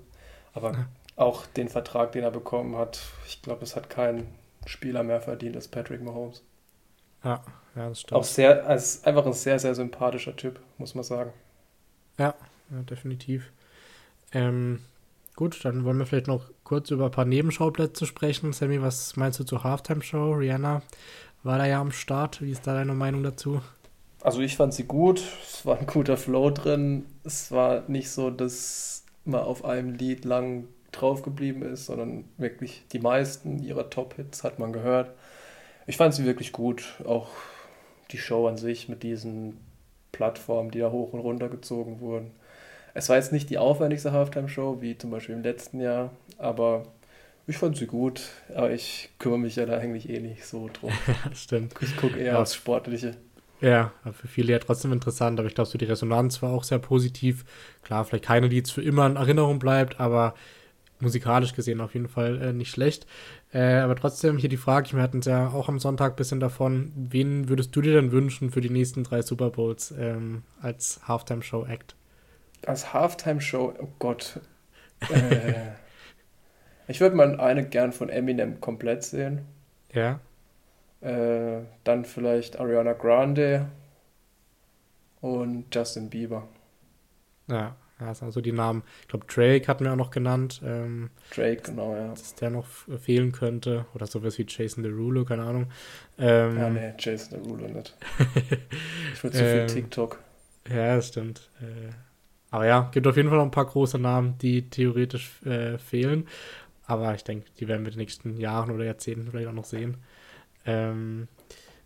Aber 0.53 0.73
ja. 0.73 0.89
auch 1.17 1.47
den 1.47 1.69
Vertrag, 1.69 2.13
den 2.13 2.23
er 2.23 2.31
bekommen 2.31 2.77
hat, 2.77 3.01
ich 3.27 3.43
glaube, 3.43 3.65
es 3.65 3.77
hat 3.77 3.89
kein 3.89 4.29
Spieler 4.67 5.03
mehr 5.03 5.21
verdient 5.21 5.57
als 5.57 5.69
Patrick 5.69 6.03
Mahomes. 6.03 6.43
Ja, 7.25 7.43
ja, 7.75 7.89
das 7.89 8.01
stimmt. 8.01 8.21
Auch 8.21 8.25
sehr, 8.25 8.67
also 8.67 9.05
einfach 9.05 9.27
ein 9.27 9.33
sehr, 9.33 9.59
sehr 9.59 9.75
sympathischer 9.75 10.37
Typ, 10.37 10.61
muss 10.79 10.95
man 10.95 11.05
sagen. 11.05 11.33
Ja, 12.19 12.35
ja 12.71 12.83
definitiv. 12.83 13.51
Ähm, 14.33 14.81
Gut, 15.37 15.65
dann 15.65 15.85
wollen 15.85 15.99
wir 15.99 16.07
vielleicht 16.07 16.29
noch 16.29 16.45
kurz 16.63 16.93
über 16.93 17.07
ein 17.07 17.11
paar 17.11 17.25
Nebenschauplätze 17.25 18.07
sprechen. 18.07 18.53
Sammy, 18.53 18.81
was 18.81 19.17
meinst 19.17 19.41
du 19.41 19.45
zur 19.45 19.65
Halftime-Show? 19.65 20.35
Rihanna 20.35 20.83
war 21.43 21.59
da 21.59 21.67
ja 21.67 21.81
am 21.81 21.91
Start. 21.91 22.41
Wie 22.41 22.53
ist 22.53 22.67
da 22.69 22.75
deine 22.75 22.95
Meinung 22.95 23.25
dazu? 23.25 23.61
Also 24.23 24.41
ich 24.41 24.57
fand 24.57 24.73
sie 24.73 24.85
gut. 24.85 25.21
Es 25.45 25.67
war 25.67 25.77
ein 25.77 25.87
guter 25.87 26.17
Flow 26.17 26.51
drin. 26.51 27.07
Es 27.25 27.51
war 27.51 27.83
nicht 27.89 28.11
so, 28.11 28.31
dass 28.31 29.05
man 29.25 29.41
auf 29.41 29.65
einem 29.65 29.95
Lied 29.95 30.25
lang 30.25 30.69
drauf 30.93 31.23
geblieben 31.23 31.63
ist, 31.63 31.87
sondern 31.87 32.27
wirklich 32.37 32.85
die 32.93 33.01
meisten 33.01 33.61
ihrer 33.61 33.91
Top-Hits 33.91 34.45
hat 34.45 34.61
man 34.61 34.73
gehört. 34.73 35.11
Ich 35.87 35.97
fand 35.97 36.15
sie 36.15 36.25
wirklich 36.25 36.53
gut. 36.53 36.95
Auch 37.05 37.29
die 38.11 38.19
Show 38.19 38.47
an 38.47 38.57
sich 38.57 38.89
mit 38.89 39.03
diesen 39.03 39.59
Plattformen, 40.13 40.71
die 40.71 40.79
da 40.79 40.91
hoch 40.91 41.13
und 41.13 41.21
runter 41.21 41.49
gezogen 41.49 42.01
wurden. 42.01 42.31
Es 42.95 43.09
war 43.09 43.17
jetzt 43.17 43.33
nicht 43.33 43.51
die 43.51 43.59
aufwendigste 43.59 44.13
Halftime-Show, 44.13 44.81
wie 44.81 44.97
zum 44.97 45.11
Beispiel 45.11 45.35
im 45.35 45.43
letzten 45.43 45.81
Jahr, 45.81 46.13
aber 46.39 46.85
ich 47.47 47.59
fand 47.59 47.77
sie 47.77 47.87
gut. 47.87 48.23
Aber 48.55 48.71
ich 48.71 49.11
kümmere 49.19 49.41
mich 49.41 49.57
ja 49.57 49.67
da 49.67 49.79
eigentlich 49.79 50.09
eh 50.09 50.21
nicht 50.21 50.47
so 50.47 50.71
drum. 50.73 50.93
Stimmt. 51.35 51.75
Ich 51.81 51.97
gucke 51.97 52.19
eher 52.19 52.35
ja. 52.35 52.43
aufs 52.43 52.55
Sportliche. 52.55 53.17
Ja, 53.61 53.93
für 54.13 54.29
viele 54.29 54.53
ja 54.53 54.59
trotzdem 54.59 54.93
interessant, 54.93 55.39
aber 55.39 55.49
ich 55.49 55.55
glaube, 55.55 55.71
so 55.71 55.79
die 55.79 55.85
Resonanz 55.85 56.43
war 56.43 56.53
auch 56.53 56.65
sehr 56.65 56.79
positiv. 56.79 57.45
Klar, 57.83 58.05
vielleicht 58.05 58.25
keine, 58.25 58.49
die 58.49 58.57
jetzt 58.57 58.73
für 58.73 58.83
immer 58.83 59.07
in 59.07 59.17
Erinnerung 59.17 59.59
bleibt, 59.59 60.01
aber 60.01 60.35
musikalisch 61.01 61.55
gesehen 61.55 61.81
auf 61.81 61.95
jeden 61.95 62.09
Fall 62.09 62.41
äh, 62.41 62.53
nicht 62.53 62.71
schlecht. 62.71 63.07
Äh, 63.55 63.77
aber 63.77 63.97
trotzdem 63.97 64.37
hier 64.37 64.51
die 64.51 64.59
Frage, 64.59 64.93
wir 64.93 65.03
hatten 65.03 65.21
es 65.21 65.27
ja 65.27 65.49
auch 65.49 65.69
am 65.69 65.79
Sonntag 65.79 66.13
ein 66.13 66.17
bisschen 66.17 66.41
davon, 66.41 66.93
wen 66.97 67.49
würdest 67.49 67.75
du 67.75 67.81
dir 67.81 67.95
denn 67.95 68.13
wünschen 68.13 68.51
für 68.51 68.61
die 68.61 68.69
nächsten 68.69 69.05
drei 69.05 69.23
Super 69.23 69.51
Bowls 69.51 69.95
ähm, 69.97 70.43
als 70.61 71.01
Halftime-Show-Act? 71.07 71.95
als 72.67 72.93
Halftime-Show, 72.93 73.75
oh 73.79 73.89
Gott. 73.99 74.41
Äh, 75.11 75.73
ich 76.89 77.01
würde 77.01 77.17
mal 77.17 77.41
eine 77.41 77.67
gern 77.67 77.93
von 77.93 78.09
Eminem 78.09 78.61
komplett 78.61 79.05
sehen. 79.05 79.47
Ja. 79.93 80.21
Äh, 81.01 81.63
dann 81.85 82.05
vielleicht 82.05 82.59
Ariana 82.59 82.95
Grande 82.95 83.69
und 85.21 85.75
Justin 85.75 86.11
Bieber. 86.11 86.49
Ja, 87.47 87.77
das 87.99 88.19
sind 88.19 88.27
also 88.27 88.41
die 88.41 88.53
Namen. 88.53 88.83
Ich 89.03 89.09
glaube, 89.09 89.27
Drake 89.27 89.69
hatten 89.69 89.85
wir 89.85 89.93
auch 89.93 89.97
noch 89.97 90.11
genannt. 90.11 90.61
Ähm, 90.65 91.11
Drake, 91.35 91.63
genau, 91.63 91.95
ja. 91.95 92.09
Dass 92.09 92.35
der 92.35 92.51
noch 92.51 92.67
fehlen 93.01 93.33
könnte. 93.33 93.87
Oder 93.95 94.07
sowas 94.07 94.39
wie 94.39 94.47
Jason 94.49 94.83
Derulo, 94.83 95.25
keine 95.25 95.45
Ahnung. 95.45 95.67
Ähm, 96.19 96.59
ja, 96.59 96.71
nee, 96.71 96.93
Jason 96.99 97.43
Derulo 97.43 97.69
nicht. 97.69 97.97
ich 99.15 99.23
würde 99.23 99.37
zu 99.37 99.45
viel 99.45 99.61
ähm, 99.61 99.67
TikTok. 99.69 100.19
Ja, 100.69 100.97
das 100.97 101.09
stimmt. 101.09 101.51
Äh, 101.61 101.93
aber 102.51 102.67
ja, 102.67 102.89
gibt 102.93 103.07
auf 103.07 103.17
jeden 103.17 103.29
Fall 103.29 103.39
noch 103.39 103.45
ein 103.45 103.51
paar 103.51 103.67
große 103.67 103.99
Namen, 103.99 104.39
die 104.39 104.69
theoretisch 104.71 105.43
äh, 105.45 105.79
fehlen. 105.79 106.29
Aber 106.87 107.15
ich 107.15 107.25
denke, 107.25 107.47
die 107.59 107.69
werden 107.69 107.83
wir 107.83 107.89
in 107.89 107.95
den 107.95 108.01
nächsten 108.01 108.37
Jahren 108.39 108.71
oder 108.71 108.85
Jahrzehnten 108.85 109.31
vielleicht 109.31 109.49
auch 109.49 109.53
noch 109.53 109.65
sehen. 109.65 109.97
Ähm, 110.67 111.29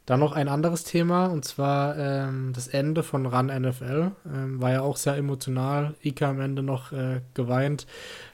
dann 0.08 0.20
noch 0.20 0.32
ein 0.32 0.48
anderes 0.48 0.84
Thema, 0.84 1.26
und 1.26 1.44
zwar 1.44 1.98
ähm, 1.98 2.52
das 2.54 2.66
Ende 2.66 3.02
von 3.02 3.26
Run 3.26 3.48
NFL. 3.48 4.12
Ähm, 4.26 4.58
war 4.58 4.72
ja 4.72 4.80
auch 4.80 4.96
sehr 4.96 5.16
emotional. 5.16 5.94
Ika 6.02 6.30
am 6.30 6.40
Ende 6.40 6.62
noch 6.62 6.92
äh, 6.92 7.20
geweint. 7.34 7.86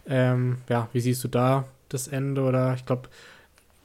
Ähm, 0.06 0.58
ja, 0.68 0.88
wie 0.92 1.00
siehst 1.00 1.24
du 1.24 1.28
da 1.28 1.64
das 1.88 2.06
Ende 2.06 2.42
oder 2.42 2.74
ich 2.74 2.87
glaube, 2.87 3.08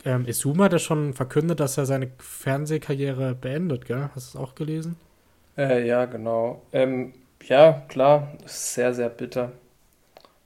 ähm, 0.05 0.27
Isuma 0.27 0.65
hat 0.65 0.73
ja 0.73 0.79
schon 0.79 1.15
verkündet, 1.15 1.59
dass 1.59 1.79
er 1.79 1.87
seine 1.87 2.11
Fernsehkarriere 2.19 3.33
beendet, 3.33 3.85
gell? 3.85 4.11
Hast 4.13 4.35
du 4.35 4.37
es 4.37 4.43
auch 4.43 4.53
gelesen? 4.53 4.95
Äh, 5.57 5.87
ja, 5.87 6.05
genau. 6.05 6.61
Ähm, 6.71 7.13
ja, 7.43 7.83
klar, 7.87 8.33
sehr, 8.45 8.93
sehr 8.93 9.09
bitter. 9.09 9.51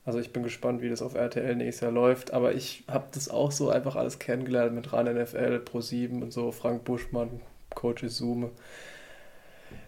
Also 0.06 0.20
ich 0.20 0.34
bin 0.34 0.44
gespannt, 0.44 0.82
wie 0.82 0.90
das 0.90 1.02
auf 1.02 1.16
RTL 1.16 1.56
nächstes 1.56 1.82
Jahr 1.82 1.92
läuft. 1.92 2.34
Aber 2.34 2.54
ich 2.54 2.84
habe 2.88 3.08
das 3.14 3.30
auch 3.30 3.52
so 3.52 3.70
einfach 3.70 3.96
alles 3.96 4.20
kennengelernt 4.20 4.76
mit 4.76 4.92
RAN 4.92 5.06
NFL, 5.06 5.62
Pro7 5.66 6.22
und 6.22 6.34
so, 6.34 6.52
Frank 6.52 6.84
Buschmann, 6.84 7.42
Coach 7.74 8.04
Isume. 8.04 8.50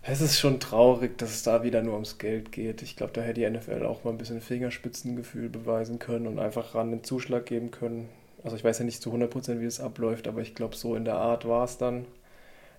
Es 0.02 0.22
ist 0.22 0.40
schon 0.40 0.60
traurig, 0.60 1.18
dass 1.18 1.32
es 1.32 1.44
da 1.44 1.64
wieder 1.64 1.82
nur 1.82 1.94
ums 1.94 2.18
Geld 2.18 2.52
geht. 2.52 2.82
Ich 2.82 2.96
glaube, 2.96 3.14
da 3.14 3.22
hätte 3.22 3.42
die 3.42 3.50
NFL 3.50 3.86
auch 3.86 4.04
mal 4.04 4.12
ein 4.12 4.18
bisschen 4.18 4.42
Fingerspitzengefühl 4.42 5.50
beweisen 5.50 6.00
können 6.00 6.28
und 6.28 6.40
einfach 6.40 6.76
RAN 6.76 6.92
den 6.92 7.04
Zuschlag 7.04 7.46
geben 7.46 7.72
können. 7.72 8.10
Also 8.44 8.56
ich 8.56 8.64
weiß 8.64 8.80
ja 8.80 8.86
nicht 8.86 9.02
zu 9.02 9.12
100%, 9.12 9.60
wie 9.60 9.66
es 9.66 9.80
abläuft, 9.80 10.28
aber 10.28 10.42
ich 10.42 10.56
glaube, 10.56 10.76
so 10.76 10.96
in 10.96 11.06
der 11.06 11.16
Art 11.16 11.48
war 11.48 11.66
es 11.66 11.78
dann. 11.78 12.06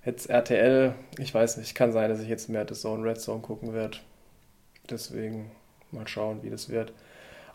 Jetzt 0.04 0.30
RTL, 0.30 0.94
ich 1.18 1.34
weiß 1.34 1.56
nicht, 1.56 1.74
kann 1.74 1.90
sein, 1.92 2.08
dass 2.08 2.20
ich 2.20 2.28
jetzt 2.28 2.48
mehr 2.48 2.64
The 2.68 2.74
Zone, 2.74 3.02
Red 3.02 3.20
Zone 3.20 3.40
gucken 3.40 3.74
werde. 3.74 3.98
Deswegen 4.88 5.50
mal 5.90 6.06
schauen, 6.06 6.44
wie 6.44 6.50
das 6.50 6.68
wird. 6.68 6.92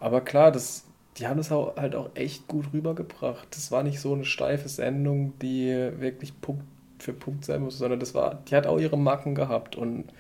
Aber 0.02 0.22
klar, 0.22 0.52
das, 0.52 0.86
die 1.18 1.28
haben 1.28 1.42
auch, 1.52 1.78
halt 1.78 1.96
auch 1.96 2.12
echt 2.16 2.48
gut 2.50 2.74
rübergebracht. 2.74 3.48
Das 3.56 3.72
war 3.72 3.84
nicht 3.84 4.02
so 4.02 4.14
eine 4.16 4.26
steife 4.26 4.70
Sendung, 4.70 5.40
die 5.40 5.70
wirklich 6.00 6.42
Punkt 6.42 6.66
für 7.00 7.14
Punkt 7.14 7.46
sein 7.46 7.64
muss, 7.64 7.80
sondern 7.80 8.00
das 8.02 8.16
war, 8.16 8.44
die 8.50 8.56
hat 8.56 8.68
auch 8.68 8.80
ihre 8.80 8.98
Macken 8.98 9.36
gehabt 9.36 9.76
und 9.78 10.14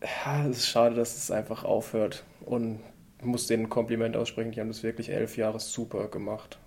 es 0.00 0.58
ist 0.58 0.68
schade, 0.68 0.94
dass 0.96 1.16
es 1.16 1.30
einfach 1.30 1.64
aufhört 1.64 2.24
und 2.44 2.80
ich 3.20 3.26
muss 3.26 3.46
denen 3.48 3.64
ein 3.66 3.70
Kompliment 3.70 4.16
aussprechen, 4.16 4.52
die 4.52 4.60
haben 4.60 4.68
das 4.68 4.82
wirklich 4.82 5.10
elf 5.10 5.36
Jahre 5.36 5.60
super 5.60 6.08
gemacht. 6.08 6.58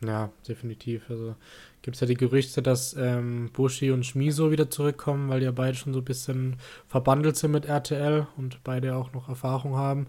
Ja, 0.00 0.30
definitiv. 0.46 1.10
Also 1.10 1.36
gibt 1.84 1.96
es 1.96 2.00
ja 2.00 2.06
die 2.06 2.14
Gerüchte, 2.14 2.62
dass 2.62 2.96
ähm, 2.98 3.50
Bushi 3.52 3.90
und 3.90 4.06
Schmiso 4.06 4.50
wieder 4.50 4.70
zurückkommen, 4.70 5.28
weil 5.28 5.40
die 5.40 5.44
ja 5.44 5.52
beide 5.52 5.76
schon 5.76 5.92
so 5.92 6.00
ein 6.00 6.04
bisschen 6.04 6.56
verbandelt 6.88 7.36
sind 7.36 7.50
mit 7.50 7.66
RTL 7.66 8.26
und 8.38 8.64
beide 8.64 8.96
auch 8.96 9.12
noch 9.12 9.28
Erfahrung 9.28 9.76
haben. 9.76 10.06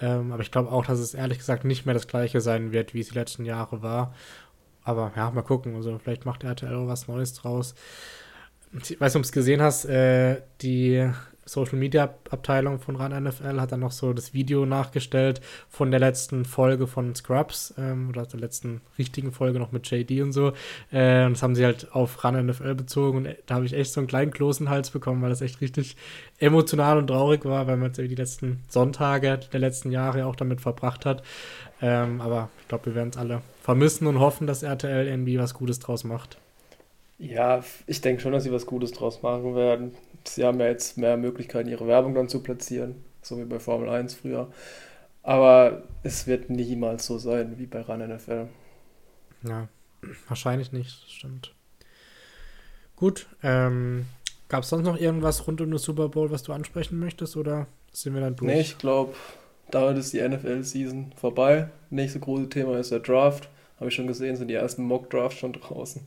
Ähm, 0.00 0.32
aber 0.32 0.42
ich 0.42 0.50
glaube 0.50 0.72
auch, 0.72 0.86
dass 0.86 0.98
es 0.98 1.12
ehrlich 1.12 1.36
gesagt 1.36 1.66
nicht 1.66 1.84
mehr 1.84 1.92
das 1.92 2.08
gleiche 2.08 2.40
sein 2.40 2.72
wird, 2.72 2.94
wie 2.94 3.00
es 3.00 3.08
die 3.08 3.14
letzten 3.14 3.44
Jahre 3.44 3.82
war. 3.82 4.14
Aber 4.82 5.12
ja, 5.14 5.30
mal 5.30 5.42
gucken. 5.42 5.76
Also 5.76 5.98
vielleicht 5.98 6.24
macht 6.24 6.42
RTL 6.42 6.74
auch 6.74 6.88
was 6.88 7.06
Neues 7.06 7.34
draus. 7.34 7.74
Ich 8.72 8.98
weiß 8.98 9.12
nicht, 9.12 9.16
ob 9.16 9.22
du 9.22 9.26
es 9.26 9.32
gesehen 9.32 9.60
hast, 9.60 9.84
äh, 9.84 10.40
die 10.62 11.06
Social 11.44 11.78
Media 11.78 12.14
Abteilung 12.30 12.78
von 12.78 12.96
RAN 12.96 13.24
NFL 13.24 13.60
hat 13.60 13.72
dann 13.72 13.80
noch 13.80 13.92
so 13.92 14.12
das 14.12 14.34
Video 14.34 14.66
nachgestellt 14.66 15.40
von 15.68 15.90
der 15.90 16.00
letzten 16.00 16.44
Folge 16.44 16.86
von 16.86 17.14
Scrubs 17.14 17.74
ähm, 17.78 18.10
oder 18.10 18.26
der 18.26 18.40
letzten 18.40 18.80
richtigen 18.98 19.32
Folge 19.32 19.58
noch 19.58 19.72
mit 19.72 19.90
JD 19.90 20.22
und 20.22 20.32
so. 20.32 20.48
Äh, 20.90 21.28
das 21.28 21.42
haben 21.42 21.54
sie 21.54 21.64
halt 21.64 21.88
auf 21.92 22.22
RAN 22.22 22.46
NFL 22.46 22.74
bezogen 22.74 23.18
und 23.18 23.28
da 23.46 23.56
habe 23.56 23.66
ich 23.66 23.72
echt 23.72 23.92
so 23.92 24.00
einen 24.00 24.06
kleinen 24.06 24.30
Kloß 24.30 24.60
Hals 24.68 24.90
bekommen, 24.90 25.22
weil 25.22 25.30
das 25.30 25.40
echt 25.40 25.60
richtig 25.60 25.96
emotional 26.38 26.98
und 26.98 27.06
traurig 27.06 27.44
war, 27.44 27.66
weil 27.66 27.76
man 27.76 27.88
jetzt 27.88 27.98
die 27.98 28.14
letzten 28.14 28.62
Sonntage 28.68 29.40
der 29.52 29.60
letzten 29.60 29.90
Jahre 29.90 30.26
auch 30.26 30.36
damit 30.36 30.60
verbracht 30.60 31.06
hat. 31.06 31.22
Ähm, 31.80 32.20
aber 32.20 32.50
ich 32.60 32.68
glaube, 32.68 32.86
wir 32.86 32.94
werden 32.94 33.10
es 33.10 33.16
alle 33.16 33.42
vermissen 33.62 34.06
und 34.06 34.18
hoffen, 34.18 34.46
dass 34.46 34.62
RTL 34.62 35.06
irgendwie 35.06 35.38
was 35.38 35.54
Gutes 35.54 35.78
draus 35.78 36.04
macht. 36.04 36.38
Ja, 37.20 37.62
ich 37.86 38.00
denke 38.00 38.22
schon, 38.22 38.32
dass 38.32 38.42
sie 38.42 38.52
was 38.52 38.66
Gutes 38.66 38.92
draus 38.92 39.22
machen 39.22 39.54
werden 39.54 39.92
sie 40.26 40.44
haben 40.44 40.60
ja 40.60 40.66
jetzt 40.66 40.98
mehr 40.98 41.16
Möglichkeiten, 41.16 41.68
ihre 41.68 41.86
Werbung 41.86 42.14
dann 42.14 42.28
zu 42.28 42.42
platzieren, 42.42 42.96
so 43.22 43.38
wie 43.38 43.44
bei 43.44 43.58
Formel 43.58 43.88
1 43.88 44.14
früher. 44.14 44.52
Aber 45.22 45.82
es 46.02 46.26
wird 46.26 46.50
niemals 46.50 47.06
so 47.06 47.18
sein 47.18 47.58
wie 47.58 47.66
bei 47.66 47.82
RAN 47.82 48.00
NFL. 48.00 48.48
Ja, 49.42 49.68
wahrscheinlich 50.28 50.72
nicht, 50.72 51.04
das 51.04 51.10
stimmt. 51.10 51.54
Gut, 52.96 53.26
ähm, 53.42 54.06
gab 54.48 54.62
es 54.62 54.70
sonst 54.70 54.84
noch 54.84 54.98
irgendwas 54.98 55.46
rund 55.46 55.60
um 55.60 55.70
den 55.70 55.78
Super 55.78 56.08
Bowl, 56.08 56.30
was 56.30 56.42
du 56.42 56.52
ansprechen 56.52 56.98
möchtest 56.98 57.36
oder 57.36 57.66
sind 57.92 58.14
wir 58.14 58.20
dann 58.20 58.36
durch? 58.36 58.50
Nee, 58.50 58.60
ich 58.60 58.78
glaube, 58.78 59.14
damit 59.70 59.98
ist 59.98 60.12
die 60.12 60.26
NFL-Season 60.26 61.12
vorbei. 61.16 61.70
Nächste 61.90 62.20
große 62.20 62.48
Thema 62.48 62.78
ist 62.78 62.92
der 62.92 63.00
Draft. 63.00 63.48
Habe 63.76 63.88
ich 63.88 63.94
schon 63.94 64.06
gesehen, 64.06 64.36
sind 64.36 64.48
die 64.48 64.54
ersten 64.54 64.84
Mock-Drafts 64.84 65.38
schon 65.38 65.54
draußen. 65.54 66.06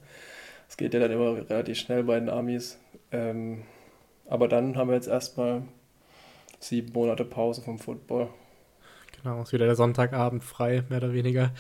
Es 0.68 0.78
geht 0.78 0.94
ja 0.94 1.00
dann 1.00 1.12
immer 1.12 1.38
relativ 1.50 1.78
schnell 1.78 2.04
bei 2.04 2.20
den 2.20 2.30
Amis. 2.30 2.80
Ähm, 3.12 3.64
aber 4.28 4.48
dann 4.48 4.76
haben 4.78 4.90
wir 4.90 4.96
jetzt 4.96 5.08
erstmal 5.08 5.64
sieben 6.60 6.92
Monate 6.94 7.26
Pause 7.26 7.62
vom 7.62 7.78
Football. 7.78 8.30
Genau, 9.22 9.42
ist 9.42 9.54
wieder 9.54 9.66
der 9.66 9.76
Sonntagabend 9.76 10.44
frei, 10.44 10.84
mehr 10.90 10.98
oder 10.98 11.14
weniger. 11.14 11.52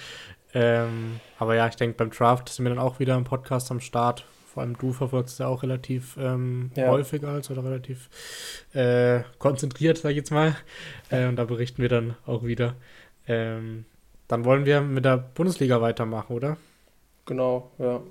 Ähm, 0.53 1.19
aber 1.39 1.55
ja, 1.55 1.67
ich 1.67 1.75
denke, 1.75 1.97
beim 1.97 2.11
Draft 2.11 2.49
sind 2.49 2.65
wir 2.65 2.69
dann 2.69 2.79
auch 2.79 2.99
wieder 2.99 3.15
im 3.15 3.23
Podcast 3.23 3.71
am 3.71 3.79
Start. 3.79 4.25
Vor 4.45 4.61
allem 4.61 4.77
du 4.77 4.93
verfolgst 4.93 5.33
es 5.33 5.39
ja 5.39 5.47
auch 5.47 5.63
relativ 5.63 6.15
ähm, 6.19 6.71
ja. 6.75 6.87
häufig 6.87 7.23
als 7.23 7.49
oder 7.49 7.63
relativ 7.63 8.09
äh, 8.73 9.21
konzentriert, 9.39 9.97
sag 9.97 10.11
ich 10.11 10.17
jetzt 10.17 10.31
mal. 10.31 10.55
Äh, 11.09 11.27
und 11.27 11.37
da 11.37 11.45
berichten 11.45 11.81
wir 11.81 11.89
dann 11.89 12.15
auch 12.25 12.43
wieder. 12.43 12.75
Ähm, 13.27 13.85
dann 14.27 14.45
wollen 14.45 14.65
wir 14.65 14.81
mit 14.81 15.05
der 15.05 15.17
Bundesliga 15.17 15.81
weitermachen, 15.81 16.35
oder? 16.35 16.57
Genau, 17.25 17.71
ja 17.79 18.01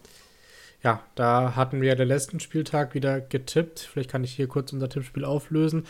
ja, 0.82 1.00
da 1.14 1.54
hatten 1.54 1.80
wir 1.80 1.94
den 1.94 2.08
letzten 2.08 2.40
Spieltag 2.40 2.94
wieder 2.94 3.20
getippt. 3.20 3.80
Vielleicht 3.80 4.10
kann 4.10 4.24
ich 4.24 4.32
hier 4.32 4.48
kurz 4.48 4.72
unser 4.72 4.88
Tippspiel 4.88 5.24
auflösen. 5.24 5.86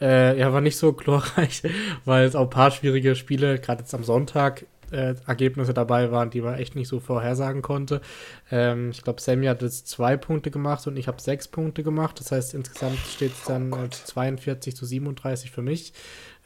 Äh, 0.00 0.38
ja, 0.38 0.52
war 0.52 0.60
nicht 0.60 0.76
so 0.76 0.92
glorreich, 0.94 1.62
weil 2.04 2.26
es 2.26 2.36
auch 2.36 2.44
ein 2.44 2.50
paar 2.50 2.70
schwierige 2.70 3.14
Spiele, 3.14 3.58
gerade 3.58 3.82
jetzt 3.82 3.94
am 3.94 4.04
Sonntag, 4.04 4.66
äh, 4.90 5.14
Ergebnisse 5.26 5.72
dabei 5.72 6.10
waren, 6.10 6.28
die 6.28 6.42
man 6.42 6.54
echt 6.54 6.76
nicht 6.76 6.88
so 6.88 7.00
vorhersagen 7.00 7.62
konnte. 7.62 8.02
Ähm, 8.50 8.90
ich 8.90 9.02
glaube, 9.02 9.20
Sammy 9.20 9.46
hat 9.46 9.62
jetzt 9.62 9.88
zwei 9.88 10.16
Punkte 10.16 10.50
gemacht 10.50 10.86
und 10.86 10.98
ich 10.98 11.08
habe 11.08 11.22
sechs 11.22 11.48
Punkte 11.48 11.82
gemacht. 11.82 12.20
Das 12.20 12.30
heißt, 12.30 12.52
insgesamt 12.52 12.98
steht 12.98 13.32
es 13.32 13.44
dann 13.44 13.72
oh 13.72 13.88
42 13.88 14.76
zu 14.76 14.84
37 14.84 15.50
für 15.50 15.62
mich. 15.62 15.94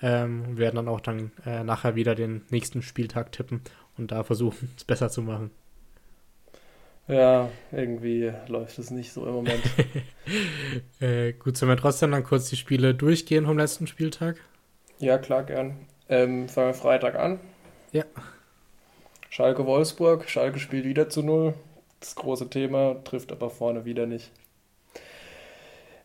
Ähm, 0.00 0.44
wir 0.50 0.58
werden 0.58 0.76
dann 0.76 0.88
auch 0.88 1.00
dann 1.00 1.32
äh, 1.44 1.64
nachher 1.64 1.96
wieder 1.96 2.14
den 2.14 2.42
nächsten 2.50 2.82
Spieltag 2.82 3.32
tippen 3.32 3.60
und 3.96 4.12
da 4.12 4.22
versuchen, 4.22 4.70
es 4.76 4.84
besser 4.84 5.10
zu 5.10 5.22
machen. 5.22 5.50
Ja, 7.08 7.48
irgendwie 7.72 8.30
läuft 8.48 8.78
es 8.78 8.90
nicht 8.90 9.14
so 9.14 9.26
im 9.26 9.32
Moment. 9.32 9.62
äh, 11.00 11.32
gut, 11.32 11.56
sollen 11.56 11.70
wir 11.72 11.78
trotzdem 11.78 12.10
dann 12.10 12.22
kurz 12.22 12.50
die 12.50 12.56
Spiele 12.56 12.94
durchgehen 12.94 13.46
vom 13.46 13.56
letzten 13.56 13.86
Spieltag? 13.86 14.36
Ja, 14.98 15.16
klar, 15.16 15.44
gern. 15.44 15.86
Ähm, 16.10 16.50
fangen 16.50 16.68
wir 16.68 16.74
Freitag 16.74 17.14
an. 17.14 17.40
Ja. 17.92 18.04
Schalke 19.30 19.64
Wolfsburg. 19.64 20.28
Schalke 20.28 20.58
spielt 20.58 20.84
wieder 20.84 21.08
zu 21.08 21.22
null. 21.22 21.54
Das 22.00 22.14
große 22.14 22.50
Thema, 22.50 23.02
trifft 23.04 23.32
aber 23.32 23.48
vorne 23.48 23.86
wieder 23.86 24.04
nicht. 24.04 24.30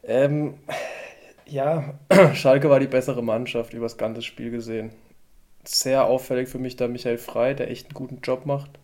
Ähm, 0.04 0.54
ja, 1.46 2.00
Schalke 2.34 2.70
war 2.70 2.80
die 2.80 2.88
bessere 2.88 3.22
Mannschaft 3.22 3.74
über 3.74 3.86
das 3.86 3.98
ganze 3.98 4.22
Spiel 4.22 4.52
gesehen. 4.52 4.92
Sehr 5.66 6.06
auffällig 6.06 6.48
für 6.48 6.60
mich 6.60 6.78
da 6.78 6.88
Michael 6.88 7.18
Frei, 7.18 7.54
der 7.54 7.70
echt 7.70 7.88
einen 7.88 7.94
guten 7.94 8.22
Job 8.22 8.46
macht 8.46 8.80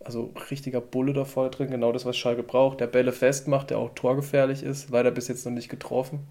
also 0.00 0.32
richtiger 0.50 0.80
Bulle 0.80 1.12
da 1.12 1.24
voll 1.24 1.50
drin, 1.50 1.70
genau 1.70 1.92
das, 1.92 2.04
was 2.04 2.16
Schalke 2.16 2.42
braucht, 2.42 2.80
der 2.80 2.86
Bälle 2.86 3.12
festmacht, 3.12 3.70
der 3.70 3.78
auch 3.78 3.94
torgefährlich 3.94 4.62
ist, 4.62 4.90
leider 4.90 5.10
bis 5.10 5.28
jetzt 5.28 5.44
noch 5.46 5.52
nicht 5.52 5.68
getroffen. 5.68 6.26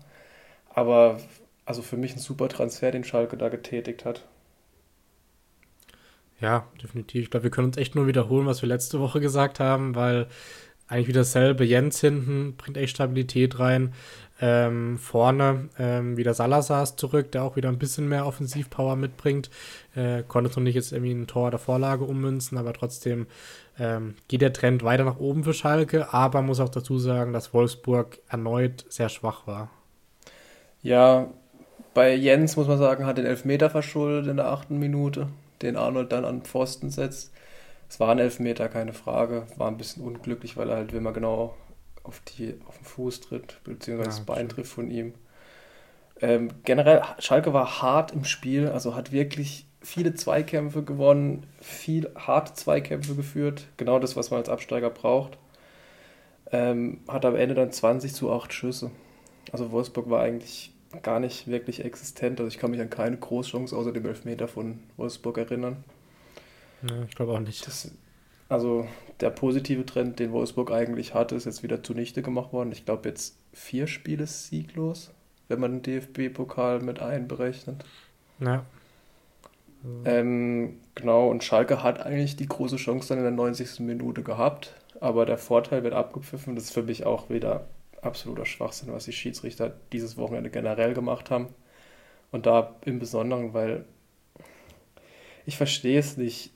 Aber 0.69 1.19
also 1.65 1.81
für 1.81 1.97
mich 1.97 2.13
ein 2.15 2.19
super 2.19 2.49
Transfer, 2.49 2.91
den 2.91 3.03
Schalke 3.03 3.37
da 3.37 3.49
getätigt 3.49 4.05
hat. 4.05 4.25
Ja, 6.39 6.67
definitiv. 6.81 7.23
Ich 7.23 7.31
glaube, 7.31 7.45
wir 7.45 7.51
können 7.51 7.67
uns 7.67 7.77
echt 7.77 7.95
nur 7.95 8.07
wiederholen, 8.07 8.45
was 8.45 8.61
wir 8.61 8.67
letzte 8.67 8.99
Woche 8.99 9.21
gesagt 9.21 9.59
haben, 9.59 9.95
weil 9.95 10.27
eigentlich 10.87 11.07
wieder 11.07 11.21
dasselbe. 11.21 11.63
Jens 11.63 12.01
hinten 12.01 12.55
bringt 12.57 12.77
echt 12.77 12.95
Stabilität 12.95 13.59
rein. 13.59 13.93
Ähm, 14.41 14.97
vorne 14.97 15.69
ähm, 15.77 16.17
wieder 16.17 16.33
Salazar 16.33 16.83
ist 16.83 16.99
zurück, 16.99 17.31
der 17.31 17.43
auch 17.43 17.55
wieder 17.55 17.69
ein 17.69 17.77
bisschen 17.77 18.09
mehr 18.09 18.25
Offensivpower 18.25 18.95
mitbringt. 18.95 19.49
Äh, 19.95 20.23
konnte 20.27 20.49
noch 20.49 20.57
nicht 20.57 20.75
jetzt 20.75 20.91
irgendwie 20.91 21.13
ein 21.13 21.27
Tor 21.27 21.51
der 21.51 21.59
Vorlage 21.59 22.03
ummünzen, 22.03 22.57
aber 22.57 22.73
trotzdem 22.73 23.27
ähm, 23.79 24.15
geht 24.27 24.41
der 24.41 24.53
Trend 24.53 24.83
weiter 24.83 25.05
nach 25.05 25.19
oben 25.19 25.43
für 25.43 25.53
Schalke. 25.53 26.13
Aber 26.13 26.41
muss 26.41 26.59
auch 26.59 26.69
dazu 26.69 26.97
sagen, 26.99 27.31
dass 27.31 27.53
Wolfsburg 27.53 28.19
erneut 28.27 28.85
sehr 28.89 29.09
schwach 29.09 29.47
war. 29.47 29.69
Ja, 30.81 31.27
bei 31.93 32.13
Jens 32.15 32.57
muss 32.57 32.67
man 32.67 32.79
sagen, 32.79 33.05
hat 33.05 33.17
den 33.17 33.25
Elfmeter 33.25 33.69
verschuldet 33.69 34.27
in 34.27 34.37
der 34.37 34.47
achten 34.47 34.79
Minute, 34.79 35.27
den 35.61 35.77
Arnold 35.77 36.11
dann 36.11 36.25
an 36.25 36.41
Pfosten 36.41 36.89
setzt. 36.89 37.31
Es 37.87 37.99
war 37.99 38.09
ein 38.09 38.19
Elfmeter, 38.19 38.67
keine 38.69 38.93
Frage. 38.93 39.45
War 39.57 39.67
ein 39.67 39.77
bisschen 39.77 40.03
unglücklich, 40.03 40.57
weil 40.57 40.69
er 40.69 40.77
halt, 40.77 40.93
wenn 40.93 41.03
man 41.03 41.13
genau 41.13 41.55
auf, 42.03 42.21
die, 42.21 42.55
auf 42.67 42.77
den 42.77 42.85
Fuß 42.85 43.21
tritt, 43.21 43.59
beziehungsweise 43.63 44.09
ja, 44.09 44.15
das 44.17 44.25
Bein 44.25 44.49
trifft 44.49 44.71
von 44.71 44.91
ihm. 44.91 45.13
Ähm, 46.21 46.49
generell, 46.63 47.01
Schalke 47.19 47.53
war 47.53 47.81
hart 47.81 48.11
im 48.11 48.23
Spiel, 48.23 48.67
also 48.69 48.95
hat 48.95 49.11
wirklich 49.11 49.65
viele 49.81 50.13
Zweikämpfe 50.13 50.83
gewonnen, 50.83 51.45
viel 51.61 52.09
harte 52.15 52.53
Zweikämpfe 52.53 53.15
geführt, 53.15 53.67
genau 53.77 53.99
das, 53.99 54.15
was 54.15 54.31
man 54.31 54.39
als 54.39 54.49
Absteiger 54.49 54.89
braucht. 54.89 55.37
Ähm, 56.51 57.01
hat 57.07 57.25
am 57.25 57.35
Ende 57.35 57.55
dann 57.55 57.71
20 57.71 58.13
zu 58.13 58.31
8 58.31 58.53
Schüsse. 58.53 58.91
Also 59.51 59.71
Wolfsburg 59.71 60.09
war 60.09 60.21
eigentlich 60.21 60.71
gar 61.01 61.19
nicht 61.19 61.47
wirklich 61.47 61.83
existent. 61.83 62.39
Also 62.39 62.47
ich 62.47 62.59
kann 62.59 62.71
mich 62.71 62.79
an 62.79 62.89
keine 62.89 63.17
Großchance 63.17 63.75
außer 63.75 63.91
dem 63.91 64.05
Elfmeter 64.05 64.47
von 64.47 64.79
Wolfsburg 64.97 65.37
erinnern. 65.37 65.83
Ja, 66.87 67.03
ich 67.07 67.15
glaube 67.15 67.33
auch 67.33 67.39
nicht. 67.39 67.65
Das, 67.65 67.91
also 68.53 68.87
der 69.19 69.31
positive 69.31 69.85
Trend, 69.85 70.19
den 70.19 70.31
Wolfsburg 70.31 70.71
eigentlich 70.71 71.13
hatte, 71.13 71.35
ist 71.35 71.45
jetzt 71.45 71.63
wieder 71.63 71.81
zunichte 71.81 72.21
gemacht 72.21 72.53
worden. 72.53 72.71
Ich 72.71 72.85
glaube 72.85 73.09
jetzt 73.09 73.37
vier 73.51 73.87
Spiele 73.87 74.27
sieglos, 74.27 75.11
wenn 75.47 75.59
man 75.59 75.81
den 75.81 76.01
DFB-Pokal 76.01 76.81
mit 76.81 76.99
einberechnet. 77.01 77.83
Ja. 78.39 78.63
Ähm, 80.05 80.77
genau, 80.95 81.29
und 81.29 81.43
Schalke 81.43 81.83
hat 81.83 81.99
eigentlich 81.99 82.35
die 82.35 82.47
große 82.47 82.77
Chance 82.77 83.09
dann 83.09 83.17
in 83.17 83.23
der 83.23 83.31
90. 83.31 83.81
Minute 83.81 84.23
gehabt, 84.23 84.75
aber 85.01 85.25
der 85.25 85.37
Vorteil 85.37 85.83
wird 85.83 85.93
abgepfiffen. 85.93 86.55
Das 86.55 86.65
ist 86.65 86.73
für 86.73 86.83
mich 86.83 87.05
auch 87.05 87.29
wieder 87.29 87.67
absoluter 88.01 88.45
Schwachsinn, 88.45 88.93
was 88.93 89.05
die 89.05 89.13
Schiedsrichter 89.13 89.73
dieses 89.91 90.15
Wochenende 90.15 90.49
generell 90.49 90.93
gemacht 90.93 91.31
haben. 91.31 91.47
Und 92.31 92.45
da 92.45 92.75
im 92.85 92.99
Besonderen, 92.99 93.53
weil 93.53 93.85
ich 95.45 95.57
verstehe 95.57 95.99
es 95.99 96.17
nicht. 96.17 96.51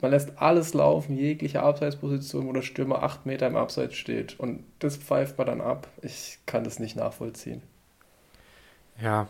Man 0.00 0.12
lässt 0.12 0.38
alles 0.38 0.72
laufen, 0.74 1.16
jegliche 1.16 1.62
Abseitsposition, 1.62 2.46
wo 2.46 2.52
der 2.52 2.62
Stürmer 2.62 3.02
acht 3.02 3.26
Meter 3.26 3.46
im 3.46 3.56
Abseits 3.56 3.96
steht. 3.96 4.38
Und 4.40 4.64
das 4.78 4.96
pfeift 4.96 5.36
man 5.38 5.46
dann 5.46 5.60
ab. 5.60 5.88
Ich 6.02 6.38
kann 6.46 6.64
das 6.64 6.78
nicht 6.78 6.96
nachvollziehen. 6.96 7.62
Ja, 9.00 9.28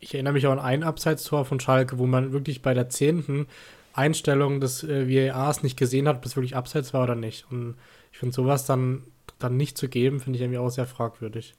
ich 0.00 0.14
erinnere 0.14 0.32
mich 0.32 0.46
auch 0.46 0.52
an 0.52 0.58
ein 0.58 0.82
Abseitstor 0.82 1.44
von 1.44 1.60
Schalke, 1.60 1.98
wo 1.98 2.06
man 2.06 2.32
wirklich 2.32 2.62
bei 2.62 2.74
der 2.74 2.88
zehnten 2.88 3.46
Einstellung 3.92 4.60
des 4.60 4.82
äh, 4.84 5.08
VARs 5.08 5.62
nicht 5.62 5.76
gesehen 5.76 6.08
hat, 6.08 6.16
ob 6.16 6.24
es 6.26 6.36
wirklich 6.36 6.56
Abseits 6.56 6.92
war 6.92 7.04
oder 7.04 7.14
nicht. 7.14 7.46
Und 7.50 7.76
ich 8.12 8.18
finde 8.18 8.34
sowas 8.34 8.66
dann, 8.66 9.04
dann 9.38 9.56
nicht 9.56 9.78
zu 9.78 9.88
geben, 9.88 10.20
finde 10.20 10.36
ich 10.36 10.42
irgendwie 10.42 10.58
auch 10.58 10.70
sehr 10.70 10.86
fragwürdig. 10.86 11.54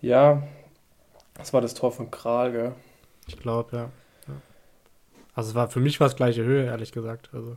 Ja, 0.00 0.42
das 1.34 1.52
war 1.52 1.60
das 1.60 1.74
Tor 1.74 1.92
von 1.92 2.10
Kral, 2.10 2.52
gell? 2.52 2.74
Ich 3.26 3.38
glaube, 3.38 3.76
ja. 3.76 3.90
Also 5.34 5.50
es 5.50 5.54
war 5.54 5.68
für 5.68 5.80
mich 5.80 6.00
war 6.00 6.06
es 6.06 6.16
gleiche 6.16 6.44
Höhe, 6.44 6.64
ehrlich 6.64 6.92
gesagt. 6.92 7.30
Also. 7.32 7.56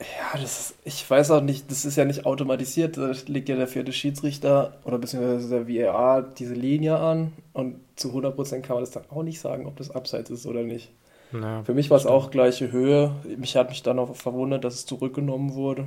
Ja, 0.00 0.40
das 0.40 0.60
ist, 0.70 0.74
ich 0.84 1.08
weiß 1.08 1.30
auch 1.30 1.42
nicht, 1.42 1.70
das 1.70 1.84
ist 1.84 1.96
ja 1.96 2.04
nicht 2.04 2.26
automatisiert. 2.26 2.96
Da 2.96 3.12
legt 3.26 3.48
ja 3.48 3.56
der 3.56 3.68
vierte 3.68 3.92
Schiedsrichter 3.92 4.78
oder 4.84 4.98
beziehungsweise 4.98 5.64
der 5.64 5.68
VAR 5.68 6.22
diese 6.22 6.54
Linie 6.54 6.96
an 6.98 7.32
und 7.52 7.76
zu 7.96 8.08
100% 8.08 8.62
kann 8.62 8.74
man 8.74 8.82
das 8.82 8.90
dann 8.90 9.04
auch 9.10 9.22
nicht 9.22 9.40
sagen, 9.40 9.66
ob 9.66 9.76
das 9.76 9.90
abseits 9.90 10.30
ist 10.30 10.46
oder 10.46 10.62
nicht. 10.62 10.90
Ja, 11.32 11.62
Für 11.62 11.74
mich 11.74 11.88
war 11.88 11.96
es 11.96 12.06
auch 12.06 12.30
gleiche 12.30 12.72
Höhe. 12.72 13.14
Mich 13.38 13.56
hat 13.56 13.70
mich 13.70 13.82
dann 13.82 13.98
auch 13.98 14.14
verwundert, 14.16 14.64
dass 14.64 14.74
es 14.74 14.86
zurückgenommen 14.86 15.54
wurde. 15.54 15.86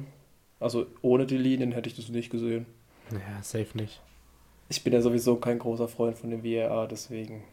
Also 0.60 0.88
ohne 1.02 1.26
die 1.26 1.38
Linien 1.38 1.72
hätte 1.72 1.90
ich 1.90 1.96
das 1.96 2.10
nicht 2.10 2.30
gesehen. 2.30 2.66
Ja, 3.12 3.44
safe 3.44 3.78
nicht. 3.78 4.02
Ich 4.70 4.84
bin 4.84 4.94
ja 4.94 5.02
sowieso 5.02 5.36
kein 5.36 5.60
großer 5.60 5.88
Freund 5.88 6.18
von 6.18 6.32
dem 6.32 6.44
VAR, 6.44 6.88
deswegen. 6.88 7.44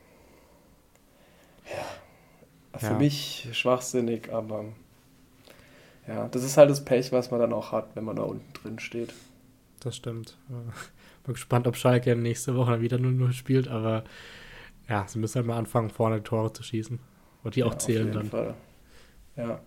Für 2.76 2.86
ja. 2.86 2.98
mich 2.98 3.48
schwachsinnig, 3.52 4.32
aber 4.32 4.64
ja, 6.08 6.28
das 6.28 6.42
ist 6.42 6.56
halt 6.56 6.70
das 6.70 6.84
Pech, 6.84 7.12
was 7.12 7.30
man 7.30 7.40
dann 7.40 7.52
auch 7.52 7.72
hat, 7.72 7.94
wenn 7.94 8.04
man 8.04 8.16
da 8.16 8.22
unten 8.22 8.52
drin 8.54 8.78
steht. 8.78 9.12
Das 9.80 9.96
stimmt. 9.96 10.36
Bin 11.24 11.34
gespannt, 11.34 11.66
ob 11.66 11.76
Schalke 11.76 12.16
nächste 12.16 12.56
Woche 12.56 12.80
wieder 12.80 12.96
0-0 12.96 13.32
spielt, 13.32 13.68
aber 13.68 14.04
ja, 14.88 15.06
sie 15.06 15.18
müssen 15.18 15.36
halt 15.36 15.46
mal 15.46 15.58
anfangen, 15.58 15.90
vorne 15.90 16.22
Tore 16.22 16.52
zu 16.52 16.62
schießen. 16.62 16.98
Und 17.44 17.56
die 17.56 17.64
auch 17.64 17.72
ja, 17.72 17.78
zählen 17.78 18.08
auf 18.08 18.14
jeden 18.14 18.30
dann. 18.30 18.44
Fall. 18.44 18.54
Ja. 19.36 19.60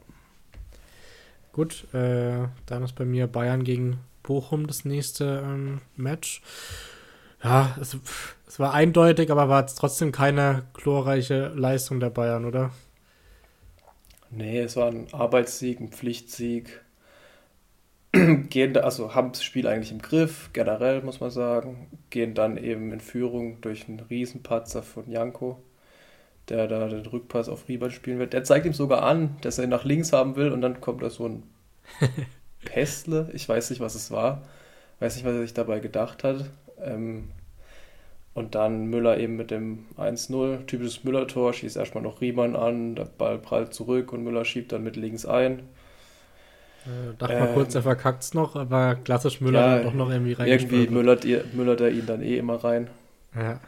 Gut, 1.52 1.94
äh, 1.94 2.48
dann 2.66 2.84
ist 2.84 2.96
bei 2.96 3.06
mir 3.06 3.28
Bayern 3.28 3.64
gegen 3.64 4.00
Bochum 4.24 4.68
das 4.68 4.86
nächste 4.86 5.44
ähm, 5.46 5.82
Match. 5.96 6.42
Ja, 7.44 7.76
es, 7.80 7.98
es, 8.48 8.60
war 8.60 8.74
eindeutig, 8.74 9.32
aber 9.32 9.50
war 9.50 9.62
jetzt 9.62 9.76
trotzdem 9.76 10.12
keine 10.12 10.64
glorreiche 10.74 11.50
Leistung 11.56 12.00
der 12.00 12.10
Bayern, 12.10 12.46
oder? 12.46 12.72
Nee, 14.36 14.60
es 14.60 14.76
war 14.76 14.88
ein 14.92 15.08
Arbeitssieg, 15.14 15.80
ein 15.80 15.90
Pflichtsieg. 15.90 16.82
Gehen, 18.50 18.78
also 18.78 19.14
haben 19.16 19.32
das 19.34 19.44
Spiel 19.44 19.68
eigentlich 19.68 19.92
im 19.92 20.02
Griff, 20.02 20.50
generell 20.54 21.02
muss 21.02 21.20
man 21.20 21.32
sagen. 21.32 21.88
Gehen 22.10 22.34
dann 22.34 22.58
eben 22.58 22.92
in 22.92 23.00
Führung 23.02 23.62
durch 23.62 23.88
einen 23.88 24.00
Riesenpatzer 24.00 24.84
von 24.84 25.10
Janko, 25.10 25.62
der 26.50 26.68
da 26.68 26.88
den 26.90 27.06
Rückpass 27.06 27.50
auf 27.50 27.68
Riemann 27.70 27.92
spielen 27.92 28.20
wird. 28.20 28.34
Der 28.34 28.44
zeigt 28.44 28.66
ihm 28.66 28.74
sogar 28.74 29.04
an, 29.04 29.38
dass 29.42 29.58
er 29.60 29.66
ihn 29.66 29.72
nach 29.72 29.86
links 29.86 30.14
haben 30.14 30.36
will 30.36 30.52
und 30.52 30.62
dann 30.62 30.82
kommt 30.82 31.04
da 31.04 31.10
so 31.10 31.28
ein 31.28 31.44
Pestle. 32.66 33.30
Ich 33.34 33.48
weiß 33.50 33.70
nicht, 33.72 33.80
was 33.82 33.96
es 33.96 34.12
war. 34.12 34.44
Weiß 35.00 35.16
nicht, 35.16 35.26
was 35.26 35.34
er 35.36 35.42
sich 35.42 35.54
dabei 35.54 35.80
gedacht 35.80 36.24
hat. 36.24 36.46
Ähm, 36.82 37.30
und 38.36 38.54
dann 38.54 38.88
Müller 38.88 39.18
eben 39.18 39.38
mit 39.38 39.50
dem 39.50 39.86
1-0, 39.98 40.66
typisches 40.66 41.06
Müller-Tor, 41.06 41.54
schießt 41.54 41.78
erstmal 41.78 42.04
noch 42.04 42.20
Riemann 42.20 42.56
an, 42.56 42.94
der 42.94 43.06
Ball 43.06 43.38
prallt 43.40 43.74
zurück 43.74 44.12
und 44.12 44.24
Müller 44.24 44.44
schiebt 44.44 44.74
dann 44.74 44.84
mit 44.84 44.98
links 44.98 45.26
ein. 45.26 45.60
Äh, 46.86 47.16
dachte 47.18 47.40
mal 47.40 47.54
kurz, 47.54 47.74
er 47.76 47.82
verkackt 47.82 48.24
es 48.24 48.34
noch, 48.34 48.58
aber 48.58 48.96
klassisch 48.96 49.40
Müller 49.40 49.62
ja, 49.62 49.76
dann 49.76 49.84
doch 49.86 49.94
noch 49.94 50.12
irgendwie 50.12 50.34
rein. 50.34 50.48
Irgendwie 50.48 50.88
Müller, 50.88 51.18
Müller 51.54 51.78
der 51.78 51.92
ihn 51.92 52.06
dann 52.06 52.22
eh 52.22 52.38
immer 52.38 52.62
rein. 52.62 52.90
Ja. 53.34 53.62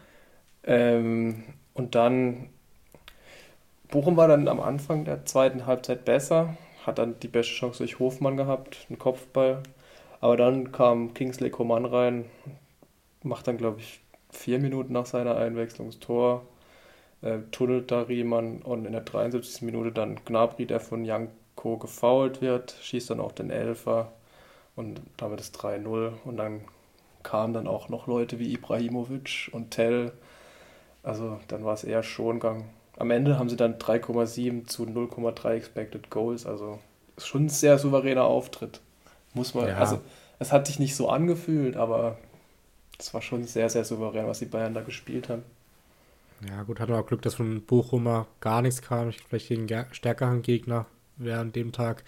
Ähm, 0.63 1.45
und 1.73 1.95
dann, 1.95 2.49
Bochum 3.87 4.17
war 4.17 4.27
dann 4.27 4.49
am 4.49 4.59
Anfang 4.59 5.05
der 5.05 5.23
zweiten 5.23 5.65
Halbzeit 5.65 6.03
besser, 6.03 6.57
hat 6.85 6.99
dann 6.99 7.17
die 7.21 7.29
beste 7.29 7.53
Chance 7.53 7.77
durch 7.77 7.99
Hofmann 7.99 8.35
gehabt, 8.35 8.85
einen 8.89 8.99
Kopfball. 8.99 9.63
Aber 10.19 10.35
dann 10.35 10.73
kam 10.73 11.13
Kingsley 11.13 11.51
Coman 11.51 11.85
rein, 11.85 12.25
macht 13.23 13.47
dann, 13.47 13.57
glaube 13.57 13.79
ich, 13.79 14.01
vier 14.37 14.59
Minuten 14.59 14.93
nach 14.93 15.05
seiner 15.05 15.35
Einwechslung 15.35 15.87
das 15.87 15.99
Tor, 15.99 16.45
äh, 17.21 17.39
tunnelt 17.51 17.91
da 17.91 18.03
Riemann 18.03 18.61
und 18.61 18.85
in 18.85 18.91
der 18.91 19.01
73. 19.01 19.63
Minute 19.63 19.91
dann 19.91 20.19
Gnabry, 20.25 20.65
der 20.65 20.79
von 20.79 21.03
Janko 21.03 21.77
gefoult 21.77 22.41
wird, 22.41 22.75
schießt 22.81 23.09
dann 23.09 23.19
auch 23.19 23.31
den 23.31 23.49
Elfer 23.49 24.11
und 24.75 25.01
damit 25.17 25.41
ist 25.41 25.55
3-0 25.57 26.13
und 26.23 26.37
dann 26.37 26.61
kamen 27.23 27.53
dann 27.53 27.67
auch 27.67 27.89
noch 27.89 28.07
Leute 28.07 28.39
wie 28.39 28.53
Ibrahimovic 28.53 29.49
und 29.51 29.71
Tell, 29.71 30.13
also 31.03 31.39
dann 31.47 31.65
war 31.65 31.73
es 31.73 31.83
eher 31.83 32.03
Schongang. 32.03 32.65
Am 32.97 33.11
Ende 33.11 33.37
haben 33.37 33.49
sie 33.49 33.57
dann 33.57 33.77
3,7 33.77 34.67
zu 34.67 34.83
0,3 34.83 35.49
Expected 35.51 36.09
Goals, 36.09 36.45
also 36.45 36.79
schon 37.17 37.45
ein 37.45 37.49
sehr 37.49 37.77
souveräner 37.79 38.23
Auftritt. 38.23 38.81
Muss 39.33 39.53
man, 39.53 39.67
ja. 39.67 39.77
also 39.77 39.99
es 40.39 40.51
hat 40.51 40.67
sich 40.67 40.79
nicht 40.79 40.95
so 40.95 41.09
angefühlt, 41.09 41.75
aber 41.75 42.17
das 42.97 43.13
war 43.13 43.21
schon 43.21 43.43
sehr, 43.43 43.69
sehr 43.69 43.85
souverän, 43.85 44.27
was 44.27 44.39
die 44.39 44.45
Bayern 44.45 44.73
da 44.73 44.81
gespielt 44.81 45.29
haben. 45.29 45.43
Ja, 46.47 46.63
gut, 46.63 46.79
hatten 46.79 46.91
wir 46.91 46.99
auch 46.99 47.07
Glück, 47.07 47.21
dass 47.23 47.35
von 47.35 47.61
Bochumer 47.63 48.27
gar 48.41 48.61
nichts 48.61 48.81
kam. 48.81 49.11
Vielleicht 49.11 49.47
gegen 49.47 49.67
stärkeren 49.91 50.41
Gegner 50.41 50.85
während 51.17 51.55
dem 51.55 51.71
Tag 51.71 52.03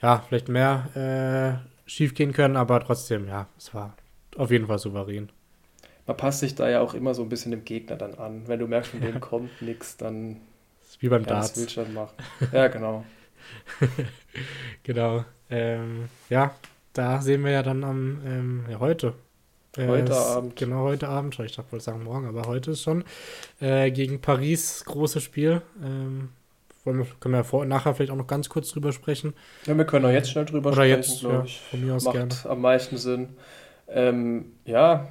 ja, 0.00 0.24
vielleicht 0.26 0.48
mehr 0.48 1.64
äh, 1.86 1.90
schief 1.90 2.14
gehen 2.14 2.32
können, 2.32 2.56
aber 2.56 2.80
trotzdem, 2.80 3.28
ja, 3.28 3.48
es 3.58 3.74
war 3.74 3.96
auf 4.36 4.50
jeden 4.50 4.66
Fall 4.66 4.78
souverän. 4.78 5.30
Man 6.06 6.16
passt 6.16 6.40
sich 6.40 6.54
da 6.54 6.68
ja 6.68 6.80
auch 6.80 6.94
immer 6.94 7.14
so 7.14 7.22
ein 7.22 7.28
bisschen 7.28 7.50
dem 7.50 7.64
Gegner 7.64 7.96
dann 7.96 8.14
an. 8.14 8.46
Wenn 8.46 8.60
du 8.60 8.66
merkst, 8.66 8.92
von 8.92 9.00
dem 9.00 9.20
kommt 9.20 9.60
nichts, 9.60 9.96
dann. 9.96 10.40
Das 10.80 10.90
ist 10.90 11.02
wie 11.02 11.08
beim 11.08 11.26
Darts. 11.26 11.52
Das 11.52 11.60
will 11.60 11.68
schon 11.68 11.92
machen. 11.92 12.14
Ja, 12.52 12.68
genau. 12.68 13.04
genau. 14.82 15.24
Ähm, 15.50 16.08
ja, 16.30 16.54
da 16.92 17.20
sehen 17.20 17.44
wir 17.44 17.50
ja 17.50 17.62
dann 17.62 17.84
am 17.84 18.20
ähm, 18.24 18.64
ja, 18.70 18.80
heute 18.80 19.14
Heute 19.86 20.12
äh, 20.12 20.16
Abend. 20.16 20.56
Genau, 20.56 20.82
heute 20.84 21.08
Abend. 21.08 21.38
Ich 21.38 21.54
dachte, 21.54 21.72
wollte 21.72 21.84
sagen 21.84 22.04
morgen, 22.04 22.26
aber 22.26 22.46
heute 22.46 22.72
ist 22.72 22.82
schon. 22.82 23.04
Äh, 23.60 23.90
gegen 23.90 24.20
Paris, 24.20 24.84
großes 24.84 25.22
Spiel. 25.22 25.62
Ähm, 25.82 26.30
wollen 26.84 26.98
wir, 26.98 27.06
können 27.20 27.34
wir 27.34 27.44
vor, 27.44 27.64
nachher 27.64 27.94
vielleicht 27.94 28.10
auch 28.10 28.16
noch 28.16 28.26
ganz 28.26 28.48
kurz 28.48 28.70
drüber 28.70 28.92
sprechen. 28.92 29.34
Ja, 29.66 29.76
wir 29.76 29.84
können 29.84 30.06
auch 30.06 30.10
jetzt 30.10 30.30
schnell 30.30 30.46
drüber 30.46 30.70
Oder 30.70 30.84
sprechen, 30.84 30.96
jetzt, 30.96 31.22
ja, 31.22 31.44
ich. 31.44 31.60
Von 31.60 31.84
mir 31.84 31.94
aus 31.94 32.04
Macht 32.04 32.16
gerne. 32.16 32.34
am 32.44 32.60
meisten 32.60 32.96
Sinn. 32.96 33.28
Ähm, 33.88 34.52
ja, 34.64 35.08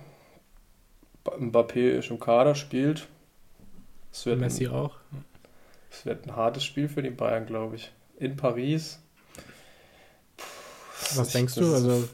Mbappé 1.26 1.98
ist 1.98 2.10
im 2.10 2.20
Kader, 2.20 2.56
spielt. 2.56 3.08
Es 4.12 4.26
wird 4.26 4.40
Messi 4.40 4.68
ein, 4.68 4.74
auch. 4.74 4.96
Es 5.92 6.06
wird 6.06 6.26
ein 6.26 6.36
hartes 6.36 6.64
Spiel 6.64 6.90
für 6.90 7.02
die 7.02 7.10
Bayern, 7.10 7.46
glaube 7.46 7.76
ich. 7.76 7.92
In 8.18 8.36
Paris. 8.36 9.00
Puh, 10.38 10.44
Was 11.16 11.34
denkst 11.34 11.56
du? 11.56 11.74
Also 11.74 12.08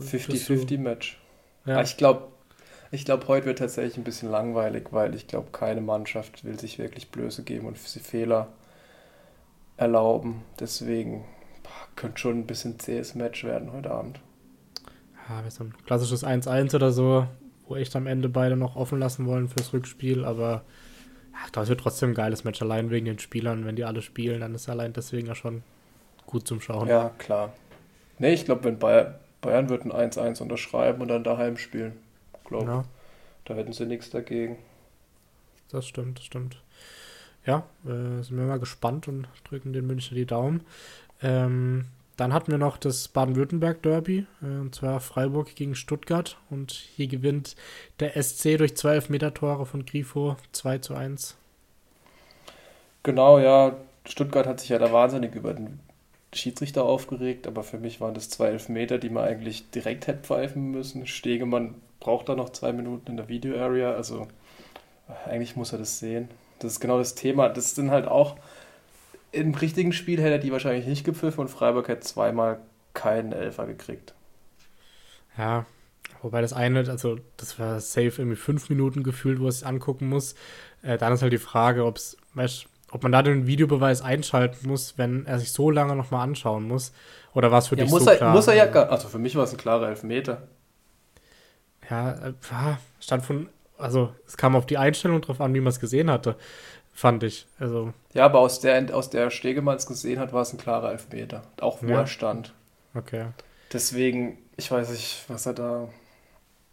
50-50-Match. 0.00 1.19
Ja. 1.66 1.82
Ich 1.82 1.96
glaube, 1.96 2.28
ich 2.90 3.04
glaube, 3.04 3.28
heute 3.28 3.46
wird 3.46 3.58
tatsächlich 3.58 3.96
ein 3.96 4.04
bisschen 4.04 4.30
langweilig, 4.30 4.88
weil 4.90 5.14
ich 5.14 5.26
glaube, 5.26 5.50
keine 5.52 5.80
Mannschaft 5.80 6.44
will 6.44 6.58
sich 6.58 6.78
wirklich 6.78 7.10
Blöße 7.10 7.44
geben 7.44 7.66
und 7.66 7.78
Fehler 7.78 8.48
erlauben. 9.76 10.42
Deswegen 10.58 11.24
boah, 11.62 11.70
könnte 11.96 12.18
schon 12.18 12.40
ein 12.40 12.46
bisschen 12.46 12.78
zähes 12.78 13.14
Match 13.14 13.44
werden 13.44 13.72
heute 13.72 13.90
Abend. 13.90 14.20
Ja, 15.28 15.48
so 15.48 15.64
ein 15.64 15.74
klassisches 15.86 16.24
1-1 16.24 16.74
oder 16.74 16.90
so, 16.90 17.26
wo 17.68 17.76
echt 17.76 17.94
am 17.94 18.08
Ende 18.08 18.28
beide 18.28 18.56
noch 18.56 18.74
offen 18.74 18.98
lassen 18.98 19.26
wollen 19.26 19.48
fürs 19.48 19.72
Rückspiel, 19.72 20.24
aber 20.24 20.64
ja, 21.32 21.38
das 21.52 21.68
wird 21.68 21.80
trotzdem 21.80 22.10
ein 22.10 22.14
geiles 22.14 22.42
Match, 22.42 22.60
allein 22.60 22.90
wegen 22.90 23.06
den 23.06 23.20
Spielern. 23.20 23.64
Wenn 23.64 23.76
die 23.76 23.84
alle 23.84 24.02
spielen, 24.02 24.40
dann 24.40 24.54
ist 24.54 24.68
allein 24.68 24.92
deswegen 24.92 25.28
ja 25.28 25.36
schon 25.36 25.62
gut 26.26 26.46
zum 26.46 26.60
Schauen. 26.60 26.88
Ja, 26.88 27.10
klar. 27.18 27.52
Nee, 28.18 28.34
ich 28.34 28.44
glaube, 28.44 28.64
wenn 28.64 28.78
Bayern, 28.78 29.14
Bayern 29.40 29.68
wird 29.68 29.84
ein 29.84 29.92
1-1 29.92 30.42
unterschreiben 30.42 31.00
und 31.02 31.08
dann 31.08 31.24
daheim 31.24 31.56
spielen. 31.56 31.98
Glaube 32.44 32.66
ja. 32.66 32.84
Da 33.44 33.54
hätten 33.54 33.72
sie 33.72 33.86
nichts 33.86 34.10
dagegen. 34.10 34.58
Das 35.70 35.86
stimmt, 35.86 36.18
das 36.18 36.26
stimmt. 36.26 36.62
Ja, 37.46 37.64
äh, 37.84 38.22
sind 38.22 38.36
wir 38.36 38.44
mal 38.44 38.58
gespannt 38.58 39.08
und 39.08 39.28
drücken 39.48 39.72
den 39.72 39.86
München 39.86 40.16
die 40.16 40.26
Daumen. 40.26 40.62
Ähm, 41.22 41.86
dann 42.16 42.34
hatten 42.34 42.50
wir 42.50 42.58
noch 42.58 42.76
das 42.76 43.08
Baden-Württemberg-Derby, 43.08 44.26
äh, 44.42 44.44
und 44.44 44.74
zwar 44.74 45.00
Freiburg 45.00 45.54
gegen 45.54 45.74
Stuttgart. 45.74 46.36
Und 46.50 46.72
hier 46.72 47.06
gewinnt 47.06 47.56
der 47.98 48.22
SC 48.22 48.58
durch 48.58 48.76
zwei 48.76 48.94
Elfmeter-Tore 48.94 49.64
von 49.64 49.86
Grifo 49.86 50.36
2 50.52 50.78
zu 50.78 50.94
1. 50.94 51.36
Genau, 53.02 53.38
ja. 53.38 53.76
Stuttgart 54.04 54.46
hat 54.46 54.60
sich 54.60 54.68
ja 54.68 54.78
da 54.78 54.92
wahnsinnig 54.92 55.34
über 55.34 55.54
den 55.54 55.80
Schiedsrichter 56.32 56.84
aufgeregt, 56.84 57.46
aber 57.46 57.62
für 57.62 57.78
mich 57.78 58.00
waren 58.00 58.14
das 58.14 58.30
zwei 58.30 58.48
Elfmeter, 58.48 58.98
die 58.98 59.10
man 59.10 59.24
eigentlich 59.24 59.70
direkt 59.70 60.06
hätte 60.06 60.22
pfeifen 60.22 60.70
müssen. 60.70 61.06
Stegemann 61.06 61.74
braucht 61.98 62.28
da 62.28 62.36
noch 62.36 62.50
zwei 62.50 62.72
Minuten 62.72 63.10
in 63.12 63.16
der 63.16 63.28
Video-Area, 63.28 63.92
also 63.92 64.28
eigentlich 65.26 65.56
muss 65.56 65.72
er 65.72 65.78
das 65.78 65.98
sehen. 65.98 66.28
Das 66.60 66.72
ist 66.72 66.80
genau 66.80 66.98
das 66.98 67.14
Thema. 67.14 67.48
Das 67.48 67.74
sind 67.74 67.90
halt 67.90 68.06
auch 68.06 68.36
im 69.32 69.54
richtigen 69.54 69.92
Spiel 69.92 70.20
hätte 70.20 70.32
er 70.32 70.38
die 70.38 70.52
wahrscheinlich 70.52 70.86
nicht 70.86 71.04
gepfiffen 71.04 71.40
und 71.40 71.48
Freiburg 71.48 71.88
hätte 71.88 72.00
zweimal 72.00 72.60
keinen 72.94 73.32
Elfer 73.32 73.66
gekriegt. 73.66 74.14
Ja, 75.38 75.66
wobei 76.22 76.40
das 76.40 76.52
eine, 76.52 76.80
also 76.88 77.18
das 77.36 77.58
war 77.58 77.80
safe 77.80 78.20
irgendwie 78.20 78.36
fünf 78.36 78.68
Minuten 78.68 79.02
gefühlt, 79.02 79.40
wo 79.40 79.46
es 79.46 79.62
angucken 79.62 80.08
muss. 80.08 80.34
Äh, 80.82 80.98
dann 80.98 81.12
ist 81.12 81.22
halt 81.22 81.32
die 81.32 81.38
Frage, 81.38 81.84
ob's, 81.84 82.16
weißt, 82.34 82.66
ob 82.92 83.02
man 83.02 83.12
da 83.12 83.22
den 83.22 83.46
Videobeweis 83.46 84.02
einschalten 84.02 84.68
muss, 84.68 84.98
wenn 84.98 85.26
er 85.26 85.38
sich 85.38 85.52
so 85.52 85.70
lange 85.70 85.96
nochmal 85.96 86.22
anschauen 86.22 86.66
muss. 86.66 86.92
Oder 87.34 87.50
war 87.50 87.58
es 87.58 87.68
für 87.68 87.76
ja, 87.76 87.84
dich 87.84 87.90
muss 87.90 88.04
so 88.04 88.10
er, 88.10 88.16
klar? 88.16 88.34
Muss 88.34 88.48
er 88.48 88.54
ja 88.54 88.66
gar, 88.66 88.90
also 88.90 89.08
für 89.08 89.18
mich 89.18 89.36
war 89.36 89.44
es 89.44 89.52
ein 89.52 89.58
klarer 89.58 89.88
Elfmeter. 89.88 90.48
Ja, 91.88 92.12
äh, 92.12 92.32
stand 93.00 93.24
von, 93.24 93.48
also 93.78 94.14
es 94.26 94.36
kam 94.36 94.56
auf 94.56 94.66
die 94.66 94.78
Einstellung 94.78 95.20
drauf 95.20 95.40
an, 95.40 95.54
wie 95.54 95.60
man 95.60 95.70
es 95.70 95.80
gesehen 95.80 96.10
hatte 96.10 96.36
fand 97.00 97.22
ich. 97.22 97.46
Also. 97.58 97.92
Ja, 98.12 98.26
aber 98.26 98.40
aus 98.40 98.60
der, 98.60 98.94
aus 98.94 99.10
der 99.10 99.30
Stegemann 99.30 99.76
es 99.76 99.86
gesehen 99.86 100.18
hat, 100.18 100.32
war 100.32 100.42
es 100.42 100.52
ein 100.52 100.58
klarer 100.58 100.92
Elfmeter. 100.92 101.42
Auch 101.60 101.82
wo 101.82 101.86
ja. 101.86 102.00
er 102.00 102.06
stand. 102.06 102.52
Okay. 102.94 103.26
Deswegen, 103.72 104.38
ich 104.56 104.70
weiß 104.70 104.90
nicht, 104.90 105.24
was 105.28 105.46
er 105.46 105.54
da, 105.54 105.88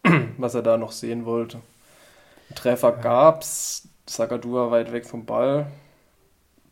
was 0.38 0.56
er 0.56 0.64
da 0.64 0.78
noch 0.78 0.92
sehen 0.92 1.26
wollte. 1.26 1.62
Ein 2.50 2.56
Treffer 2.56 2.90
ja. 2.90 3.02
gab's, 3.02 3.88
Sagadua 4.06 4.72
weit 4.72 4.92
weg 4.92 5.06
vom 5.06 5.26
Ball. 5.26 5.68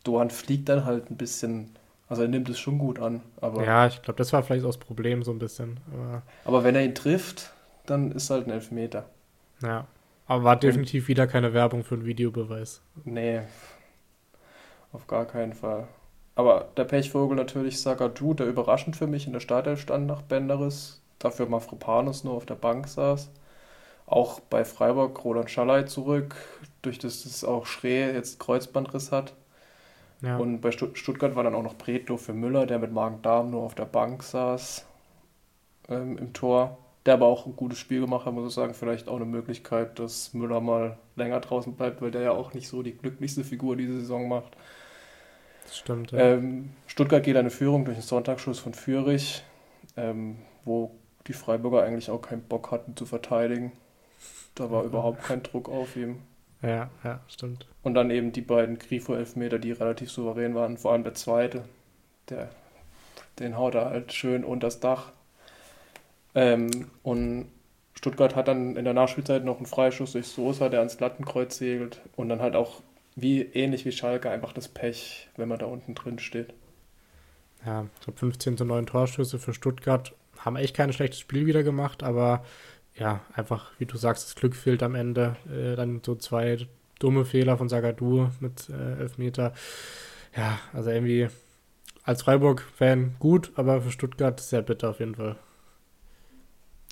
Doan 0.06 0.30
fliegt 0.30 0.68
dann 0.68 0.84
halt 0.84 1.10
ein 1.10 1.16
bisschen, 1.16 1.70
also 2.08 2.22
er 2.22 2.28
nimmt 2.28 2.48
es 2.48 2.58
schon 2.58 2.78
gut 2.78 3.00
an. 3.00 3.22
Aber 3.40 3.64
ja, 3.64 3.86
ich 3.86 4.02
glaube, 4.02 4.18
das 4.18 4.32
war 4.32 4.42
vielleicht 4.42 4.64
auch 4.64 4.68
das 4.68 4.78
Problem 4.78 5.22
so 5.22 5.30
ein 5.32 5.38
bisschen. 5.38 5.80
Aber, 5.92 6.22
aber 6.44 6.64
wenn 6.64 6.74
er 6.74 6.84
ihn 6.84 6.94
trifft, 6.94 7.52
dann 7.86 8.12
ist 8.12 8.30
halt 8.30 8.46
ein 8.46 8.50
Elfmeter. 8.50 9.06
Ja. 9.62 9.86
Aber 10.26 10.42
war 10.42 10.56
definitiv 10.56 11.08
wieder 11.08 11.26
keine 11.26 11.52
Werbung 11.52 11.84
für 11.84 11.94
einen 11.94 12.04
Videobeweis. 12.04 12.82
Nee, 13.04 13.42
auf 14.92 15.06
gar 15.06 15.24
keinen 15.24 15.52
Fall. 15.52 15.86
Aber 16.34 16.68
der 16.76 16.84
Pechvogel 16.84 17.36
natürlich 17.36 17.80
Sagadu, 17.80 18.34
der 18.34 18.46
überraschend 18.46 18.96
für 18.96 19.06
mich 19.06 19.26
in 19.26 19.32
der 19.32 19.40
Startelf 19.40 19.80
stand 19.80 20.06
nach 20.06 20.22
Benderis. 20.22 21.00
Dafür 21.18 21.46
Mafropanus 21.46 22.24
nur 22.24 22.34
auf 22.34 22.44
der 22.44 22.56
Bank 22.56 22.88
saß. 22.88 23.30
Auch 24.06 24.40
bei 24.40 24.64
Freiburg 24.64 25.24
Roland 25.24 25.50
Schallei 25.50 25.84
zurück, 25.84 26.36
durch 26.82 26.98
das 26.98 27.22
das 27.22 27.42
auch 27.42 27.66
Schree 27.66 28.12
jetzt 28.12 28.38
Kreuzbandriss 28.38 29.12
hat. 29.12 29.32
Ja. 30.22 30.38
Und 30.38 30.60
bei 30.60 30.70
Stuttgart 30.70 31.36
war 31.36 31.44
dann 31.44 31.54
auch 31.54 31.62
noch 31.62 31.74
Bredlo 31.74 32.16
für 32.16 32.32
Müller, 32.32 32.66
der 32.66 32.78
mit 32.78 32.92
Magen-Darm 32.92 33.50
nur 33.50 33.62
auf 33.62 33.74
der 33.74 33.84
Bank 33.84 34.22
saß 34.22 34.86
ähm, 35.88 36.16
im 36.18 36.32
Tor 36.32 36.78
der 37.06 37.14
aber 37.14 37.26
auch 37.26 37.46
ein 37.46 37.56
gutes 37.56 37.78
Spiel 37.78 38.00
gemacht 38.00 38.26
hat, 38.26 38.34
muss 38.34 38.48
ich 38.48 38.54
sagen. 38.54 38.74
Vielleicht 38.74 39.08
auch 39.08 39.16
eine 39.16 39.24
Möglichkeit, 39.24 39.98
dass 39.98 40.34
Müller 40.34 40.60
mal 40.60 40.98
länger 41.14 41.40
draußen 41.40 41.74
bleibt, 41.74 42.02
weil 42.02 42.10
der 42.10 42.22
ja 42.22 42.30
auch 42.32 42.52
nicht 42.52 42.68
so 42.68 42.82
die 42.82 42.96
glücklichste 42.96 43.44
Figur 43.44 43.76
diese 43.76 44.00
Saison 44.00 44.28
macht. 44.28 44.56
Das 45.64 45.78
stimmt, 45.78 46.10
ja. 46.10 46.18
Ähm, 46.18 46.70
Stuttgart 46.86 47.22
geht 47.22 47.36
eine 47.36 47.50
Führung 47.50 47.84
durch 47.84 47.96
einen 47.96 48.06
Sonntagsschuss 48.06 48.58
von 48.58 48.74
Fürich, 48.74 49.44
ähm, 49.96 50.38
wo 50.64 50.96
die 51.28 51.32
Freiburger 51.32 51.82
eigentlich 51.82 52.10
auch 52.10 52.22
keinen 52.22 52.42
Bock 52.42 52.70
hatten 52.70 52.96
zu 52.96 53.06
verteidigen. 53.06 53.72
Da 54.54 54.70
war 54.70 54.82
ja. 54.82 54.88
überhaupt 54.88 55.22
kein 55.22 55.42
Druck 55.42 55.68
auf 55.68 55.96
ihm. 55.96 56.18
Ja, 56.62 56.90
ja, 57.04 57.20
stimmt. 57.28 57.66
Und 57.82 57.94
dann 57.94 58.10
eben 58.10 58.32
die 58.32 58.40
beiden 58.40 58.78
Grifo-Elfmeter, 58.78 59.58
die 59.58 59.72
relativ 59.72 60.10
souverän 60.10 60.54
waren, 60.54 60.78
vor 60.78 60.92
allem 60.92 61.04
der 61.04 61.14
zweite. 61.14 61.64
Der, 62.28 62.50
den 63.38 63.56
haut 63.56 63.74
er 63.74 63.90
halt 63.90 64.12
schön 64.12 64.44
unter 64.44 64.66
das 64.68 64.80
Dach. 64.80 65.12
Ähm, 66.34 66.90
und 67.02 67.48
Stuttgart 67.94 68.34
hat 68.34 68.48
dann 68.48 68.76
in 68.76 68.84
der 68.84 68.94
Nachspielzeit 68.94 69.44
noch 69.44 69.56
einen 69.56 69.66
Freischuss 69.66 70.12
durch 70.12 70.26
Sosa, 70.26 70.68
der 70.68 70.80
ans 70.80 70.98
Lattenkreuz 70.98 71.58
segelt. 71.58 72.00
Und 72.16 72.28
dann 72.28 72.40
halt 72.40 72.56
auch, 72.56 72.82
wie 73.14 73.42
ähnlich 73.42 73.84
wie 73.84 73.92
Schalke, 73.92 74.30
einfach 74.30 74.52
das 74.52 74.68
Pech, 74.68 75.28
wenn 75.36 75.48
man 75.48 75.58
da 75.58 75.66
unten 75.66 75.94
drin 75.94 76.18
steht. 76.18 76.52
Ja, 77.64 77.86
ich 77.98 78.04
glaube 78.04 78.18
15 78.18 78.56
zu 78.56 78.64
9 78.64 78.86
Torschüsse 78.86 79.38
für 79.38 79.54
Stuttgart. 79.54 80.14
Haben 80.38 80.56
echt 80.56 80.76
kein 80.76 80.92
schlechtes 80.92 81.20
Spiel 81.20 81.46
wieder 81.46 81.62
gemacht, 81.62 82.02
aber 82.02 82.44
ja, 82.98 83.20
einfach, 83.34 83.72
wie 83.78 83.86
du 83.86 83.96
sagst, 83.96 84.24
das 84.24 84.34
Glück 84.34 84.56
fehlt 84.56 84.82
am 84.82 84.94
Ende. 84.94 85.36
Äh, 85.50 85.76
dann 85.76 86.02
so 86.04 86.14
zwei 86.14 86.66
dumme 86.98 87.24
Fehler 87.24 87.58
von 87.58 87.68
Sagadu 87.68 88.28
mit 88.40 88.68
äh, 88.70 89.00
Elfmeter. 89.00 89.52
Ja, 90.34 90.58
also 90.72 90.90
irgendwie 90.90 91.28
als 92.04 92.22
Freiburg-Fan 92.22 93.16
gut, 93.18 93.52
aber 93.56 93.82
für 93.82 93.90
Stuttgart 93.90 94.40
sehr 94.40 94.62
bitter 94.62 94.90
auf 94.90 95.00
jeden 95.00 95.16
Fall. 95.16 95.36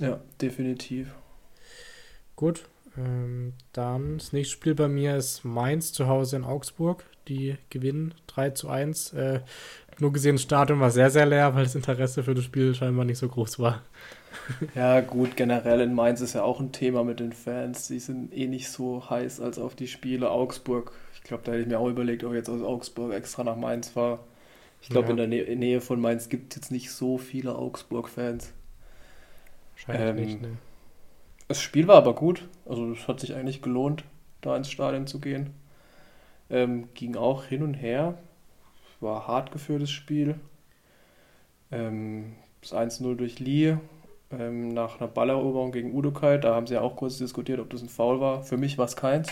Ja, 0.00 0.20
definitiv. 0.40 1.14
Gut, 2.36 2.68
ähm, 2.96 3.54
dann 3.72 4.18
das 4.18 4.33
nächste 4.33 4.52
Spiel 4.52 4.74
bei 4.74 4.88
mir 4.88 5.16
ist 5.16 5.44
Mainz 5.44 5.92
zu 5.92 6.07
Hause 6.07 6.37
in 6.37 6.44
Augsburg. 6.44 7.04
Die 7.28 7.57
gewinnen 7.70 8.14
3 8.28 8.50
zu 8.50 8.68
1. 8.68 9.14
Äh, 9.14 9.40
nur 9.98 10.12
gesehen, 10.12 10.37
das 10.37 10.42
Stadion 10.42 10.80
war 10.80 10.90
sehr, 10.90 11.11
sehr 11.11 11.26
leer, 11.26 11.54
weil 11.54 11.64
das 11.64 11.74
Interesse 11.74 12.22
für 12.22 12.35
das 12.35 12.44
Spiel 12.44 12.74
scheinbar 12.74 13.04
nicht 13.04 13.18
so 13.18 13.28
groß 13.28 13.59
war. 13.59 13.83
Ja, 14.74 15.00
gut, 15.00 15.37
generell 15.37 15.80
in 15.80 15.94
Mainz 15.94 16.20
ist 16.20 16.35
ja 16.35 16.42
auch 16.42 16.59
ein 16.59 16.72
Thema 16.72 17.04
mit 17.04 17.20
den 17.20 17.33
Fans. 17.33 17.87
Die 17.87 18.00
sind 18.00 18.37
eh 18.37 18.48
nicht 18.48 18.68
so 18.68 19.09
heiß 19.09 19.40
als 19.40 19.61
auf 19.61 19.76
die 19.76 19.87
Spiele. 19.87 20.28
Augsburg, 20.28 20.92
ich 21.14 21.22
glaube, 21.22 21.44
da 21.44 21.52
hätte 21.52 21.62
ich 21.62 21.68
mir 21.68 21.78
auch 21.78 21.88
überlegt, 21.88 22.24
ob 22.24 22.33
ich 22.33 22.38
jetzt 22.38 22.50
aus 22.50 22.61
Augsburg 22.61 23.12
extra 23.14 23.44
nach 23.44 23.57
Mainz 23.57 23.90
fahre. 23.90 24.18
Ich 24.83 24.88
glaube, 24.88 25.07
ja. 25.07 25.11
in 25.12 25.16
der 25.16 25.28
Nä 25.28 25.54
Nähe 25.54 25.80
von 25.80 26.00
Mainz 26.00 26.28
gibt 26.28 26.52
es 26.52 26.57
jetzt 26.57 26.72
nicht 26.72 26.90
so 26.90 27.16
viele 27.16 27.54
Augsburg-Fans. 27.54 28.52
Wahrscheinlich 29.87 30.09
ähm, 30.09 30.16
nicht, 30.16 30.42
ne? 30.42 30.59
Das 31.48 31.61
Spiel 31.61 31.88
war 31.88 31.96
aber 31.96 32.14
gut. 32.14 32.48
Also 32.66 32.92
es 32.92 33.07
hat 33.07 33.20
sich 33.20 33.35
eigentlich 33.35 33.62
gelohnt, 33.62 34.04
da 34.40 34.57
ins 34.57 34.70
Stadion 34.70 35.07
zu 35.07 35.20
gehen. 35.20 35.50
Ähm, 36.50 36.88
ging 36.94 37.16
auch 37.16 37.44
hin 37.44 37.62
und 37.62 37.74
her. 37.74 38.18
War 39.00 39.26
hart 39.26 39.52
geführtes 39.52 39.90
Spiel. 39.90 40.37
Ähm, 41.70 42.35
das 42.61 42.72
1-0 42.72 43.16
durch 43.16 43.40
Lee 43.40 43.76
ähm, 44.30 44.68
nach 44.68 44.98
einer 45.00 45.09
Balleroberung 45.09 45.72
gegen 45.72 45.94
Udokai. 45.94 46.38
Da 46.38 46.54
haben 46.54 46.66
sie 46.66 46.74
ja 46.74 46.80
auch 46.80 46.96
kurz 46.96 47.18
diskutiert, 47.18 47.61
ob 47.61 47.70
das 47.70 47.83
ein 47.83 47.88
Foul 47.88 48.20
war. 48.20 48.42
Für 48.42 48.57
mich 48.57 48.78
war 48.78 48.87
es 48.87 48.96
keins. 48.96 49.28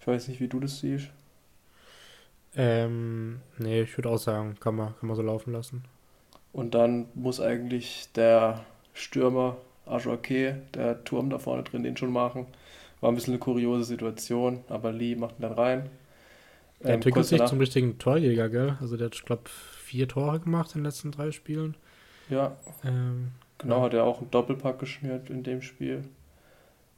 Ich 0.00 0.06
weiß 0.06 0.28
nicht, 0.28 0.40
wie 0.40 0.48
du 0.48 0.60
das 0.60 0.80
siehst. 0.80 1.08
Ähm, 2.56 3.40
nee, 3.58 3.82
ich 3.82 3.96
würde 3.96 4.10
auch 4.10 4.18
sagen, 4.18 4.56
kann 4.60 4.76
man, 4.76 4.94
kann 4.98 5.08
man 5.08 5.16
so 5.16 5.22
laufen 5.22 5.52
lassen. 5.52 5.84
Und 6.52 6.74
dann 6.74 7.06
muss 7.14 7.40
eigentlich 7.40 8.08
der 8.14 8.64
Stürmer, 8.92 9.56
Ajoake, 9.86 10.62
der 10.74 11.04
Turm 11.04 11.30
da 11.30 11.38
vorne 11.38 11.62
drin, 11.62 11.82
den 11.82 11.96
schon 11.96 12.12
machen. 12.12 12.46
War 13.00 13.10
ein 13.10 13.14
bisschen 13.14 13.34
eine 13.34 13.40
kuriose 13.40 13.84
Situation, 13.84 14.64
aber 14.68 14.92
Lee 14.92 15.14
macht 15.14 15.38
ihn 15.38 15.42
dann 15.42 15.52
rein. 15.52 15.90
Der 16.80 16.90
ähm, 16.90 16.94
entwickelt 16.96 17.26
sich 17.26 17.44
zum 17.44 17.58
richtigen 17.58 17.98
Torjäger, 17.98 18.48
gell? 18.48 18.76
Also 18.80 18.96
der 18.96 19.06
hat, 19.06 19.14
ich 19.14 19.24
glaube, 19.24 19.42
vier 19.46 20.08
Tore 20.08 20.40
gemacht 20.40 20.74
in 20.74 20.80
den 20.80 20.86
letzten 20.86 21.12
drei 21.12 21.30
Spielen. 21.30 21.76
Ja. 22.30 22.56
Ähm, 22.84 23.32
genau, 23.58 23.78
ja. 23.78 23.82
hat 23.84 23.94
er 23.94 24.04
auch 24.04 24.20
einen 24.20 24.30
Doppelpack 24.30 24.78
geschmiert 24.78 25.30
in 25.30 25.42
dem 25.42 25.62
Spiel. 25.62 26.04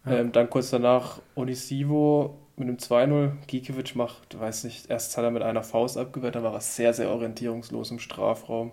Ja. 0.05 0.19
Ähm, 0.19 0.33
dann 0.33 0.49
kurz 0.49 0.71
danach 0.71 1.21
Onisivo 1.35 2.39
mit 2.57 2.69
einem 2.69 2.77
2-0. 2.77 3.33
Gikiewicz 3.47 3.95
macht, 3.95 4.39
weiß 4.39 4.65
nicht, 4.65 4.89
erst 4.89 5.17
hat 5.17 5.25
er 5.25 5.31
mit 5.31 5.43
einer 5.43 5.63
Faust 5.63 5.99
abgewehrt, 5.99 6.37
dann 6.37 6.43
war 6.43 6.55
er 6.55 6.61
sehr, 6.61 6.95
sehr 6.95 7.11
orientierungslos 7.11 7.91
im 7.91 7.99
Strafraum. 7.99 8.73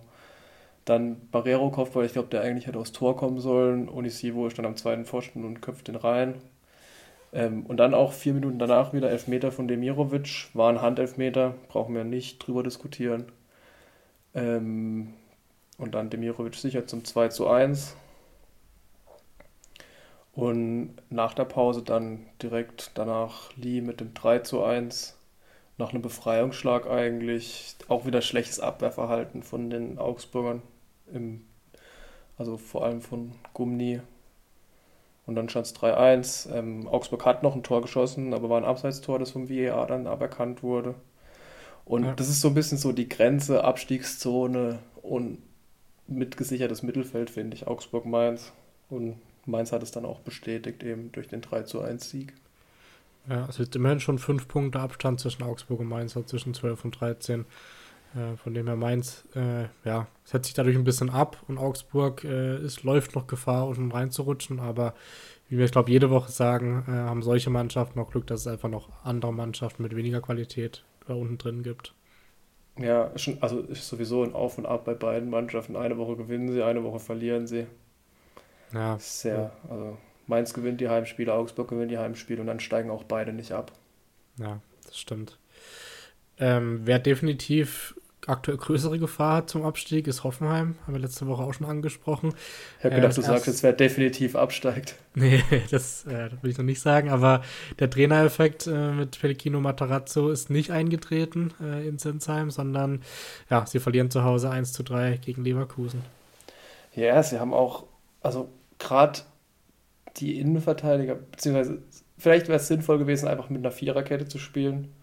Dann 0.86 1.30
Barrero 1.30 1.70
Kopfball, 1.72 2.06
ich 2.06 2.14
glaube, 2.14 2.28
der 2.30 2.42
eigentlich 2.42 2.68
hätte 2.68 2.80
aufs 2.80 2.92
Tor 2.92 3.16
kommen 3.16 3.40
sollen. 3.40 3.88
Onisivo 3.90 4.50
stand 4.50 4.68
am 4.68 4.76
zweiten 4.76 5.06
Pfosten 5.06 5.46
und 5.46 5.62
köpft 5.62 5.88
den 5.88 5.96
rein. 5.96 6.36
Ähm, 7.32 7.66
und 7.66 7.78
dann 7.78 7.94
auch 7.94 8.14
vier 8.14 8.34
Minuten 8.34 8.60
danach 8.60 8.94
wieder 8.94 9.10
Elfmeter 9.10 9.52
von 9.52 9.68
Demirovic. 9.68 10.50
War 10.54 10.70
ein 10.70 10.82
Handelfmeter, 10.82 11.56
brauchen 11.70 11.96
wir 11.96 12.04
nicht 12.04 12.46
drüber 12.46 12.64
diskutieren. 12.64 13.32
Ähm, 14.36 15.14
und 15.78 15.96
dann 15.96 16.10
Demirovic 16.10 16.56
sicher 16.56 16.86
zum 16.86 17.06
2 17.06 17.30
zu 17.30 17.48
1. 17.48 17.96
Und 20.34 20.96
nach 21.10 21.34
der 21.34 21.46
Pause 21.46 21.84
dann 21.84 22.26
direkt 22.42 22.92
danach 22.96 23.56
Lee 23.56 23.82
mit 23.82 24.00
dem 24.02 24.14
3 24.14 24.40
zu 24.40 24.64
1. 24.64 25.18
Nach 25.78 25.92
einem 25.92 26.02
Befreiungsschlag 26.02 26.88
eigentlich. 26.90 27.76
Auch 27.88 28.06
wieder 28.06 28.22
schlechtes 28.22 28.60
Abwehrverhalten 28.60 29.44
von 29.44 29.70
den 29.70 29.98
Augsburgern 29.98 30.62
im, 31.14 31.46
also 32.38 32.58
vor 32.58 32.86
allem 32.86 33.02
von 33.02 33.32
Gumni. 33.54 34.02
Und 35.26 35.36
dann 35.36 35.48
stand 35.48 35.68
es 35.68 35.76
3-1. 35.76 36.54
Ähm, 36.54 36.88
Augsburg 36.88 37.26
hat 37.26 37.44
noch 37.44 37.56
ein 37.56 37.64
Tor 37.64 37.82
geschossen, 37.82 38.34
aber 38.34 38.50
war 38.50 38.58
ein 38.58 38.66
Abseitstor, 38.66 39.20
das 39.20 39.32
vom 39.32 39.50
VAR 39.50 39.88
dann 39.88 40.08
aberkannt 40.08 40.64
wurde. 40.64 40.96
Und 41.86 42.06
ja. 42.06 42.14
das 42.14 42.30
ist 42.30 42.42
so 42.42 42.50
ein 42.50 42.54
bisschen 42.54 42.78
so 42.78 42.92
die 42.92 43.10
Grenze, 43.10 43.64
Abstiegszone 43.64 44.80
und 45.02 45.40
mitgesichertes 46.08 46.84
Mittelfeld, 46.84 47.30
finde 47.30 47.56
ich, 47.56 47.68
Augsburg-Mainz. 47.68 48.52
Und 48.90 49.16
Mainz 49.46 49.72
hat 49.72 49.84
es 49.84 49.92
dann 49.92 50.06
auch 50.06 50.20
bestätigt, 50.20 50.84
eben 50.84 51.12
durch 51.12 51.28
den 51.28 51.42
3 51.42 51.64
zu 51.64 51.82
1 51.82 52.10
Sieg. 52.10 52.34
Ja, 53.30 53.48
es 53.50 53.60
ist 53.60 53.76
immerhin 53.76 54.00
schon 54.00 54.20
fünf 54.20 54.48
Punkte 54.48 54.80
Abstand 54.80 55.20
zwischen 55.20 55.44
Augsburg 55.44 55.80
und 55.80 55.88
Mainz, 55.88 56.16
also 56.16 56.28
zwischen 56.28 56.54
12 56.54 56.84
und 56.86 57.00
13. 57.00 57.46
Äh, 58.16 58.38
von 58.38 58.54
dem 58.54 58.68
her 58.68 58.76
Mainz, 58.76 59.28
äh, 59.36 59.66
ja, 59.86 60.08
setzt 60.24 60.46
sich 60.46 60.54
dadurch 60.54 60.76
ein 60.76 60.84
bisschen 60.84 61.10
ab 61.10 61.38
und 61.48 61.58
Augsburg 61.58 62.24
äh, 62.24 62.58
ist, 62.64 62.84
läuft 62.84 63.16
noch 63.16 63.28
Gefahr, 63.28 63.68
um 63.68 63.92
reinzurutschen, 63.92 64.60
aber 64.60 64.94
wie 65.50 65.58
wir, 65.58 65.66
ich 65.66 65.72
glaube, 65.72 65.92
jede 65.92 66.10
Woche 66.10 66.32
sagen, 66.32 66.86
äh, 66.88 66.92
haben 66.92 67.24
solche 67.24 67.50
Mannschaften 67.50 68.00
noch 68.00 68.12
Glück, 68.12 68.28
dass 68.28 68.42
es 68.42 68.48
einfach 68.48 68.70
noch 68.70 68.90
andere 69.04 69.34
Mannschaften 69.34 69.84
mit 69.84 69.96
weniger 69.96 70.22
Qualität 70.22 70.84
da 71.08 71.14
unten 71.14 71.38
drin 71.38 71.64
gibt. 71.64 71.94
Ja, 72.78 73.12
also 73.42 73.60
ist 73.60 73.88
sowieso 73.88 74.24
ein 74.24 74.34
Auf 74.34 74.58
und 74.58 74.66
Ab 74.66 74.86
bei 74.86 74.96
beiden 74.96 75.30
Mannschaften. 75.30 75.76
Eine 75.76 75.98
Woche 75.98 76.16
gewinnen 76.16 76.52
sie, 76.52 76.64
eine 76.64 76.84
Woche 76.84 77.00
verlieren 77.00 77.46
sie. 77.46 77.68
Ja. 78.74 78.98
Sehr, 79.00 79.52
also 79.70 79.98
Mainz 80.26 80.54
gewinnt 80.54 80.82
die 80.82 80.90
Heimspiele, 80.90 81.32
Augsburg 81.34 81.68
gewinnt 81.68 81.92
die 81.92 82.00
Heimspiele 82.00 82.42
und 82.42 82.48
dann 82.48 82.60
steigen 82.60 82.90
auch 82.90 83.04
beide 83.04 83.34
nicht 83.34 83.52
ab. 83.52 83.72
Ja, 84.40 84.60
das 84.86 84.98
stimmt. 84.98 85.38
Ähm, 86.40 86.82
wer 86.86 86.98
definitiv 86.98 87.96
aktuell 88.28 88.58
größere 88.58 89.00
Gefahr 89.00 89.38
hat 89.38 89.50
zum 89.50 89.64
Abstieg, 89.64 90.08
ist 90.08 90.24
Hoffenheim. 90.24 90.76
Haben 90.84 90.94
wir 90.94 91.02
letzte 91.02 91.28
Woche 91.28 91.44
auch 91.44 91.54
schon 91.54 91.68
angesprochen. 91.68 92.34
Ich 92.80 92.86
habe 92.86 92.96
gedacht, 92.96 93.14
äh, 93.14 93.16
du 93.16 93.22
sagst 93.22 93.48
jetzt, 93.48 93.64
wer 93.64 93.74
definitiv 93.74 94.36
absteigt. 94.36 94.96
Nee, 95.16 95.44
das, 95.70 96.08
äh, 96.08 96.30
das 96.30 96.42
will 96.42 96.50
ich 96.50 96.58
noch 96.58 96.66
nicht 96.66 96.82
sagen. 96.82 97.10
Aber 97.10 97.44
der 97.78 97.88
Trainereffekt 97.88 98.66
äh, 98.66 98.92
mit 98.94 99.20
Pellegrino 99.20 99.60
Matarazzo 99.60 100.32
ist 100.32 100.50
nicht 100.50 100.72
eingetreten 100.72 101.54
äh, 101.62 101.88
in 101.88 102.00
Sinsheim, 102.00 102.50
sondern 102.50 103.04
ja, 103.48 103.64
sie 103.68 103.80
verlieren 103.80 104.10
zu 104.10 104.24
Hause 104.24 104.50
1 104.50 104.74
zu 104.74 104.82
3 104.82 105.18
gegen 105.18 105.44
Leverkusen. 105.44 106.02
Ja, 106.96 107.22
sie 107.22 107.40
haben 107.40 107.54
auch, 107.54 107.84
also 108.22 108.50
gerade 108.80 109.20
die 110.18 110.40
Innenverteidiger, 110.40 111.14
beziehungsweise 111.14 111.84
vielleicht 112.18 112.48
wäre 112.48 112.58
es 112.58 112.68
sinnvoll 112.68 112.98
gewesen, 112.98 113.28
einfach 113.28 113.50
mit 113.50 113.60
einer 113.60 113.72
Viererkette 113.72 114.28
zu 114.28 114.40
spielen, 114.40 114.94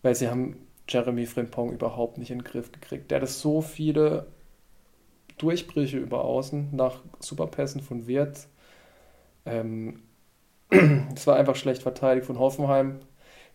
weil 0.00 0.14
sie 0.14 0.28
haben 0.28 0.56
Jeremy 0.88 1.26
Frimpong 1.26 1.72
überhaupt 1.72 2.18
nicht 2.18 2.30
in 2.30 2.38
den 2.38 2.44
Griff 2.44 2.72
gekriegt. 2.72 3.10
Der 3.10 3.20
hat 3.20 3.28
so 3.28 3.60
viele 3.60 4.26
Durchbrüche 5.36 5.98
über 5.98 6.24
Außen 6.24 6.68
nach 6.72 7.00
Superpässen 7.20 7.80
von 7.80 8.06
Wirtz. 8.06 8.48
Ähm, 9.46 10.02
es 10.70 11.26
war 11.26 11.36
einfach 11.36 11.56
schlecht 11.56 11.82
verteidigt 11.82 12.26
von 12.26 12.38
Hoffenheim. 12.38 13.00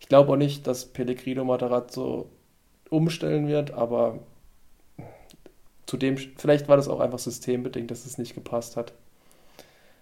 Ich 0.00 0.08
glaube 0.08 0.32
auch 0.32 0.36
nicht, 0.36 0.66
dass 0.66 0.86
Pellegrino 0.86 1.44
Matarazzo 1.44 2.28
umstellen 2.90 3.48
wird, 3.48 3.72
aber 3.72 4.18
zudem, 5.86 6.16
vielleicht 6.16 6.68
war 6.68 6.76
das 6.76 6.88
auch 6.88 7.00
einfach 7.00 7.18
systembedingt, 7.18 7.90
dass 7.90 8.06
es 8.06 8.18
nicht 8.18 8.34
gepasst 8.34 8.76
hat. 8.76 8.92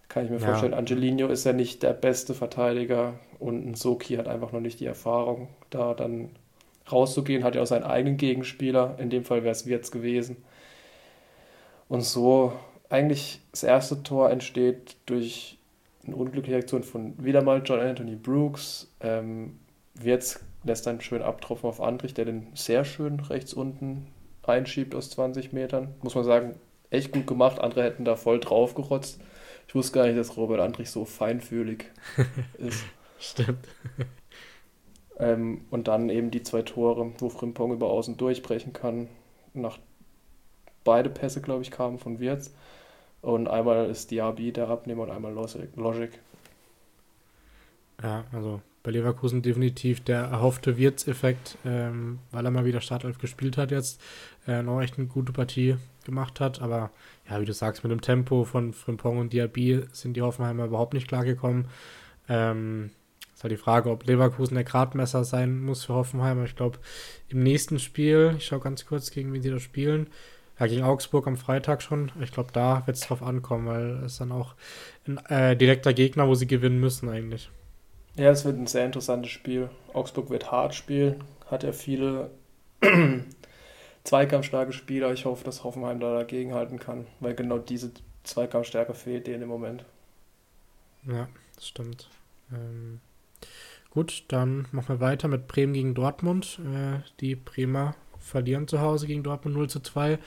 Kann 0.08 0.24
ich 0.24 0.30
mir 0.30 0.38
ja. 0.38 0.46
vorstellen. 0.46 0.74
Angelino 0.74 1.28
ist 1.28 1.44
ja 1.44 1.52
nicht 1.52 1.82
der 1.82 1.94
beste 1.94 2.34
Verteidiger 2.34 3.14
und 3.38 3.66
ein 3.66 3.74
Soki 3.74 4.16
hat 4.16 4.28
einfach 4.28 4.52
noch 4.52 4.60
nicht 4.60 4.80
die 4.80 4.86
Erfahrung, 4.86 5.48
da 5.70 5.94
dann 5.94 6.30
rauszugehen, 6.90 7.44
hat 7.44 7.54
ja 7.54 7.62
auch 7.62 7.66
seinen 7.66 7.84
eigenen 7.84 8.16
Gegenspieler. 8.16 8.96
In 8.98 9.10
dem 9.10 9.24
Fall 9.24 9.42
wäre 9.42 9.52
es 9.52 9.66
Wirtz 9.66 9.90
gewesen. 9.90 10.36
Und 11.88 12.02
so 12.02 12.52
eigentlich 12.88 13.40
das 13.50 13.62
erste 13.62 14.02
Tor 14.02 14.30
entsteht 14.30 14.96
durch 15.06 15.58
eine 16.06 16.16
unglückliche 16.16 16.58
Aktion 16.58 16.82
von 16.82 17.14
wieder 17.22 17.42
mal 17.42 17.62
John 17.64 17.80
Anthony 17.80 18.16
Brooks. 18.16 18.90
Ähm, 19.00 19.58
Wirtz 19.94 20.40
lässt 20.64 20.86
dann 20.86 21.00
schön 21.00 21.22
abtropfen 21.22 21.68
auf 21.68 21.80
Andrich, 21.80 22.14
der 22.14 22.24
den 22.24 22.48
sehr 22.54 22.84
schön 22.84 23.20
rechts 23.20 23.52
unten 23.54 24.06
einschiebt 24.42 24.94
aus 24.94 25.10
20 25.10 25.52
Metern. 25.52 25.94
Muss 26.02 26.14
man 26.14 26.24
sagen, 26.24 26.54
echt 26.90 27.12
gut 27.12 27.26
gemacht. 27.26 27.60
Andere 27.60 27.84
hätten 27.84 28.04
da 28.04 28.16
voll 28.16 28.40
drauf 28.40 28.74
gerotzt. 28.74 29.20
Ich 29.68 29.74
wusste 29.74 29.98
gar 29.98 30.06
nicht, 30.06 30.18
dass 30.18 30.36
Robert 30.36 30.60
Andrich 30.60 30.90
so 30.90 31.04
feinfühlig 31.04 31.86
ist. 32.58 32.84
Stimmt. 33.18 33.68
Ähm, 35.22 35.60
und 35.70 35.86
dann 35.88 36.08
eben 36.08 36.30
die 36.30 36.42
zwei 36.42 36.62
Tore, 36.62 37.12
wo 37.18 37.28
Frimpong 37.28 37.72
über 37.72 37.86
außen 37.88 38.16
durchbrechen 38.16 38.72
kann. 38.72 39.08
Nach 39.54 39.78
beide 40.84 41.10
Pässe, 41.10 41.40
glaube 41.40 41.62
ich, 41.62 41.70
kamen 41.70 41.98
von 41.98 42.18
Wirtz. 42.18 42.52
Und 43.20 43.46
einmal 43.46 43.88
ist 43.88 44.10
Diaby 44.10 44.52
der 44.52 44.68
Abnehmer 44.68 45.04
und 45.04 45.10
einmal 45.10 45.32
Logic. 45.32 46.10
Ja, 48.02 48.24
also 48.32 48.60
bei 48.82 48.90
Leverkusen 48.90 49.42
definitiv 49.42 50.02
der 50.02 50.22
erhoffte 50.22 50.76
Wirtz-Effekt, 50.76 51.56
ähm, 51.64 52.18
weil 52.32 52.44
er 52.44 52.50
mal 52.50 52.64
wieder 52.64 52.80
Startelf 52.80 53.18
gespielt 53.18 53.56
hat 53.56 53.70
jetzt, 53.70 54.00
äh, 54.48 54.60
noch 54.62 54.80
echt 54.80 54.98
eine 54.98 55.06
gute 55.06 55.32
Partie 55.32 55.76
gemacht 56.04 56.40
hat. 56.40 56.60
Aber 56.60 56.90
ja, 57.30 57.40
wie 57.40 57.44
du 57.44 57.52
sagst, 57.52 57.84
mit 57.84 57.92
dem 57.92 58.00
Tempo 58.00 58.42
von 58.42 58.72
Frimpong 58.72 59.18
und 59.18 59.32
Diaby 59.32 59.84
sind 59.92 60.16
die 60.16 60.22
Hoffenheimer 60.22 60.64
überhaupt 60.64 60.94
nicht 60.94 61.06
klargekommen. 61.06 61.66
Ähm, 62.28 62.90
ist 63.42 63.44
halt 63.44 63.52
die 63.58 63.64
Frage, 63.64 63.90
ob 63.90 64.06
Leverkusen 64.06 64.54
der 64.54 64.62
Gradmesser 64.62 65.24
sein 65.24 65.60
muss 65.64 65.84
für 65.84 65.94
Hoffenheim. 65.94 66.44
Ich 66.44 66.54
glaube, 66.54 66.78
im 67.28 67.42
nächsten 67.42 67.80
Spiel, 67.80 68.34
ich 68.38 68.46
schaue 68.46 68.60
ganz 68.60 68.86
kurz, 68.86 69.10
gegen 69.10 69.32
wen 69.32 69.42
sie 69.42 69.50
da 69.50 69.58
spielen. 69.58 70.06
Ja, 70.60 70.68
gegen 70.68 70.84
Augsburg 70.84 71.26
am 71.26 71.36
Freitag 71.36 71.82
schon. 71.82 72.12
Ich 72.20 72.30
glaube, 72.30 72.50
da 72.52 72.86
wird 72.86 72.96
es 72.96 73.02
drauf 73.02 73.20
ankommen, 73.20 73.66
weil 73.66 74.04
es 74.04 74.18
dann 74.18 74.30
auch 74.30 74.54
ein 75.08 75.18
äh, 75.26 75.56
direkter 75.56 75.92
Gegner, 75.92 76.28
wo 76.28 76.36
sie 76.36 76.46
gewinnen 76.46 76.78
müssen 76.78 77.08
eigentlich. 77.08 77.50
Ja, 78.14 78.30
es 78.30 78.44
wird 78.44 78.58
ein 78.58 78.68
sehr 78.68 78.86
interessantes 78.86 79.32
Spiel. 79.32 79.70
Augsburg 79.92 80.30
wird 80.30 80.52
hart 80.52 80.76
spielen, 80.76 81.24
hat 81.50 81.64
ja 81.64 81.72
viele 81.72 82.30
zweikampfstarke 84.04 84.72
Spieler. 84.72 85.12
Ich 85.12 85.24
hoffe, 85.24 85.42
dass 85.42 85.64
Hoffenheim 85.64 85.98
da 85.98 86.14
dagegenhalten 86.14 86.78
kann, 86.78 87.08
weil 87.18 87.34
genau 87.34 87.58
diese 87.58 87.90
Zweikampfstärke 88.22 88.94
fehlt 88.94 89.26
denen 89.26 89.42
im 89.42 89.48
Moment. 89.48 89.84
Ja, 91.08 91.26
das 91.56 91.66
stimmt. 91.66 92.08
Ähm, 92.52 93.00
Gut, 93.92 94.24
dann 94.28 94.66
machen 94.72 94.96
wir 94.96 95.00
weiter 95.00 95.28
mit 95.28 95.48
Bremen 95.48 95.74
gegen 95.74 95.94
Dortmund. 95.94 96.58
Äh, 96.64 97.00
die 97.20 97.36
Bremer 97.36 97.94
verlieren 98.18 98.66
zu 98.66 98.80
Hause 98.80 99.06
gegen 99.06 99.22
Dortmund 99.22 99.54
0 99.54 99.68
zu 99.68 99.80
2. 99.80 100.18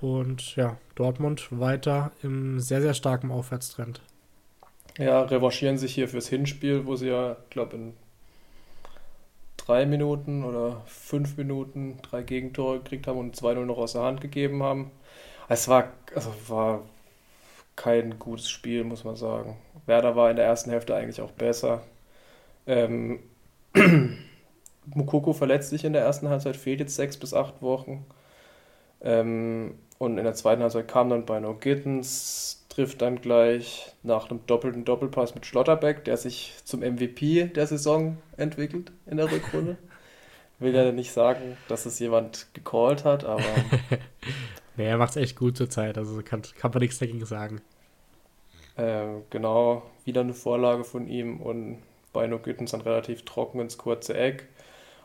Und 0.00 0.54
ja, 0.54 0.76
Dortmund 0.94 1.48
weiter 1.50 2.12
im 2.22 2.60
sehr, 2.60 2.80
sehr 2.80 2.94
starken 2.94 3.32
Aufwärtstrend. 3.32 4.00
Ja, 4.98 5.22
revanchieren 5.22 5.78
sich 5.78 5.94
hier 5.94 6.08
fürs 6.08 6.28
Hinspiel, 6.28 6.86
wo 6.86 6.94
sie 6.94 7.08
ja, 7.08 7.36
glaube 7.50 7.76
in 7.76 7.94
drei 9.56 9.84
Minuten 9.84 10.44
oder 10.44 10.82
fünf 10.86 11.36
Minuten 11.36 11.98
drei 12.02 12.22
Gegentore 12.22 12.78
gekriegt 12.78 13.08
haben 13.08 13.18
und 13.18 13.36
2-0 13.36 13.64
noch 13.64 13.78
aus 13.78 13.94
der 13.94 14.02
Hand 14.02 14.20
gegeben 14.20 14.62
haben. 14.62 14.92
Es 15.48 15.66
war, 15.66 15.92
also 16.14 16.32
war 16.46 16.82
kein 17.74 18.20
gutes 18.20 18.48
Spiel, 18.48 18.84
muss 18.84 19.02
man 19.02 19.16
sagen. 19.16 19.56
Werder 19.86 20.14
war 20.14 20.30
in 20.30 20.36
der 20.36 20.46
ersten 20.46 20.70
Hälfte 20.70 20.94
eigentlich 20.94 21.20
auch 21.20 21.32
besser. 21.32 21.82
Ähm, 22.68 23.18
Mukoko 24.94 25.32
verletzt 25.32 25.70
sich 25.70 25.84
in 25.84 25.92
der 25.92 26.02
ersten 26.02 26.28
Halbzeit, 26.28 26.56
fehlt 26.56 26.80
jetzt 26.80 26.94
sechs 26.94 27.16
bis 27.16 27.34
acht 27.34 27.60
Wochen. 27.62 28.06
Ähm, 29.00 29.74
und 29.98 30.18
in 30.18 30.24
der 30.24 30.34
zweiten 30.34 30.62
Halbzeit 30.62 30.86
kam 30.86 31.10
dann 31.10 31.26
Bino 31.26 31.54
Gittens, 31.54 32.66
trifft 32.68 33.02
dann 33.02 33.20
gleich 33.20 33.92
nach 34.02 34.30
einem 34.30 34.40
doppelten 34.46 34.84
Doppelpass 34.84 35.34
mit 35.34 35.46
Schlotterbeck, 35.46 36.04
der 36.04 36.16
sich 36.16 36.54
zum 36.64 36.80
MVP 36.80 37.46
der 37.46 37.66
Saison 37.66 38.18
entwickelt 38.36 38.92
in 39.06 39.16
der 39.16 39.30
Rückrunde. 39.30 39.76
Will 40.60 40.74
ja 40.74 40.90
nicht 40.92 41.12
sagen, 41.12 41.56
dass 41.68 41.86
es 41.86 41.98
jemand 42.00 42.48
gecallt 42.52 43.04
hat, 43.04 43.24
aber. 43.24 43.42
nee, 44.76 44.86
er 44.86 44.98
macht 44.98 45.10
es 45.10 45.16
echt 45.16 45.36
gut 45.36 45.56
zur 45.56 45.70
Zeit, 45.70 45.96
also 45.96 46.20
kann, 46.22 46.42
kann 46.42 46.72
man 46.72 46.80
nichts 46.80 46.98
dagegen 46.98 47.24
sagen. 47.24 47.60
Ähm, 48.76 49.22
genau, 49.30 49.82
wieder 50.04 50.20
eine 50.20 50.34
Vorlage 50.34 50.82
von 50.82 51.06
ihm 51.06 51.40
und 51.40 51.78
Beino 52.18 52.40
Güttens 52.40 52.72
dann 52.72 52.80
relativ 52.80 53.24
trocken 53.24 53.60
ins 53.60 53.78
kurze 53.78 54.16
Eck. 54.18 54.48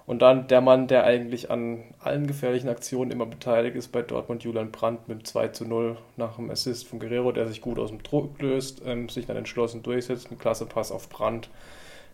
Und 0.07 0.23
dann 0.23 0.47
der 0.47 0.61
Mann, 0.61 0.87
der 0.87 1.03
eigentlich 1.03 1.51
an 1.51 1.83
allen 1.99 2.25
gefährlichen 2.25 2.69
Aktionen 2.69 3.11
immer 3.11 3.27
beteiligt 3.27 3.75
ist 3.75 3.91
bei 3.91 4.01
Dortmund, 4.01 4.43
Julian 4.43 4.71
Brandt 4.71 5.07
mit 5.07 5.27
2 5.27 5.49
zu 5.49 5.65
0 5.65 5.95
nach 6.17 6.37
dem 6.37 6.49
Assist 6.49 6.87
von 6.87 6.97
Guerrero, 6.97 7.31
der 7.31 7.47
sich 7.47 7.61
gut 7.61 7.77
aus 7.77 7.91
dem 7.91 8.01
Druck 8.01 8.41
löst, 8.41 8.81
ähm, 8.83 9.09
sich 9.09 9.27
dann 9.27 9.37
entschlossen 9.37 9.83
durchsetzt. 9.83 10.31
Ein 10.31 10.39
klasse 10.39 10.65
Pass 10.65 10.91
auf 10.91 11.07
Brandt. 11.07 11.51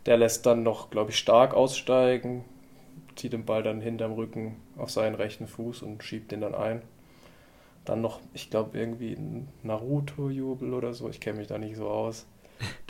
Der 0.06 0.18
lässt 0.18 0.46
dann 0.46 0.64
noch, 0.64 0.90
glaube 0.90 1.12
ich, 1.12 1.18
stark 1.18 1.54
aussteigen, 1.54 2.44
zieht 3.16 3.32
den 3.32 3.46
Ball 3.46 3.64
dann 3.64 3.80
hinterm 3.80 4.12
Rücken 4.12 4.58
auf 4.78 4.92
seinen 4.92 5.16
rechten 5.16 5.48
Fuß 5.48 5.82
und 5.82 6.04
schiebt 6.04 6.34
den 6.34 6.42
dann 6.42 6.56
ein. 6.56 6.82
Dann 7.86 8.02
noch, 8.02 8.20
ich 8.34 8.50
glaube, 8.50 8.78
irgendwie 8.78 9.14
ein 9.14 9.48
Naruto-Jubel 9.64 10.74
oder 10.74 10.94
so, 10.94 11.08
ich 11.08 11.22
kenne 11.22 11.38
mich 11.38 11.48
da 11.48 11.58
nicht 11.58 11.78
so 11.78 11.88
aus 11.88 12.28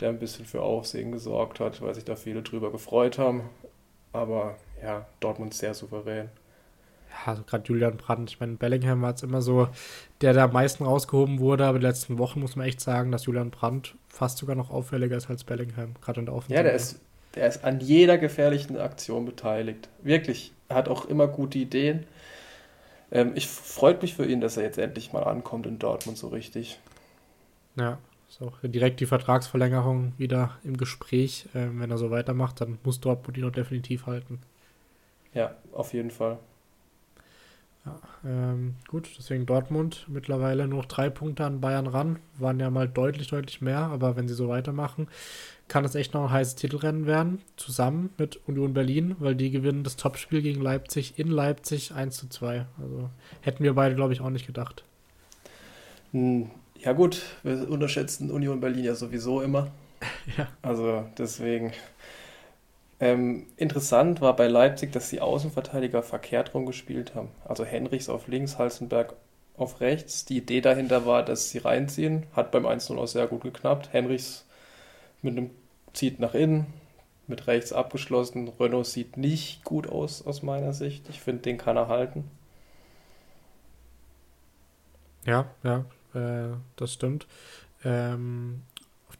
der 0.00 0.08
ein 0.08 0.18
bisschen 0.18 0.46
für 0.46 0.62
Aufsehen 0.62 1.12
gesorgt 1.12 1.60
hat, 1.60 1.80
weil 1.82 1.94
sich 1.94 2.04
da 2.04 2.16
viele 2.16 2.42
drüber 2.42 2.70
gefreut 2.72 3.18
haben. 3.18 3.48
Aber 4.12 4.56
ja, 4.82 5.06
Dortmund 5.20 5.54
sehr 5.54 5.74
souverän. 5.74 6.28
Ja, 7.10 7.32
also 7.32 7.42
gerade 7.42 7.64
Julian 7.66 7.96
Brandt. 7.96 8.30
Ich 8.30 8.40
meine, 8.40 8.54
Bellingham 8.54 9.02
war 9.02 9.10
jetzt 9.10 9.22
immer 9.22 9.42
so, 9.42 9.68
der 10.20 10.32
da 10.32 10.44
am 10.44 10.52
meisten 10.52 10.84
rausgehoben 10.84 11.40
wurde, 11.40 11.64
aber 11.64 11.76
in 11.76 11.82
den 11.82 11.90
letzten 11.90 12.18
Wochen 12.18 12.40
muss 12.40 12.56
man 12.56 12.66
echt 12.66 12.80
sagen, 12.80 13.12
dass 13.12 13.26
Julian 13.26 13.50
Brandt 13.50 13.96
fast 14.08 14.38
sogar 14.38 14.56
noch 14.56 14.70
auffälliger 14.70 15.16
ist 15.16 15.28
als 15.28 15.44
Bellingham, 15.44 15.94
gerade 16.00 16.20
in 16.20 16.26
der 16.26 16.34
Offensive. 16.34 16.56
Ja, 16.56 16.62
der 16.62 16.74
ist, 16.74 17.00
der 17.34 17.48
ist 17.48 17.64
an 17.64 17.80
jeder 17.80 18.18
gefährlichen 18.18 18.78
Aktion 18.78 19.24
beteiligt. 19.24 19.88
Wirklich. 20.02 20.52
Er 20.68 20.76
hat 20.76 20.88
auch 20.88 21.04
immer 21.04 21.26
gute 21.26 21.58
Ideen. 21.58 22.06
Ähm, 23.10 23.32
ich 23.34 23.48
freut 23.48 24.02
mich 24.02 24.14
für 24.14 24.24
ihn, 24.24 24.40
dass 24.40 24.56
er 24.56 24.62
jetzt 24.62 24.78
endlich 24.78 25.12
mal 25.12 25.24
ankommt 25.24 25.66
in 25.66 25.78
Dortmund 25.80 26.16
so 26.16 26.28
richtig. 26.28 26.78
Ja, 27.76 27.98
ist 28.30 28.40
auch 28.42 28.58
direkt 28.62 29.00
die 29.00 29.06
Vertragsverlängerung 29.06 30.12
wieder 30.16 30.56
im 30.62 30.76
Gespräch. 30.76 31.48
Ähm, 31.54 31.80
wenn 31.80 31.90
er 31.90 31.98
so 31.98 32.10
weitermacht, 32.10 32.60
dann 32.60 32.78
muss 32.84 33.00
Dortmund 33.00 33.36
ihn 33.36 33.44
auch 33.44 33.52
definitiv 33.52 34.06
halten. 34.06 34.38
Ja, 35.34 35.54
auf 35.72 35.92
jeden 35.92 36.10
Fall. 36.10 36.38
Ja, 37.84 37.98
ähm, 38.24 38.74
gut, 38.88 39.08
deswegen 39.18 39.46
Dortmund 39.46 40.04
mittlerweile 40.08 40.68
nur 40.68 40.80
noch 40.80 40.86
drei 40.86 41.08
Punkte 41.08 41.44
an 41.44 41.60
Bayern 41.60 41.86
ran. 41.86 42.18
Waren 42.38 42.60
ja 42.60 42.70
mal 42.70 42.88
deutlich, 42.88 43.28
deutlich 43.28 43.60
mehr, 43.62 43.78
aber 43.78 44.16
wenn 44.16 44.28
sie 44.28 44.34
so 44.34 44.48
weitermachen, 44.48 45.08
kann 45.66 45.84
es 45.84 45.94
echt 45.94 46.14
noch 46.14 46.24
ein 46.24 46.30
heißes 46.30 46.56
Titelrennen 46.56 47.06
werden. 47.06 47.40
Zusammen 47.56 48.10
mit 48.18 48.40
Union 48.46 48.74
Berlin, 48.74 49.16
weil 49.18 49.34
die 49.34 49.50
gewinnen 49.50 49.82
das 49.82 49.96
Topspiel 49.96 50.42
gegen 50.42 50.60
Leipzig 50.60 51.18
in 51.18 51.28
Leipzig 51.28 51.94
1 51.94 52.16
zu 52.16 52.28
2. 52.28 52.66
Also 52.80 53.10
hätten 53.40 53.64
wir 53.64 53.74
beide, 53.74 53.94
glaube 53.94 54.12
ich, 54.12 54.20
auch 54.20 54.30
nicht 54.30 54.46
gedacht. 54.46 54.84
Hm, 56.12 56.50
ja, 56.82 56.92
gut, 56.92 57.22
wir 57.42 57.68
unterschätzen 57.70 58.30
Union 58.30 58.60
Berlin 58.60 58.84
ja 58.84 58.94
sowieso 58.94 59.42
immer. 59.42 59.70
ja. 60.38 60.48
Also 60.62 61.04
deswegen. 61.18 61.72
Ähm, 63.00 63.46
interessant 63.56 64.20
war 64.20 64.36
bei 64.36 64.46
Leipzig, 64.46 64.92
dass 64.92 65.08
die 65.08 65.20
Außenverteidiger 65.20 66.02
verkehrt 66.02 66.54
rum 66.54 66.66
gespielt 66.66 67.14
haben. 67.14 67.28
Also 67.46 67.64
Henrichs 67.64 68.08
auf 68.08 68.28
links, 68.28 68.58
Halzenberg 68.58 69.14
auf 69.56 69.80
rechts. 69.80 70.24
Die 70.26 70.38
Idee 70.38 70.60
dahinter 70.60 71.06
war, 71.06 71.24
dass 71.24 71.50
sie 71.50 71.58
reinziehen. 71.58 72.26
Hat 72.34 72.50
beim 72.50 72.66
1-0 72.66 72.96
auch 72.98 73.06
sehr 73.06 73.26
gut 73.26 73.42
geknappt. 73.42 73.92
Henrichs 73.92 74.46
mit 75.22 75.36
einem 75.36 75.50
zieht 75.92 76.20
nach 76.20 76.34
innen, 76.34 76.66
mit 77.26 77.46
rechts 77.46 77.72
abgeschlossen. 77.72 78.48
Renault 78.60 78.86
sieht 78.86 79.16
nicht 79.16 79.64
gut 79.64 79.88
aus 79.88 80.26
aus 80.26 80.42
meiner 80.42 80.72
Sicht. 80.72 81.08
Ich 81.08 81.20
finde, 81.20 81.42
den 81.42 81.58
kann 81.58 81.76
er 81.76 81.88
halten. 81.88 82.30
Ja, 85.26 85.46
ja, 85.62 85.84
äh, 86.14 86.56
das 86.76 86.92
stimmt. 86.92 87.26
Ähm, 87.84 88.62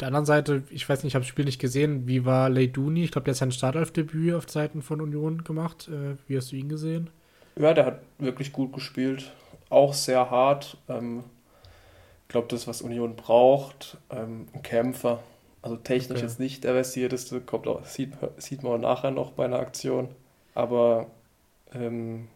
der 0.00 0.08
anderen 0.08 0.26
Seite, 0.26 0.62
ich 0.70 0.88
weiß 0.88 1.02
nicht, 1.02 1.12
ich 1.12 1.14
habe 1.14 1.24
das 1.24 1.28
Spiel 1.28 1.44
nicht 1.44 1.60
gesehen. 1.60 2.06
Wie 2.06 2.24
war 2.24 2.48
Leiduni? 2.48 3.04
Ich 3.04 3.12
glaube, 3.12 3.26
der 3.26 3.32
hat 3.32 3.38
sein 3.38 3.52
Startelfdebüt 3.52 4.34
auf 4.34 4.48
Seiten 4.50 4.82
von 4.82 5.00
Union 5.00 5.44
gemacht. 5.44 5.88
Äh, 5.88 6.16
wie 6.26 6.36
hast 6.36 6.52
du 6.52 6.56
ihn 6.56 6.68
gesehen? 6.68 7.10
Ja, 7.56 7.74
der 7.74 7.86
hat 7.86 8.00
wirklich 8.18 8.52
gut 8.52 8.72
gespielt. 8.72 9.32
Auch 9.68 9.92
sehr 9.92 10.30
hart. 10.30 10.78
Ähm, 10.88 11.24
ich 12.22 12.28
glaube, 12.28 12.48
das, 12.48 12.66
was 12.66 12.82
Union 12.82 13.16
braucht, 13.16 13.98
ähm, 14.10 14.48
ein 14.54 14.62
Kämpfer. 14.62 15.20
Also 15.62 15.76
technisch 15.76 16.18
okay. 16.18 16.26
jetzt 16.26 16.40
nicht 16.40 16.64
der 16.64 16.72
versierteste, 16.72 17.40
kommt 17.42 17.66
auch, 17.66 17.84
sieht, 17.84 18.14
sieht 18.38 18.62
man 18.62 18.72
auch 18.72 18.78
nachher 18.78 19.10
noch 19.10 19.32
bei 19.32 19.44
einer 19.44 19.58
Aktion. 19.58 20.08
Aber 20.54 21.08
ähm, 21.74 22.28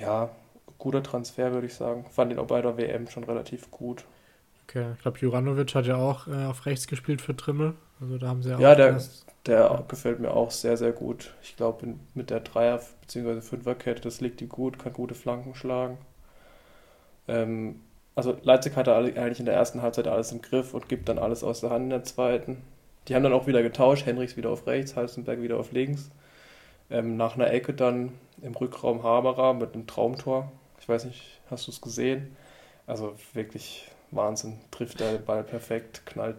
ja, 0.00 0.30
guter 0.78 1.02
Transfer, 1.02 1.52
würde 1.52 1.66
ich 1.66 1.74
sagen. 1.74 2.06
Fand 2.10 2.32
ihn 2.32 2.38
auch 2.38 2.46
bei 2.46 2.62
der 2.62 2.76
WM 2.76 3.08
schon 3.08 3.24
relativ 3.24 3.70
gut. 3.70 4.04
Okay, 4.68 4.92
ich 4.94 5.02
glaube, 5.02 5.18
Juranovic 5.18 5.74
hat 5.74 5.86
ja 5.86 5.96
auch 5.96 6.26
äh, 6.26 6.46
auf 6.46 6.66
rechts 6.66 6.86
gespielt 6.86 7.20
für 7.20 7.36
Trimmel. 7.36 7.74
Also 8.00 8.18
da 8.18 8.28
haben 8.28 8.42
sie 8.42 8.50
ja 8.50 8.58
Ja, 8.58 8.74
der, 8.74 9.00
der 9.46 9.60
ja. 9.60 9.84
gefällt 9.88 10.20
mir 10.20 10.32
auch 10.32 10.50
sehr, 10.50 10.76
sehr 10.76 10.92
gut. 10.92 11.34
Ich 11.42 11.56
glaube, 11.56 11.94
mit 12.14 12.30
der 12.30 12.40
Dreier- 12.40 12.80
bzw. 13.02 13.40
Fünferkette, 13.40 14.00
das 14.02 14.20
liegt 14.20 14.40
ihm 14.40 14.48
gut, 14.48 14.78
kann 14.78 14.92
gute 14.92 15.14
Flanken 15.14 15.54
schlagen. 15.54 15.98
Ähm, 17.28 17.80
also 18.14 18.36
Leipzig 18.42 18.76
hatte 18.76 18.94
eigentlich 18.94 19.40
in 19.40 19.46
der 19.46 19.54
ersten 19.54 19.82
Halbzeit 19.82 20.06
alles 20.08 20.32
im 20.32 20.42
Griff 20.42 20.74
und 20.74 20.88
gibt 20.88 21.08
dann 21.08 21.18
alles 21.18 21.42
aus 21.42 21.60
der 21.60 21.70
Hand 21.70 21.84
in 21.84 21.90
der 21.90 22.04
zweiten. 22.04 22.62
Die 23.08 23.14
haben 23.14 23.22
dann 23.22 23.32
auch 23.32 23.46
wieder 23.46 23.62
getauscht, 23.62 24.06
Henrichs 24.06 24.36
wieder 24.36 24.50
auf 24.50 24.66
rechts, 24.66 24.96
Halstenberg 24.96 25.42
wieder 25.42 25.58
auf 25.58 25.72
links. 25.72 26.10
Ähm, 26.90 27.16
nach 27.16 27.36
einer 27.36 27.50
Ecke 27.52 27.74
dann 27.74 28.12
im 28.42 28.54
Rückraum 28.54 29.02
Haberer 29.02 29.54
mit 29.54 29.74
einem 29.74 29.86
Traumtor. 29.86 30.52
Ich 30.80 30.88
weiß 30.88 31.04
nicht, 31.06 31.40
hast 31.50 31.66
du 31.66 31.70
es 31.70 31.80
gesehen? 31.80 32.36
Also 32.86 33.14
wirklich 33.32 33.90
Wahnsinn. 34.10 34.58
Trifft 34.70 35.00
er 35.00 35.12
den 35.12 35.24
Ball 35.24 35.42
perfekt, 35.42 36.02
knallt 36.06 36.36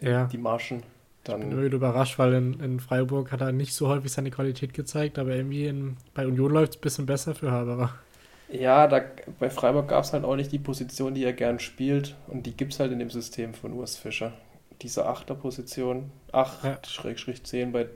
ja. 0.00 0.26
die 0.26 0.38
Marschen. 0.38 0.82
Dann 1.24 1.42
ich 1.42 1.48
bin 1.48 1.58
irgendwie 1.58 1.76
überrascht, 1.76 2.18
weil 2.18 2.34
in, 2.34 2.60
in, 2.60 2.80
Freiburg 2.80 3.32
hat 3.32 3.40
er 3.40 3.52
nicht 3.52 3.74
so 3.74 3.88
häufig 3.88 4.12
seine 4.12 4.30
Qualität 4.30 4.72
gezeigt, 4.72 5.18
aber 5.18 5.34
irgendwie 5.34 5.66
in, 5.66 5.96
bei 6.14 6.26
Union 6.26 6.52
läuft 6.52 6.72
es 6.72 6.78
ein 6.78 6.80
bisschen 6.80 7.06
besser 7.06 7.34
für 7.34 7.50
Haberer. 7.50 7.94
Ja, 8.50 8.86
da, 8.86 9.02
bei 9.38 9.50
Freiburg 9.50 9.88
gab 9.88 10.04
es 10.04 10.12
halt 10.12 10.24
auch 10.24 10.36
nicht 10.36 10.52
die 10.52 10.58
Position, 10.58 11.14
die 11.14 11.24
er 11.24 11.34
gern 11.34 11.58
spielt 11.58 12.16
und 12.28 12.46
die 12.46 12.56
gibt 12.56 12.72
es 12.72 12.80
halt 12.80 12.92
in 12.92 12.98
dem 12.98 13.10
System 13.10 13.52
von 13.52 13.72
Urs 13.72 13.96
Fischer. 13.96 14.32
Diese 14.80 15.06
Achterposition, 15.06 16.10
8 16.32 16.64
ja. 16.64 16.78
Schrägstrich 16.86 17.44
10 17.44 17.72
bei, 17.72 17.88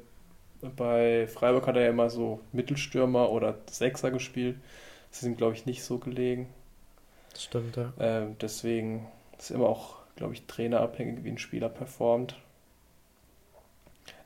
bei 0.77 1.27
Freiburg 1.27 1.67
hat 1.67 1.77
er 1.77 1.83
ja 1.83 1.91
immer 1.91 2.11
so 2.11 2.41
Mittelstürmer 2.53 3.31
oder 3.31 3.57
Sechser 3.71 4.11
gespielt. 4.11 4.57
Sie 5.11 5.25
sind, 5.25 5.37
glaube 5.37 5.55
ich, 5.55 5.67
nicht 5.67 5.83
so 5.85 5.99
gelegen. 5.99 6.49
Das 7.33 7.45
stimmt, 7.45 7.77
ja. 7.77 7.93
Ähm, 7.99 8.37
deswegen 8.41 9.09
ist 9.39 9.51
immer 9.51 9.69
auch, 9.69 9.97
glaube 10.17 10.35
ich, 10.35 10.47
trainerabhängig, 10.47 11.25
wie 11.25 11.31
ein 11.31 11.39
Spieler 11.39 11.69
performt. 11.69 12.37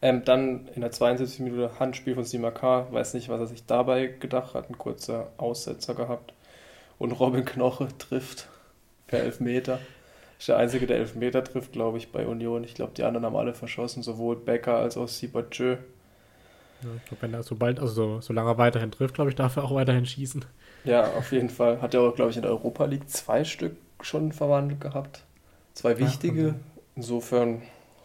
Ähm, 0.03 0.24
dann 0.24 0.68
in 0.74 0.82
der 0.82 0.93
72. 0.93 1.41
Minute 1.41 1.78
Handspiel 1.78 2.14
von 2.14 2.24
Simakar. 2.24 2.93
Weiß 2.93 3.14
nicht, 3.14 3.28
was 3.28 3.41
er 3.41 3.47
sich 3.47 3.66
dabei 3.66 4.07
gedacht 4.07 4.55
hat. 4.55 4.68
Ein 4.68 4.78
kurzer 4.78 5.32
Aussetzer 5.39 5.95
gehabt. 5.95 6.34
Und 6.99 7.12
Robin 7.12 7.45
Knoche 7.45 7.89
trifft 7.99 8.49
per 9.07 9.20
Elfmeter. 9.20 9.78
Ist 10.39 10.49
der 10.49 10.59
Einzige, 10.59 10.87
der 10.87 10.99
Elfmeter 10.99 11.43
trifft, 11.43 11.72
glaube 11.72 11.99
ich, 11.99 12.12
bei 12.12 12.26
Union. 12.26 12.64
Ich 12.64 12.74
glaube, 12.74 12.93
die 12.95 13.05
anderen 13.05 13.24
haben 13.24 13.37
alle 13.37 13.55
verschossen, 13.55 14.03
sowohl 14.03 14.37
Becker 14.37 14.76
als 14.76 14.97
auch 14.97 15.09
Sibachö. 15.09 15.78
Ja, 16.83 16.91
ich 16.97 17.05
glaube, 17.05 17.22
wenn 17.22 17.35
er 17.35 17.43
sobald, 17.43 17.81
also 17.81 17.95
so, 17.95 18.20
solange 18.20 18.51
er 18.51 18.59
weiterhin 18.59 18.91
trifft, 18.91 19.14
glaube 19.14 19.31
ich, 19.31 19.37
darf 19.37 19.57
er 19.57 19.64
auch 19.64 19.74
weiterhin 19.74 20.07
schießen. 20.07 20.45
Ja, 20.85 21.12
auf 21.14 21.33
jeden 21.33 21.51
Fall. 21.51 21.81
Hat 21.81 21.95
er 21.95 22.03
auch, 22.03 22.14
glaube 22.14 22.31
ich, 22.31 22.37
in 22.37 22.43
der 22.43 22.53
Europa 22.53 22.85
League 22.85 23.09
zwei 23.09 23.45
Stück 23.45 23.77
schon 24.01 24.33
verwandelt 24.33 24.81
gehabt. 24.81 25.24
Zwei 25.74 25.99
wichtige. 25.99 26.47
Ja, 26.49 26.55
Insofern, 26.95 27.62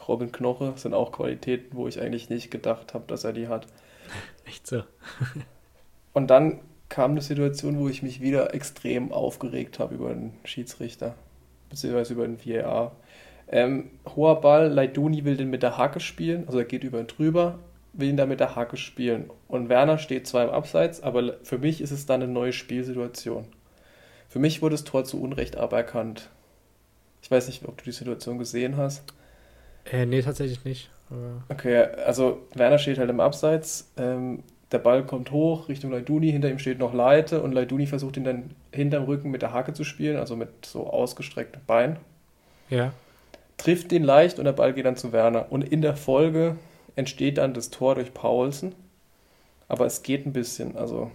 Robin 0.07 0.31
Knoche 0.31 0.73
sind 0.75 0.93
auch 0.93 1.13
Qualitäten, 1.13 1.77
wo 1.77 1.87
ich 1.87 2.01
eigentlich 2.01 2.29
nicht 2.29 2.51
gedacht 2.51 2.93
habe, 2.93 3.05
dass 3.07 3.23
er 3.23 3.33
die 3.33 3.47
hat. 3.47 3.67
Echt 4.45 4.67
so. 4.67 4.83
Und 6.13 6.27
dann 6.27 6.59
kam 6.89 7.11
eine 7.11 7.21
Situation, 7.21 7.79
wo 7.79 7.87
ich 7.87 8.03
mich 8.03 8.19
wieder 8.19 8.53
extrem 8.53 9.13
aufgeregt 9.13 9.79
habe 9.79 9.95
über 9.95 10.09
den 10.09 10.33
Schiedsrichter, 10.43 11.15
beziehungsweise 11.69 12.13
über 12.13 12.27
den 12.27 12.37
VAR. 12.45 12.91
Ähm, 13.47 13.91
hoher 14.13 14.41
Ball, 14.41 14.67
Leiduni 14.67 15.23
will 15.23 15.37
den 15.37 15.49
mit 15.49 15.63
der 15.63 15.77
Hacke 15.77 16.01
spielen, 16.01 16.45
also 16.47 16.59
er 16.59 16.65
geht 16.65 16.83
über 16.83 16.99
ihn 16.99 17.07
drüber, 17.07 17.59
will 17.93 18.09
ihn 18.09 18.17
da 18.17 18.25
mit 18.25 18.39
der 18.39 18.55
Hacke 18.55 18.77
spielen. 18.77 19.29
Und 19.47 19.69
Werner 19.69 19.97
steht 19.97 20.27
zwar 20.27 20.45
im 20.45 20.49
Abseits, 20.49 21.01
aber 21.01 21.35
für 21.43 21.57
mich 21.57 21.81
ist 21.81 21.91
es 21.91 22.05
dann 22.05 22.21
eine 22.21 22.31
neue 22.31 22.53
Spielsituation. 22.53 23.45
Für 24.29 24.39
mich 24.39 24.61
wurde 24.61 24.75
das 24.75 24.83
Tor 24.85 25.03
zu 25.03 25.21
Unrecht 25.21 25.57
aberkannt. 25.57 26.29
Ich 27.21 27.29
weiß 27.29 27.47
nicht, 27.47 27.65
ob 27.65 27.77
du 27.77 27.83
die 27.83 27.91
Situation 27.91 28.37
gesehen 28.37 28.77
hast. 28.77 29.03
Äh, 29.91 30.05
nee, 30.05 30.21
tatsächlich 30.21 30.63
nicht. 30.63 30.89
Okay, 31.49 31.77
also 32.05 32.39
Werner 32.55 32.77
steht 32.77 32.97
halt 32.97 33.09
im 33.09 33.19
Abseits. 33.19 33.91
Ähm, 33.97 34.43
der 34.71 34.79
Ball 34.79 35.05
kommt 35.05 35.31
hoch 35.31 35.67
Richtung 35.67 35.91
Leiduni, 35.91 36.31
hinter 36.31 36.49
ihm 36.49 36.59
steht 36.59 36.79
noch 36.79 36.93
Leite 36.93 37.41
und 37.41 37.51
Leiduni 37.51 37.87
versucht 37.87 38.15
ihn 38.15 38.23
dann 38.23 38.51
hinterm 38.71 39.03
Rücken 39.03 39.29
mit 39.29 39.41
der 39.41 39.51
Hacke 39.51 39.73
zu 39.73 39.83
spielen, 39.83 40.15
also 40.15 40.37
mit 40.37 40.65
so 40.65 40.87
ausgestrecktem 40.87 41.61
Bein. 41.67 41.97
Ja. 42.69 42.93
Trifft 43.57 43.91
den 43.91 44.03
leicht 44.03 44.39
und 44.39 44.45
der 44.45 44.53
Ball 44.53 44.73
geht 44.73 44.85
dann 44.85 44.95
zu 44.95 45.11
Werner. 45.11 45.51
Und 45.51 45.63
in 45.63 45.81
der 45.81 45.97
Folge 45.97 46.55
entsteht 46.95 47.37
dann 47.37 47.53
das 47.53 47.69
Tor 47.69 47.95
durch 47.95 48.13
Paulsen. 48.13 48.75
Aber 49.67 49.85
es 49.85 50.03
geht 50.03 50.25
ein 50.25 50.33
bisschen. 50.33 50.75
Also 50.75 51.11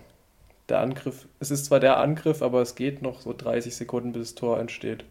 der 0.69 0.81
Angriff, 0.81 1.29
es 1.41 1.51
ist 1.51 1.67
zwar 1.67 1.81
der 1.81 1.99
Angriff, 1.99 2.43
aber 2.43 2.63
es 2.63 2.75
geht 2.75 3.03
noch 3.03 3.21
so 3.21 3.33
30 3.37 3.75
Sekunden, 3.75 4.13
bis 4.13 4.31
das 4.31 4.35
Tor 4.35 4.59
entsteht. 4.59 5.05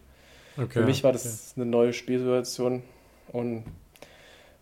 Okay, 0.56 0.80
Für 0.80 0.82
mich 0.84 1.04
war 1.04 1.12
das 1.12 1.52
okay. 1.52 1.60
eine 1.60 1.70
neue 1.70 1.92
Spielsituation 1.92 2.82
und, 3.28 3.64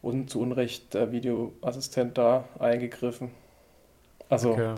und 0.02 0.30
zu 0.30 0.40
Unrecht 0.40 0.94
der 0.94 1.12
Videoassistent 1.12 2.18
da 2.18 2.48
eingegriffen. 2.58 3.30
Also, 4.28 4.52
okay. 4.52 4.74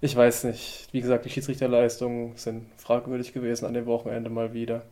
ich 0.00 0.14
weiß 0.14 0.44
nicht. 0.44 0.88
Wie 0.92 1.00
gesagt, 1.00 1.24
die 1.24 1.30
Schiedsrichterleistungen 1.30 2.36
sind 2.36 2.66
fragwürdig 2.76 3.32
gewesen 3.32 3.64
an 3.64 3.74
dem 3.74 3.86
Wochenende 3.86 4.30
mal 4.30 4.52
wieder. 4.52 4.82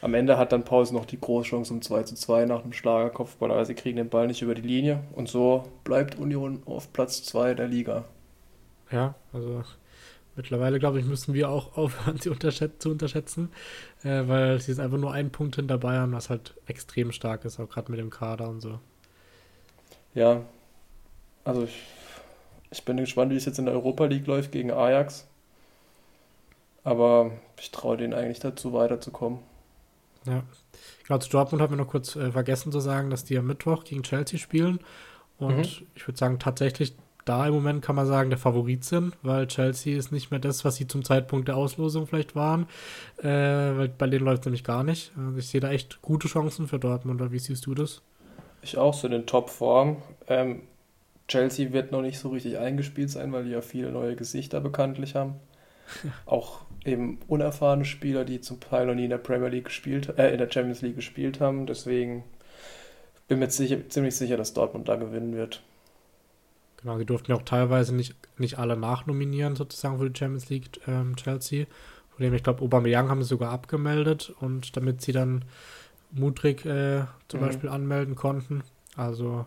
Am 0.00 0.14
Ende 0.14 0.38
hat 0.38 0.52
dann 0.52 0.64
Paulsen 0.64 0.96
noch 0.96 1.06
die 1.06 1.20
Großchance 1.20 1.72
um 1.72 1.82
2 1.82 2.04
zu 2.04 2.14
2 2.14 2.44
nach 2.44 2.62
einem 2.62 2.72
Schlagerkopfball, 2.72 3.50
aber 3.50 3.64
sie 3.64 3.74
kriegen 3.74 3.96
den 3.96 4.08
Ball 4.08 4.28
nicht 4.28 4.42
über 4.42 4.54
die 4.54 4.62
Linie 4.62 5.00
und 5.12 5.28
so 5.28 5.64
bleibt 5.82 6.18
Union 6.18 6.62
auf 6.66 6.92
Platz 6.92 7.24
2 7.24 7.54
der 7.54 7.66
Liga. 7.66 8.04
Ja, 8.92 9.16
also 9.32 9.64
mittlerweile 10.36 10.78
glaube 10.78 11.00
ich, 11.00 11.06
müssen 11.06 11.34
wir 11.34 11.50
auch 11.50 11.76
aufhören, 11.76 12.16
sie 12.20 12.28
unterschät 12.28 12.80
zu 12.80 12.90
unterschätzen, 12.90 13.50
äh, 14.04 14.22
weil 14.28 14.60
sie 14.60 14.70
ist 14.70 14.78
einfach 14.78 14.98
nur 14.98 15.12
ein 15.12 15.30
Punkt 15.30 15.56
hinter 15.56 15.78
Bayern, 15.78 16.12
was 16.12 16.30
halt 16.30 16.54
extrem 16.66 17.10
stark 17.10 17.44
ist, 17.44 17.58
auch 17.58 17.68
gerade 17.68 17.90
mit 17.90 17.98
dem 17.98 18.10
Kader 18.10 18.48
und 18.48 18.60
so. 18.60 18.78
Ja, 20.14 20.42
also 21.44 21.64
ich, 21.64 21.82
ich 22.70 22.84
bin 22.84 22.98
gespannt, 22.98 23.32
wie 23.32 23.36
es 23.36 23.46
jetzt 23.46 23.58
in 23.58 23.66
der 23.66 23.74
Europa 23.74 24.04
League 24.04 24.26
läuft 24.26 24.52
gegen 24.52 24.70
Ajax. 24.70 25.26
Aber 26.84 27.32
ich 27.60 27.70
traue 27.70 27.96
denen 27.96 28.14
eigentlich 28.14 28.40
dazu, 28.40 28.72
weiterzukommen. 28.72 29.40
Ja. 30.28 30.42
Genau, 31.06 31.18
zu 31.18 31.30
Dortmund 31.30 31.62
haben 31.62 31.72
wir 31.72 31.76
noch 31.76 31.88
kurz 31.88 32.16
äh, 32.16 32.30
vergessen 32.30 32.70
zu 32.70 32.80
sagen, 32.80 33.10
dass 33.10 33.24
die 33.24 33.38
am 33.38 33.46
Mittwoch 33.46 33.84
gegen 33.84 34.02
Chelsea 34.02 34.38
spielen. 34.38 34.80
Und 35.38 35.56
mhm. 35.56 35.62
ich 35.94 36.06
würde 36.06 36.18
sagen, 36.18 36.38
tatsächlich 36.38 36.94
da 37.24 37.46
im 37.46 37.54
Moment, 37.54 37.82
kann 37.82 37.94
man 37.94 38.06
sagen, 38.06 38.30
der 38.30 38.38
Favorit 38.38 38.84
sind, 38.84 39.14
weil 39.22 39.46
Chelsea 39.46 39.98
ist 39.98 40.12
nicht 40.12 40.30
mehr 40.30 40.40
das, 40.40 40.64
was 40.64 40.76
sie 40.76 40.86
zum 40.86 41.04
Zeitpunkt 41.04 41.48
der 41.48 41.56
Auslosung 41.56 42.06
vielleicht 42.06 42.34
waren. 42.34 42.66
Äh, 43.18 43.26
weil 43.26 43.88
bei 43.88 44.06
denen 44.06 44.24
läuft 44.24 44.40
es 44.40 44.46
nämlich 44.46 44.64
gar 44.64 44.82
nicht. 44.82 45.12
Also 45.16 45.38
ich 45.38 45.48
sehe 45.48 45.60
da 45.60 45.70
echt 45.70 46.00
gute 46.00 46.28
Chancen 46.28 46.68
für 46.68 46.78
Dortmund. 46.78 47.20
Oder 47.20 47.30
wie 47.30 47.38
siehst 47.38 47.66
du 47.66 47.74
das? 47.74 48.02
Ich 48.62 48.78
auch 48.78 48.94
so 48.94 49.06
in 49.06 49.12
den 49.12 49.26
Top-Form. 49.26 49.98
Ähm, 50.26 50.62
Chelsea 51.28 51.72
wird 51.72 51.92
noch 51.92 52.00
nicht 52.00 52.18
so 52.18 52.30
richtig 52.30 52.58
eingespielt 52.58 53.10
sein, 53.10 53.32
weil 53.32 53.44
die 53.44 53.50
ja 53.50 53.60
viele 53.60 53.92
neue 53.92 54.16
Gesichter 54.16 54.60
bekanntlich 54.60 55.14
haben. 55.14 55.34
auch 56.26 56.60
eben 56.84 57.18
unerfahrene 57.28 57.84
Spieler, 57.84 58.24
die 58.24 58.40
zum 58.40 58.60
Teil 58.60 58.86
noch 58.86 58.94
nie 58.94 59.04
in 59.04 59.10
der 59.10 59.18
Premier 59.18 59.48
League 59.48 59.66
gespielt, 59.66 60.18
äh, 60.18 60.32
in 60.32 60.38
der 60.38 60.50
Champions 60.50 60.82
League 60.82 60.96
gespielt 60.96 61.40
haben. 61.40 61.66
Deswegen 61.66 62.24
bin 63.28 63.38
mir 63.38 63.50
sicher, 63.50 63.88
ziemlich 63.88 64.16
sicher, 64.16 64.36
dass 64.36 64.54
Dortmund 64.54 64.88
da 64.88 64.96
gewinnen 64.96 65.34
wird. 65.34 65.62
Genau, 66.80 66.96
die 66.98 67.04
durften 67.04 67.32
ja 67.32 67.36
auch 67.36 67.42
teilweise 67.42 67.94
nicht, 67.94 68.14
nicht 68.38 68.58
alle 68.58 68.76
nachnominieren, 68.76 69.56
sozusagen 69.56 69.98
für 69.98 70.08
die 70.08 70.18
Champions 70.18 70.48
League 70.48 70.80
ähm, 70.86 71.16
Chelsea. 71.16 71.66
Von 72.10 72.24
dem, 72.24 72.34
ich 72.34 72.42
glaube, 72.42 72.62
Aubameyang 72.62 73.08
haben 73.08 73.22
sie 73.22 73.28
sogar 73.28 73.50
abgemeldet 73.50 74.32
und 74.40 74.76
damit 74.76 75.02
sie 75.02 75.12
dann 75.12 75.44
Mudrik 76.12 76.64
äh, 76.64 77.04
zum 77.26 77.40
mhm. 77.40 77.44
Beispiel 77.44 77.68
anmelden 77.68 78.14
konnten. 78.14 78.62
Also, 78.96 79.44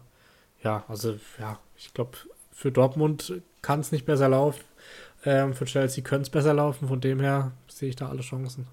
ja, 0.61 0.83
also, 0.87 1.15
ja, 1.39 1.57
ich 1.75 1.93
glaube, 1.93 2.17
für 2.51 2.71
Dortmund 2.71 3.41
kann 3.61 3.79
es 3.79 3.91
nicht 3.91 4.05
besser 4.05 4.29
laufen. 4.29 4.61
Ähm, 5.25 5.53
für 5.53 5.65
Chelsea 5.65 6.03
könnte 6.03 6.23
es 6.23 6.29
besser 6.29 6.53
laufen. 6.53 6.87
Von 6.87 7.01
dem 7.01 7.19
her 7.19 7.51
sehe 7.67 7.89
ich 7.89 7.95
da 7.95 8.09
alle 8.09 8.21
Chancen. 8.21 8.67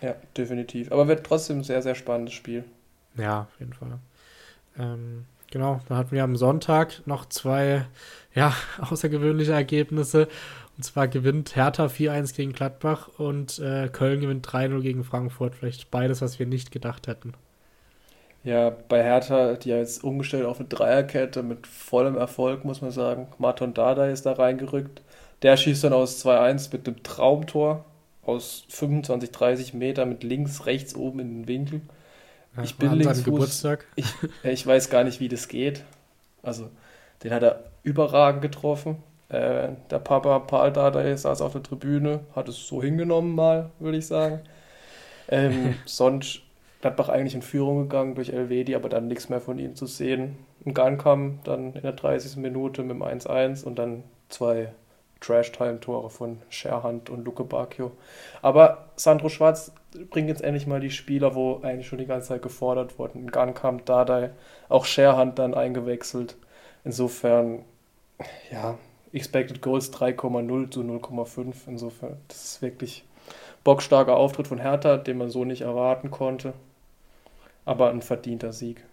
Ja, 0.00 0.14
definitiv. 0.36 0.92
Aber 0.92 1.08
wird 1.08 1.26
trotzdem 1.26 1.58
ein 1.58 1.64
sehr, 1.64 1.82
sehr 1.82 1.94
spannendes 1.94 2.34
Spiel. 2.34 2.64
Ja, 3.16 3.42
auf 3.42 3.60
jeden 3.60 3.72
Fall. 3.72 3.98
Ähm, 4.78 5.26
genau, 5.50 5.80
da 5.88 5.96
hatten 5.96 6.12
wir 6.12 6.24
am 6.24 6.36
Sonntag 6.36 7.06
noch 7.06 7.26
zwei 7.26 7.86
ja, 8.34 8.54
außergewöhnliche 8.80 9.52
Ergebnisse. 9.52 10.28
Und 10.76 10.84
zwar 10.84 11.08
gewinnt 11.08 11.56
Hertha 11.56 11.86
4-1 11.86 12.34
gegen 12.34 12.52
Gladbach 12.52 13.08
und 13.18 13.58
äh, 13.58 13.88
Köln 13.88 14.20
gewinnt 14.20 14.46
3-0 14.46 14.80
gegen 14.80 15.04
Frankfurt. 15.04 15.54
Vielleicht 15.54 15.90
beides, 15.90 16.22
was 16.22 16.38
wir 16.38 16.46
nicht 16.46 16.70
gedacht 16.70 17.06
hätten. 17.06 17.34
Ja, 18.42 18.70
bei 18.88 19.02
Hertha, 19.02 19.54
die 19.54 19.68
ja 19.68 19.76
jetzt 19.76 20.02
umgestellt 20.02 20.46
auf 20.46 20.58
eine 20.58 20.68
Dreierkette 20.68 21.42
mit 21.42 21.66
vollem 21.66 22.16
Erfolg, 22.16 22.64
muss 22.64 22.80
man 22.80 22.90
sagen. 22.90 23.26
Martin 23.36 23.74
Dada 23.74 24.06
ist 24.06 24.24
da 24.24 24.32
reingerückt. 24.32 25.02
Der 25.42 25.56
schießt 25.56 25.84
dann 25.84 25.92
aus 25.92 26.24
2-1 26.24 26.70
mit 26.72 26.86
einem 26.86 27.02
Traumtor 27.02 27.84
aus 28.22 28.64
25, 28.68 29.30
30 29.30 29.74
Meter 29.74 30.06
mit 30.06 30.22
links, 30.22 30.66
rechts 30.66 30.94
oben 30.94 31.20
in 31.20 31.42
den 31.42 31.48
Winkel. 31.48 31.80
Ja, 32.56 32.62
ich 32.62 32.76
bin 32.76 32.92
links 32.92 33.24
Geburtstag. 33.24 33.86
Ich, 33.96 34.12
ich 34.42 34.66
weiß 34.66 34.90
gar 34.90 35.04
nicht, 35.04 35.20
wie 35.20 35.28
das 35.28 35.48
geht. 35.48 35.84
Also, 36.42 36.68
den 37.22 37.32
hat 37.32 37.42
er 37.42 37.64
überragend 37.82 38.42
getroffen. 38.42 38.96
Äh, 39.28 39.70
der 39.90 39.98
Papa 40.00 40.40
Paul 40.40 40.72
Dada 40.72 41.16
saß 41.16 41.40
auf 41.40 41.52
der 41.52 41.62
Tribüne, 41.62 42.20
hat 42.34 42.48
es 42.48 42.66
so 42.66 42.82
hingenommen 42.82 43.34
mal, 43.34 43.70
würde 43.78 43.98
ich 43.98 44.06
sagen. 44.06 44.40
Ähm, 45.28 45.76
sonst 45.86 46.42
Gladbach 46.80 47.08
eigentlich 47.08 47.34
in 47.34 47.42
Führung 47.42 47.82
gegangen 47.82 48.14
durch 48.14 48.30
Elvedi, 48.30 48.74
aber 48.74 48.88
dann 48.88 49.06
nichts 49.06 49.28
mehr 49.28 49.40
von 49.40 49.58
ihm 49.58 49.76
zu 49.76 49.86
sehen. 49.86 50.36
Ein 50.66 50.74
Gang 50.74 51.00
kam 51.00 51.38
dann 51.44 51.74
in 51.74 51.82
der 51.82 51.92
30. 51.92 52.36
Minute 52.36 52.82
mit 52.82 52.90
dem 52.90 53.02
1-1 53.02 53.64
und 53.64 53.78
dann 53.78 54.02
zwei 54.28 54.72
Trash-Time-Tore 55.20 56.10
von 56.10 56.40
Scherhand 56.48 57.10
und 57.10 57.24
Luke 57.24 57.44
Bacchio. 57.44 57.92
Aber 58.42 58.88
Sandro 58.96 59.28
Schwarz 59.28 59.72
bringt 60.10 60.28
jetzt 60.28 60.42
endlich 60.42 60.66
mal 60.66 60.80
die 60.80 60.90
Spieler, 60.90 61.34
wo 61.34 61.60
eigentlich 61.62 61.86
schon 61.86 61.98
die 61.98 62.06
ganze 62.06 62.28
Zeit 62.28 62.42
gefordert 62.42 62.98
wurden. 62.98 63.20
In 63.20 63.30
Gang 63.30 63.56
kam 63.56 63.84
Dardai, 63.84 64.30
auch 64.68 64.84
Scherhand 64.84 65.38
dann 65.38 65.54
eingewechselt. 65.54 66.36
Insofern, 66.84 67.64
ja, 68.50 68.78
Expected 69.12 69.60
Goals 69.60 69.92
3,0 69.92 70.70
zu 70.70 70.80
0,5. 70.80 71.54
Insofern, 71.66 72.16
das 72.28 72.44
ist 72.44 72.62
wirklich 72.62 73.04
bockstarker 73.64 74.16
Auftritt 74.16 74.48
von 74.48 74.58
Hertha, 74.58 74.96
den 74.96 75.18
man 75.18 75.30
so 75.30 75.44
nicht 75.44 75.62
erwarten 75.62 76.10
konnte. 76.10 76.54
Aber 77.64 77.90
ein 77.90 78.02
verdienter 78.02 78.52
Sieg. 78.52 78.84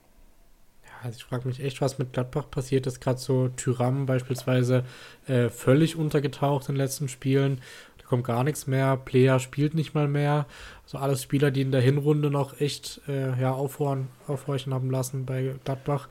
Also 1.03 1.17
ich 1.17 1.23
frage 1.23 1.47
mich 1.47 1.63
echt, 1.63 1.81
was 1.81 1.99
mit 1.99 2.13
Gladbach 2.13 2.49
passiert 2.49 2.87
ist. 2.87 2.99
Gerade 3.01 3.19
so 3.19 3.49
Tyram 3.49 4.05
beispielsweise 4.05 4.83
äh, 5.27 5.49
völlig 5.49 5.95
untergetaucht 5.95 6.69
in 6.69 6.75
den 6.75 6.81
letzten 6.81 7.07
Spielen. 7.07 7.61
Da 7.97 8.05
kommt 8.05 8.25
gar 8.25 8.43
nichts 8.43 8.67
mehr. 8.67 8.97
Player 8.97 9.39
spielt 9.39 9.73
nicht 9.73 9.93
mal 9.93 10.07
mehr. 10.07 10.45
Also 10.83 10.97
alles 10.97 11.23
Spieler, 11.23 11.51
die 11.51 11.61
in 11.61 11.71
der 11.71 11.81
Hinrunde 11.81 12.29
noch 12.29 12.59
echt 12.59 13.01
äh, 13.07 13.39
ja, 13.39 13.51
aufhorchen, 13.51 14.07
aufhorchen 14.27 14.73
haben 14.73 14.91
lassen 14.91 15.25
bei 15.25 15.55
Gladbach. 15.63 16.09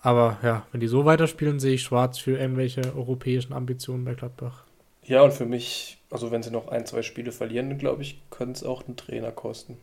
Aber 0.00 0.38
ja, 0.42 0.66
wenn 0.70 0.80
die 0.80 0.86
so 0.86 1.04
weiterspielen, 1.04 1.60
sehe 1.60 1.74
ich 1.74 1.82
schwarz 1.82 2.18
für 2.18 2.38
irgendwelche 2.38 2.94
europäischen 2.94 3.54
Ambitionen 3.54 4.04
bei 4.04 4.14
Gladbach. 4.14 4.64
Ja, 5.02 5.22
und 5.22 5.32
für 5.32 5.46
mich, 5.46 5.98
also 6.10 6.30
wenn 6.30 6.42
sie 6.42 6.50
noch 6.50 6.68
ein, 6.68 6.86
zwei 6.86 7.02
Spiele 7.02 7.32
verlieren, 7.32 7.78
glaube 7.78 8.02
ich, 8.02 8.20
könnte 8.30 8.52
es 8.52 8.64
auch 8.64 8.86
einen 8.86 8.96
Trainer 8.96 9.32
kosten. 9.32 9.76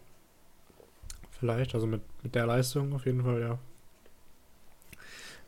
Vielleicht, 1.40 1.74
also 1.74 1.88
mit, 1.88 2.02
mit 2.22 2.36
der 2.36 2.46
Leistung 2.46 2.94
auf 2.94 3.06
jeden 3.06 3.24
Fall, 3.24 3.42
ja. 3.42 3.60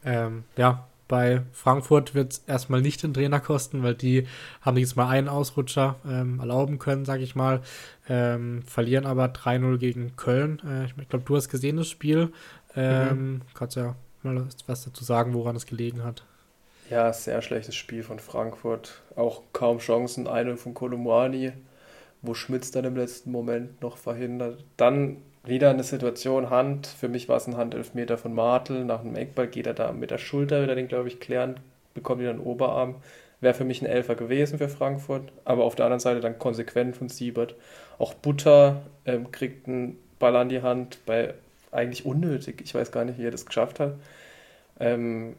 Ähm, 0.05 0.43
ja, 0.57 0.87
bei 1.07 1.41
Frankfurt 1.51 2.15
wird 2.15 2.33
es 2.33 2.43
erstmal 2.47 2.81
nicht 2.81 3.03
den 3.03 3.13
Trainer 3.13 3.39
kosten, 3.39 3.83
weil 3.83 3.93
die 3.93 4.27
haben 4.61 4.77
jetzt 4.77 4.95
mal 4.95 5.09
einen 5.09 5.27
Ausrutscher 5.27 5.97
ähm, 6.07 6.39
erlauben 6.39 6.79
können, 6.79 7.05
sage 7.05 7.23
ich 7.23 7.35
mal. 7.35 7.61
Ähm, 8.09 8.63
verlieren 8.63 9.05
aber 9.05 9.25
3-0 9.25 9.77
gegen 9.77 10.15
Köln. 10.15 10.61
Äh, 10.65 10.85
ich 11.01 11.09
glaube, 11.09 11.25
du 11.25 11.35
hast 11.35 11.49
gesehen 11.49 11.77
das 11.77 11.89
Spiel. 11.89 12.31
Ähm, 12.75 13.33
mhm. 13.33 13.41
Kannst 13.53 13.75
ja 13.75 13.95
mal 14.23 14.47
was 14.65 14.85
dazu 14.85 15.03
sagen, 15.03 15.33
woran 15.33 15.55
es 15.55 15.65
gelegen 15.65 16.03
hat. 16.03 16.23
Ja, 16.89 17.11
sehr 17.13 17.41
schlechtes 17.41 17.75
Spiel 17.75 18.03
von 18.03 18.19
Frankfurt. 18.19 19.01
Auch 19.15 19.41
kaum 19.53 19.79
Chancen. 19.79 20.27
Eine 20.27 20.57
von 20.57 20.73
Kolumani, 20.73 21.53
wo 22.21 22.33
Schmitz 22.33 22.71
dann 22.71 22.85
im 22.85 22.95
letzten 22.95 23.31
Moment 23.31 23.81
noch 23.81 23.97
verhindert. 23.97 24.63
Dann 24.77 25.17
wieder 25.45 25.69
eine 25.69 25.83
Situation, 25.83 26.49
Hand. 26.49 26.87
Für 26.87 27.09
mich 27.09 27.27
war 27.27 27.37
es 27.37 27.47
ein 27.47 27.57
Handelfmeter 27.57 28.17
von 28.17 28.33
Martel. 28.33 28.85
Nach 28.85 29.01
einem 29.01 29.15
Eckball 29.15 29.47
geht 29.47 29.67
er 29.67 29.73
da 29.73 29.91
mit 29.91 30.11
der 30.11 30.17
Schulter 30.17 30.63
wieder 30.63 30.75
den, 30.75 30.87
glaube 30.87 31.09
ich, 31.09 31.19
klären, 31.19 31.59
bekommt 31.93 32.21
wieder 32.21 32.29
einen 32.29 32.39
Oberarm. 32.39 32.95
Wäre 33.41 33.53
für 33.53 33.65
mich 33.65 33.81
ein 33.81 33.87
Elfer 33.87 34.15
gewesen 34.15 34.57
für 34.57 34.69
Frankfurt. 34.69 35.31
Aber 35.43 35.65
auf 35.65 35.75
der 35.75 35.85
anderen 35.85 35.99
Seite 35.99 36.21
dann 36.21 36.39
konsequent 36.39 36.95
von 36.95 37.09
Siebert. 37.09 37.55
Auch 37.99 38.13
Butter 38.13 38.83
ähm, 39.05 39.31
kriegt 39.31 39.67
einen 39.67 39.97
Ball 40.17 40.35
an 40.37 40.49
die 40.49 40.61
Hand 40.61 40.99
bei 41.05 41.33
eigentlich 41.71 42.05
unnötig. 42.05 42.61
Ich 42.63 42.73
weiß 42.73 42.91
gar 42.91 43.03
nicht, 43.03 43.19
wie 43.19 43.25
er 43.25 43.31
das 43.31 43.45
geschafft 43.45 43.79
hat. 43.79 43.95
Ähm, 44.79 45.35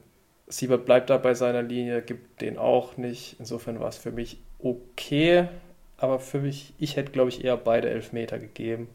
Siebert 0.49 0.85
bleibt 0.85 1.09
da 1.09 1.17
bei 1.17 1.33
seiner 1.33 1.63
Linie, 1.63 2.03
gibt 2.03 2.43
den 2.43 2.59
auch 2.59 2.99
nicht. 2.99 3.37
Insofern 3.39 3.81
war 3.81 3.89
es 3.89 3.97
für 3.97 4.13
mich 4.13 4.39
okay. 4.59 5.49
Aber 5.97 6.19
für 6.19 6.41
mich, 6.41 6.75
ich 6.79 6.97
hätte, 6.97 7.13
glaube 7.13 7.31
ich, 7.31 7.45
eher 7.45 7.57
beide 7.57 7.89
Elfmeter 7.89 8.39
gegeben. 8.39 8.89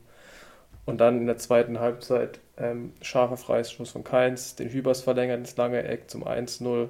Und 0.90 0.98
dann 0.98 1.20
in 1.20 1.28
der 1.28 1.38
zweiten 1.38 1.80
Halbzeit 1.80 2.40
ähm, 2.58 2.94
scharfer 3.02 3.38
Freistoß 3.38 3.92
von 3.92 4.04
Keins, 4.04 4.56
den 4.56 4.70
Hübers 4.70 5.02
verlängert 5.02 5.38
ins 5.38 5.56
lange 5.56 5.84
Eck 5.84 6.10
zum 6.10 6.26
1-0. 6.26 6.90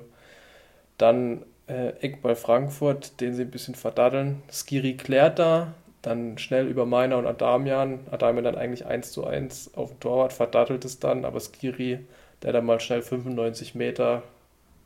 Dann 0.98 1.44
äh, 1.68 1.90
Eckball 2.00 2.38
Frankfurt, 2.38 3.20
den 3.20 3.34
sie 3.34 3.44
ein 3.44 3.52
bisschen 3.52 3.76
verdaddeln. 3.76 4.42
Skiri 4.50 4.96
klärt 4.96 5.38
da, 5.38 5.74
dann 6.02 6.38
schnell 6.38 6.68
über 6.68 6.86
Meiner 6.86 7.18
und 7.18 7.28
Adamian. 7.28 8.00
Adamian 8.10 8.46
dann 8.46 8.56
eigentlich 8.56 8.86
1 8.86 9.12
zu 9.12 9.26
1 9.26 9.76
auf 9.76 9.90
dem 9.90 10.00
Torwart, 10.00 10.32
verdattelt 10.32 10.86
es 10.86 11.00
dann, 11.00 11.26
aber 11.26 11.42
Skiri, 11.42 12.00
der 12.42 12.54
dann 12.54 12.66
mal 12.66 12.80
schnell 12.80 13.02
95 13.02 13.76
Meter 13.76 14.24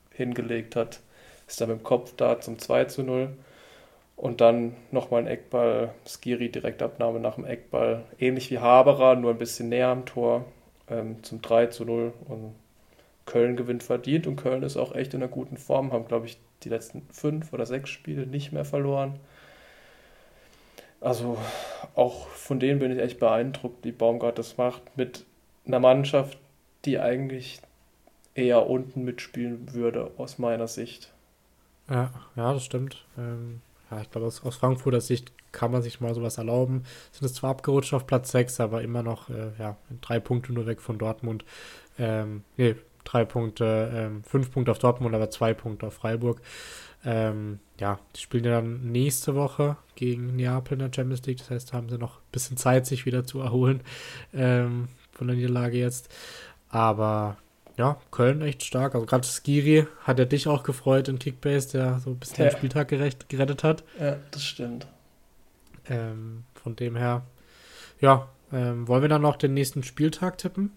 hingelegt 0.10 0.76
hat, 0.76 1.02
ist 1.48 1.62
dann 1.62 1.70
mit 1.70 1.80
dem 1.80 1.84
Kopf 1.84 2.14
da 2.18 2.42
zum 2.42 2.58
2 2.58 2.86
zu 2.86 3.04
0. 3.04 3.30
Und 4.16 4.42
dann 4.42 4.76
nochmal 4.92 5.22
ein 5.22 5.28
Eckball, 5.28 5.94
Skiri 6.08 6.50
Direktabnahme 6.50 7.20
nach 7.20 7.36
dem 7.36 7.46
Eckball. 7.46 8.04
Ähnlich 8.20 8.52
wie 8.52 8.60
Haberer, 8.60 9.16
nur 9.16 9.32
ein 9.32 9.38
bisschen 9.38 9.70
näher 9.70 9.90
am 9.90 10.06
Tor 10.06 10.46
ähm, 10.90 11.24
zum 11.24 11.42
3 11.42 11.68
zu 11.68 11.84
0. 11.84 12.14
Und 12.26 12.54
Köln 13.26 13.56
gewinnt 13.56 13.84
verdient 13.84 14.28
und 14.28 14.36
Köln 14.36 14.64
ist 14.64 14.78
auch 14.78 14.96
echt 14.96 15.14
in 15.14 15.22
einer 15.22 15.32
guten 15.32 15.58
Form, 15.58 15.92
haben, 15.92 16.08
glaube 16.08 16.26
ich, 16.26 16.38
die 16.64 16.70
letzten 16.70 17.08
fünf 17.12 17.54
oder 17.54 17.66
sechs 17.66 17.90
Spiele 17.90 18.26
nicht 18.26 18.52
mehr 18.52 18.66
verloren. 18.66 19.20
Also 21.02 21.38
auch 21.96 22.28
von 22.28 22.60
denen 22.60 22.80
bin 22.80 22.92
ich 22.92 23.00
echt 23.00 23.20
beeindruckt, 23.20 23.84
wie 23.84 23.92
Baumgart 23.92 24.38
das 24.38 24.58
macht, 24.58 24.98
mit 24.98 25.26
einer 25.66 25.80
Mannschaft, 25.80 26.38
die 26.86 27.00
eigentlich 27.00 27.60
eher 28.36 28.70
unten 28.70 29.04
mitspielen 29.04 29.74
würde, 29.74 30.12
aus 30.18 30.38
meiner 30.38 30.68
Sicht. 30.68 31.12
Ja, 31.90 32.12
ja 32.36 32.54
das 32.54 32.64
stimmt. 32.64 33.06
Ähm, 33.18 33.62
ja, 33.96 34.02
ich 34.02 34.12
glaube, 34.12 34.28
aus, 34.28 34.44
aus, 34.44 34.56
Frankfurter 34.56 35.02
Sicht 35.02 35.32
kann 35.52 35.72
man 35.72 35.82
sich 35.82 36.02
mal 36.02 36.14
sowas 36.14 36.38
erlauben. 36.38 36.84
Sind 37.12 37.26
es 37.26 37.34
zwar 37.34 37.52
abgerutscht 37.52 37.94
auf 37.94 38.08
Platz 38.08 38.32
6, 38.32 38.60
aber 38.60 38.82
immer 38.82 39.04
noch 39.04 39.30
äh, 39.30 39.52
ja, 39.60 39.78
drei 40.02 40.20
Punkte 40.20 40.54
nur 40.54 40.66
weg 40.66 40.82
von 40.82 40.98
Dortmund. 40.98 41.46
Ähm, 42.00 42.44
nee, 42.58 42.76
drei 43.04 43.26
Punkte, 43.26 43.92
ähm, 43.94 44.24
fünf 44.24 44.52
Punkte 44.52 44.72
auf 44.72 44.80
Dortmund, 44.80 45.14
aber 45.14 45.30
zwei 45.30 45.54
Punkte 45.54 45.88
auf 45.88 45.94
Freiburg. 45.94 46.42
Ähm, 47.06 47.60
ja, 47.80 48.00
die 48.16 48.22
spielen 48.22 48.46
ja 48.46 48.52
dann 48.52 48.92
nächste 48.92 49.36
Woche 49.36 49.78
gegen 49.96 50.36
Neapel 50.36 50.74
in 50.74 50.80
der 50.80 50.94
Champions 50.94 51.26
League. 51.26 51.40
Das 51.40 51.50
heißt, 51.50 51.74
haben 51.74 51.90
sie 51.90 51.98
noch 51.98 52.18
ein 52.18 52.32
bisschen 52.32 52.58
Zeit, 52.58 52.86
sich 52.86 53.06
wieder 53.06 53.26
zu 53.26 53.42
erholen 53.42 53.82
ähm, 54.34 54.88
von 55.12 55.28
der 55.28 55.36
Niederlage 55.36 55.78
jetzt. 55.78 56.14
Aber 56.70 57.38
ja, 57.78 57.98
Köln 58.12 58.42
echt 58.42 58.64
stark. 58.64 58.96
Also 58.96 59.06
gerade 59.06 59.26
Skiri 59.26 59.88
hat 60.02 60.20
er 60.20 60.26
dich 60.26 60.48
auch 60.48 60.64
gefreut 60.64 61.08
in 61.08 61.20
Kickbase, 61.20 61.72
der 61.72 62.00
so 62.00 62.12
ein 62.12 62.20
bisschen 62.20 62.46
ja. 62.46 62.50
den 62.52 62.58
Spieltag 62.58 62.88
gerecht, 62.88 63.30
gerettet 63.30 63.64
hat. 63.64 63.84
Ja, 64.00 64.18
das 64.32 64.44
stimmt. 64.44 64.88
Ähm, 65.90 66.44
von 66.54 66.76
dem 66.76 66.96
her, 66.96 67.24
ja, 68.00 68.30
ähm, 68.52 68.88
wollen 68.88 69.02
wir 69.02 69.10
dann 69.10 69.24
noch 69.24 69.36
den 69.36 69.54
nächsten 69.54 69.84
Spieltag 69.84 70.38
tippen? 70.38 70.72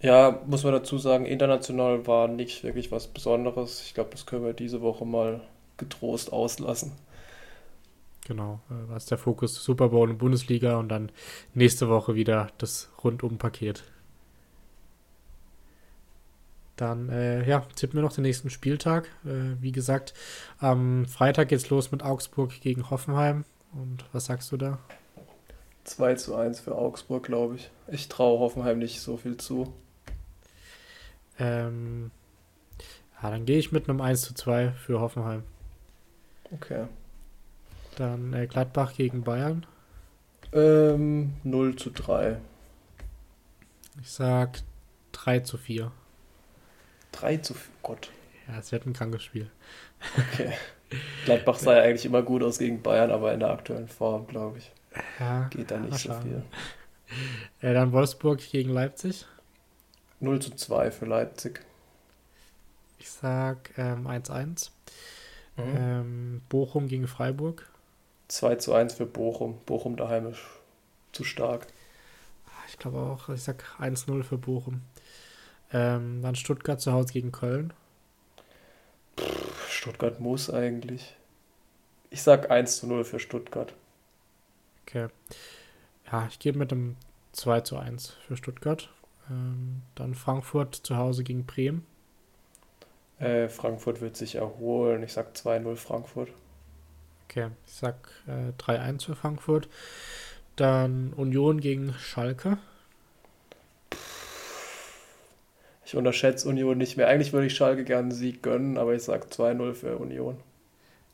Ja, 0.00 0.42
muss 0.46 0.64
man 0.64 0.72
dazu 0.72 0.98
sagen, 0.98 1.24
international 1.24 2.06
war 2.06 2.28
nicht 2.28 2.62
wirklich 2.62 2.92
was 2.92 3.06
Besonderes. 3.06 3.82
Ich 3.86 3.94
glaube, 3.94 4.10
das 4.10 4.26
können 4.26 4.44
wir 4.44 4.52
diese 4.52 4.82
Woche 4.82 5.06
mal 5.06 5.40
getrost 5.78 6.32
auslassen. 6.32 6.92
Genau, 8.26 8.60
äh, 8.70 8.74
was 8.88 9.06
der 9.06 9.18
Fokus 9.18 9.54
Super 9.62 9.90
Bowl 9.90 10.10
und 10.10 10.18
Bundesliga 10.18 10.78
und 10.78 10.88
dann 10.88 11.10
nächste 11.54 11.88
Woche 11.88 12.14
wieder 12.14 12.48
das 12.58 12.90
Rundum-Paket. 13.02 13.84
Dann, 16.76 17.08
äh, 17.08 17.48
ja, 17.48 17.60
tippen 17.76 17.96
wir 17.96 18.02
noch 18.02 18.12
den 18.12 18.22
nächsten 18.22 18.50
Spieltag. 18.50 19.08
Äh, 19.24 19.60
wie 19.60 19.72
gesagt, 19.72 20.12
am 20.58 21.06
Freitag 21.06 21.48
geht's 21.48 21.70
los 21.70 21.92
mit 21.92 22.02
Augsburg 22.02 22.60
gegen 22.60 22.90
Hoffenheim. 22.90 23.44
Und 23.72 24.04
was 24.12 24.26
sagst 24.26 24.50
du 24.52 24.56
da? 24.56 24.78
2 25.84 26.14
zu 26.14 26.34
1 26.34 26.60
für 26.60 26.74
Augsburg, 26.74 27.24
glaube 27.24 27.56
ich. 27.56 27.70
Ich 27.88 28.08
traue 28.08 28.40
Hoffenheim 28.40 28.78
nicht 28.78 29.00
so 29.00 29.16
viel 29.16 29.36
zu. 29.36 29.72
Ähm, 31.38 32.10
ja, 33.22 33.30
dann 33.30 33.44
gehe 33.44 33.58
ich 33.58 33.72
mit 33.72 33.88
einem 33.88 34.00
1 34.00 34.22
zu 34.22 34.34
2 34.34 34.72
für 34.72 35.00
Hoffenheim. 35.00 35.42
Okay. 36.50 36.86
Dann 37.96 38.32
äh, 38.32 38.46
Gladbach 38.46 38.94
gegen 38.94 39.22
Bayern. 39.22 39.66
Ähm, 40.52 41.34
0 41.42 41.76
zu 41.76 41.90
3. 41.90 42.38
Ich 44.00 44.10
sag 44.10 44.62
3 45.12 45.40
zu 45.40 45.56
4. 45.56 45.92
3 47.14 47.38
zu 47.38 47.54
4, 47.54 47.72
Gott. 47.82 48.10
Ja, 48.48 48.58
es 48.58 48.72
wird 48.72 48.86
ein 48.86 48.92
krankes 48.92 49.22
Spiel. 49.22 49.50
Okay. 50.32 50.52
Gladbach 51.24 51.58
sah 51.58 51.76
ja 51.76 51.82
eigentlich 51.82 52.04
immer 52.04 52.22
gut 52.22 52.42
aus 52.42 52.58
gegen 52.58 52.82
Bayern, 52.82 53.10
aber 53.10 53.32
in 53.32 53.40
der 53.40 53.50
aktuellen 53.50 53.88
Form, 53.88 54.26
glaube 54.26 54.58
ich, 54.58 54.70
ja, 55.18 55.48
geht 55.48 55.70
da 55.70 55.78
nicht 55.78 55.98
so 55.98 56.12
viel. 56.20 56.42
Äh, 57.60 57.74
dann 57.74 57.92
Wolfsburg 57.92 58.38
gegen 58.50 58.70
Leipzig. 58.70 59.26
0 60.20 60.40
zu 60.40 60.50
2 60.54 60.90
für 60.90 61.06
Leipzig. 61.06 61.60
Ich 62.98 63.10
sag 63.10 63.70
1-1. 63.76 64.70
Ähm, 65.56 65.64
mhm. 65.64 65.76
ähm, 65.76 66.42
Bochum 66.48 66.88
gegen 66.88 67.06
Freiburg. 67.06 67.68
2 68.28 68.56
zu 68.56 68.74
1 68.74 68.94
für 68.94 69.06
Bochum. 69.06 69.58
Bochum 69.66 69.96
daheim 69.96 70.28
ist 70.28 70.40
zu 71.12 71.24
stark. 71.24 71.66
Ich 72.68 72.78
glaube 72.78 72.98
auch, 72.98 73.28
ich 73.28 73.42
sag 73.42 73.64
1-0 73.78 74.22
für 74.22 74.38
Bochum. 74.38 74.80
Ähm, 75.74 76.22
dann 76.22 76.36
Stuttgart 76.36 76.80
zu 76.80 76.92
Hause 76.92 77.12
gegen 77.12 77.32
Köln. 77.32 77.72
Pff, 79.18 79.70
Stuttgart 79.70 80.20
muss 80.20 80.48
eigentlich. 80.48 81.16
Ich 82.10 82.22
sag 82.22 82.48
1 82.48 82.76
zu 82.78 82.86
0 82.86 83.02
für 83.02 83.18
Stuttgart. 83.18 83.74
Okay. 84.86 85.08
Ja, 86.10 86.28
ich 86.30 86.38
gebe 86.38 86.58
mit 86.58 86.70
einem 86.70 86.94
2 87.32 87.62
zu 87.62 87.76
1 87.76 88.10
für 88.26 88.36
Stuttgart. 88.36 88.88
Ähm, 89.28 89.82
dann 89.96 90.14
Frankfurt 90.14 90.76
zu 90.76 90.96
Hause 90.96 91.24
gegen 91.24 91.44
Bremen. 91.44 91.84
Äh, 93.18 93.48
Frankfurt 93.48 94.00
wird 94.00 94.16
sich 94.16 94.36
erholen. 94.36 95.02
Ich 95.02 95.12
sag 95.12 95.34
2-0 95.34 95.74
Frankfurt. 95.74 96.28
Okay, 97.28 97.48
ich 97.66 97.72
sag 97.72 97.96
äh, 98.28 98.52
3-1 98.62 99.06
für 99.06 99.16
Frankfurt. 99.16 99.68
Dann 100.54 101.12
Union 101.14 101.60
gegen 101.60 101.94
Schalke. 101.94 102.58
Ich 105.84 105.96
unterschätze 105.96 106.48
Union 106.48 106.78
nicht 106.78 106.96
mehr. 106.96 107.08
Eigentlich 107.08 107.32
würde 107.32 107.46
ich 107.46 107.54
Schalke 107.54 107.84
gerne 107.84 108.04
einen 108.04 108.12
Sieg 108.12 108.42
gönnen, 108.42 108.78
aber 108.78 108.94
ich 108.94 109.02
sag 109.02 109.26
2-0 109.26 109.74
für 109.74 109.98
Union. 109.98 110.38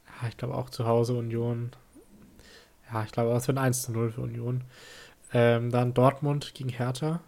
Ja, 0.06 0.28
ich 0.28 0.36
glaube 0.36 0.54
auch 0.54 0.70
zu 0.70 0.86
Hause 0.86 1.14
Union. 1.14 1.70
Ja, 2.92 3.04
ich 3.04 3.12
glaube, 3.12 3.30
es 3.32 3.46
wird 3.46 3.58
1 3.58 3.88
0 3.88 4.12
für 4.12 4.20
Union. 4.20 4.62
Ähm, 5.32 5.70
dann 5.70 5.94
Dortmund 5.94 6.54
gegen 6.54 6.70
Hertha. 6.70 7.20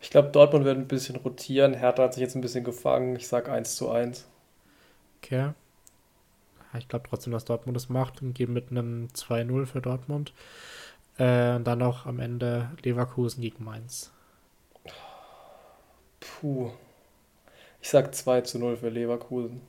Ich 0.00 0.10
glaube, 0.10 0.28
Dortmund 0.28 0.64
wird 0.64 0.78
ein 0.78 0.86
bisschen 0.86 1.16
rotieren. 1.16 1.74
Hertha 1.74 2.04
hat 2.04 2.14
sich 2.14 2.20
jetzt 2.20 2.36
ein 2.36 2.40
bisschen 2.40 2.64
gefangen. 2.64 3.16
Ich 3.16 3.26
sage 3.26 3.50
1 3.50 3.76
zu 3.76 3.90
1. 3.90 4.26
Okay. 5.22 5.50
Ich 6.78 6.86
glaube 6.86 7.08
trotzdem, 7.08 7.32
dass 7.32 7.44
Dortmund 7.44 7.76
das 7.76 7.88
macht 7.88 8.22
und 8.22 8.34
geben 8.34 8.52
mit 8.52 8.70
einem 8.70 9.08
2-0 9.14 9.66
für 9.66 9.80
Dortmund. 9.80 10.32
Äh, 11.16 11.58
dann 11.60 11.78
noch 11.78 12.06
am 12.06 12.20
Ende 12.20 12.70
Leverkusen 12.82 13.40
gegen 13.40 13.64
Mainz. 13.64 14.12
Puh. 16.20 16.70
Ich 17.80 17.90
sag 17.90 18.14
2 18.14 18.42
zu 18.42 18.58
0 18.58 18.76
für 18.76 18.88
Leverkusen. 18.88 19.60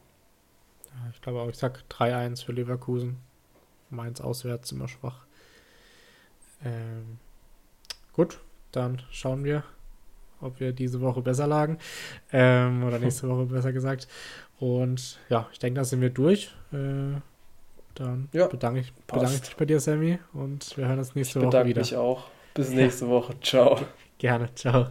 Ja, 0.85 1.11
ich 1.13 1.21
glaube 1.21 1.39
auch, 1.41 1.49
ich 1.49 1.57
sag 1.57 1.83
3-1 1.89 2.45
für 2.45 2.51
Leverkusen. 2.51 3.17
Mainz 3.89 4.21
auswärts 4.21 4.71
immer 4.71 4.87
schwach. 4.87 5.25
Ähm, 6.63 7.19
gut, 8.13 8.39
dann 8.71 9.01
schauen 9.11 9.43
wir, 9.43 9.63
ob 10.41 10.59
wir 10.59 10.73
diese 10.73 11.01
Woche 11.01 11.21
besser 11.21 11.47
lagen. 11.47 11.77
Ähm, 12.31 12.83
oder 12.83 12.99
nächste 12.99 13.29
Woche 13.29 13.45
besser 13.45 13.71
gesagt. 13.71 14.07
Und 14.59 15.19
ja, 15.29 15.47
ich 15.51 15.59
denke, 15.59 15.79
da 15.79 15.85
sind 15.85 16.01
wir 16.01 16.09
durch. 16.09 16.53
Äh, 16.71 17.21
dann 17.95 18.29
ja, 18.31 18.47
bedanke, 18.47 18.79
ich, 18.79 18.93
bedanke 18.93 19.33
ich 19.33 19.41
mich 19.41 19.55
bei 19.55 19.65
dir, 19.65 19.79
Sammy. 19.79 20.19
Und 20.33 20.75
wir 20.77 20.87
hören 20.87 20.99
uns 20.99 21.15
nächste 21.15 21.41
Woche 21.41 21.47
wieder. 21.47 21.61
Ich 21.61 21.67
bedanke 21.67 21.79
mich 21.79 21.97
auch. 21.97 22.29
Bis 22.53 22.69
nächste 22.69 23.07
Woche. 23.07 23.39
Ciao. 23.41 23.79
Gerne. 24.17 24.53
Ciao. 24.55 24.89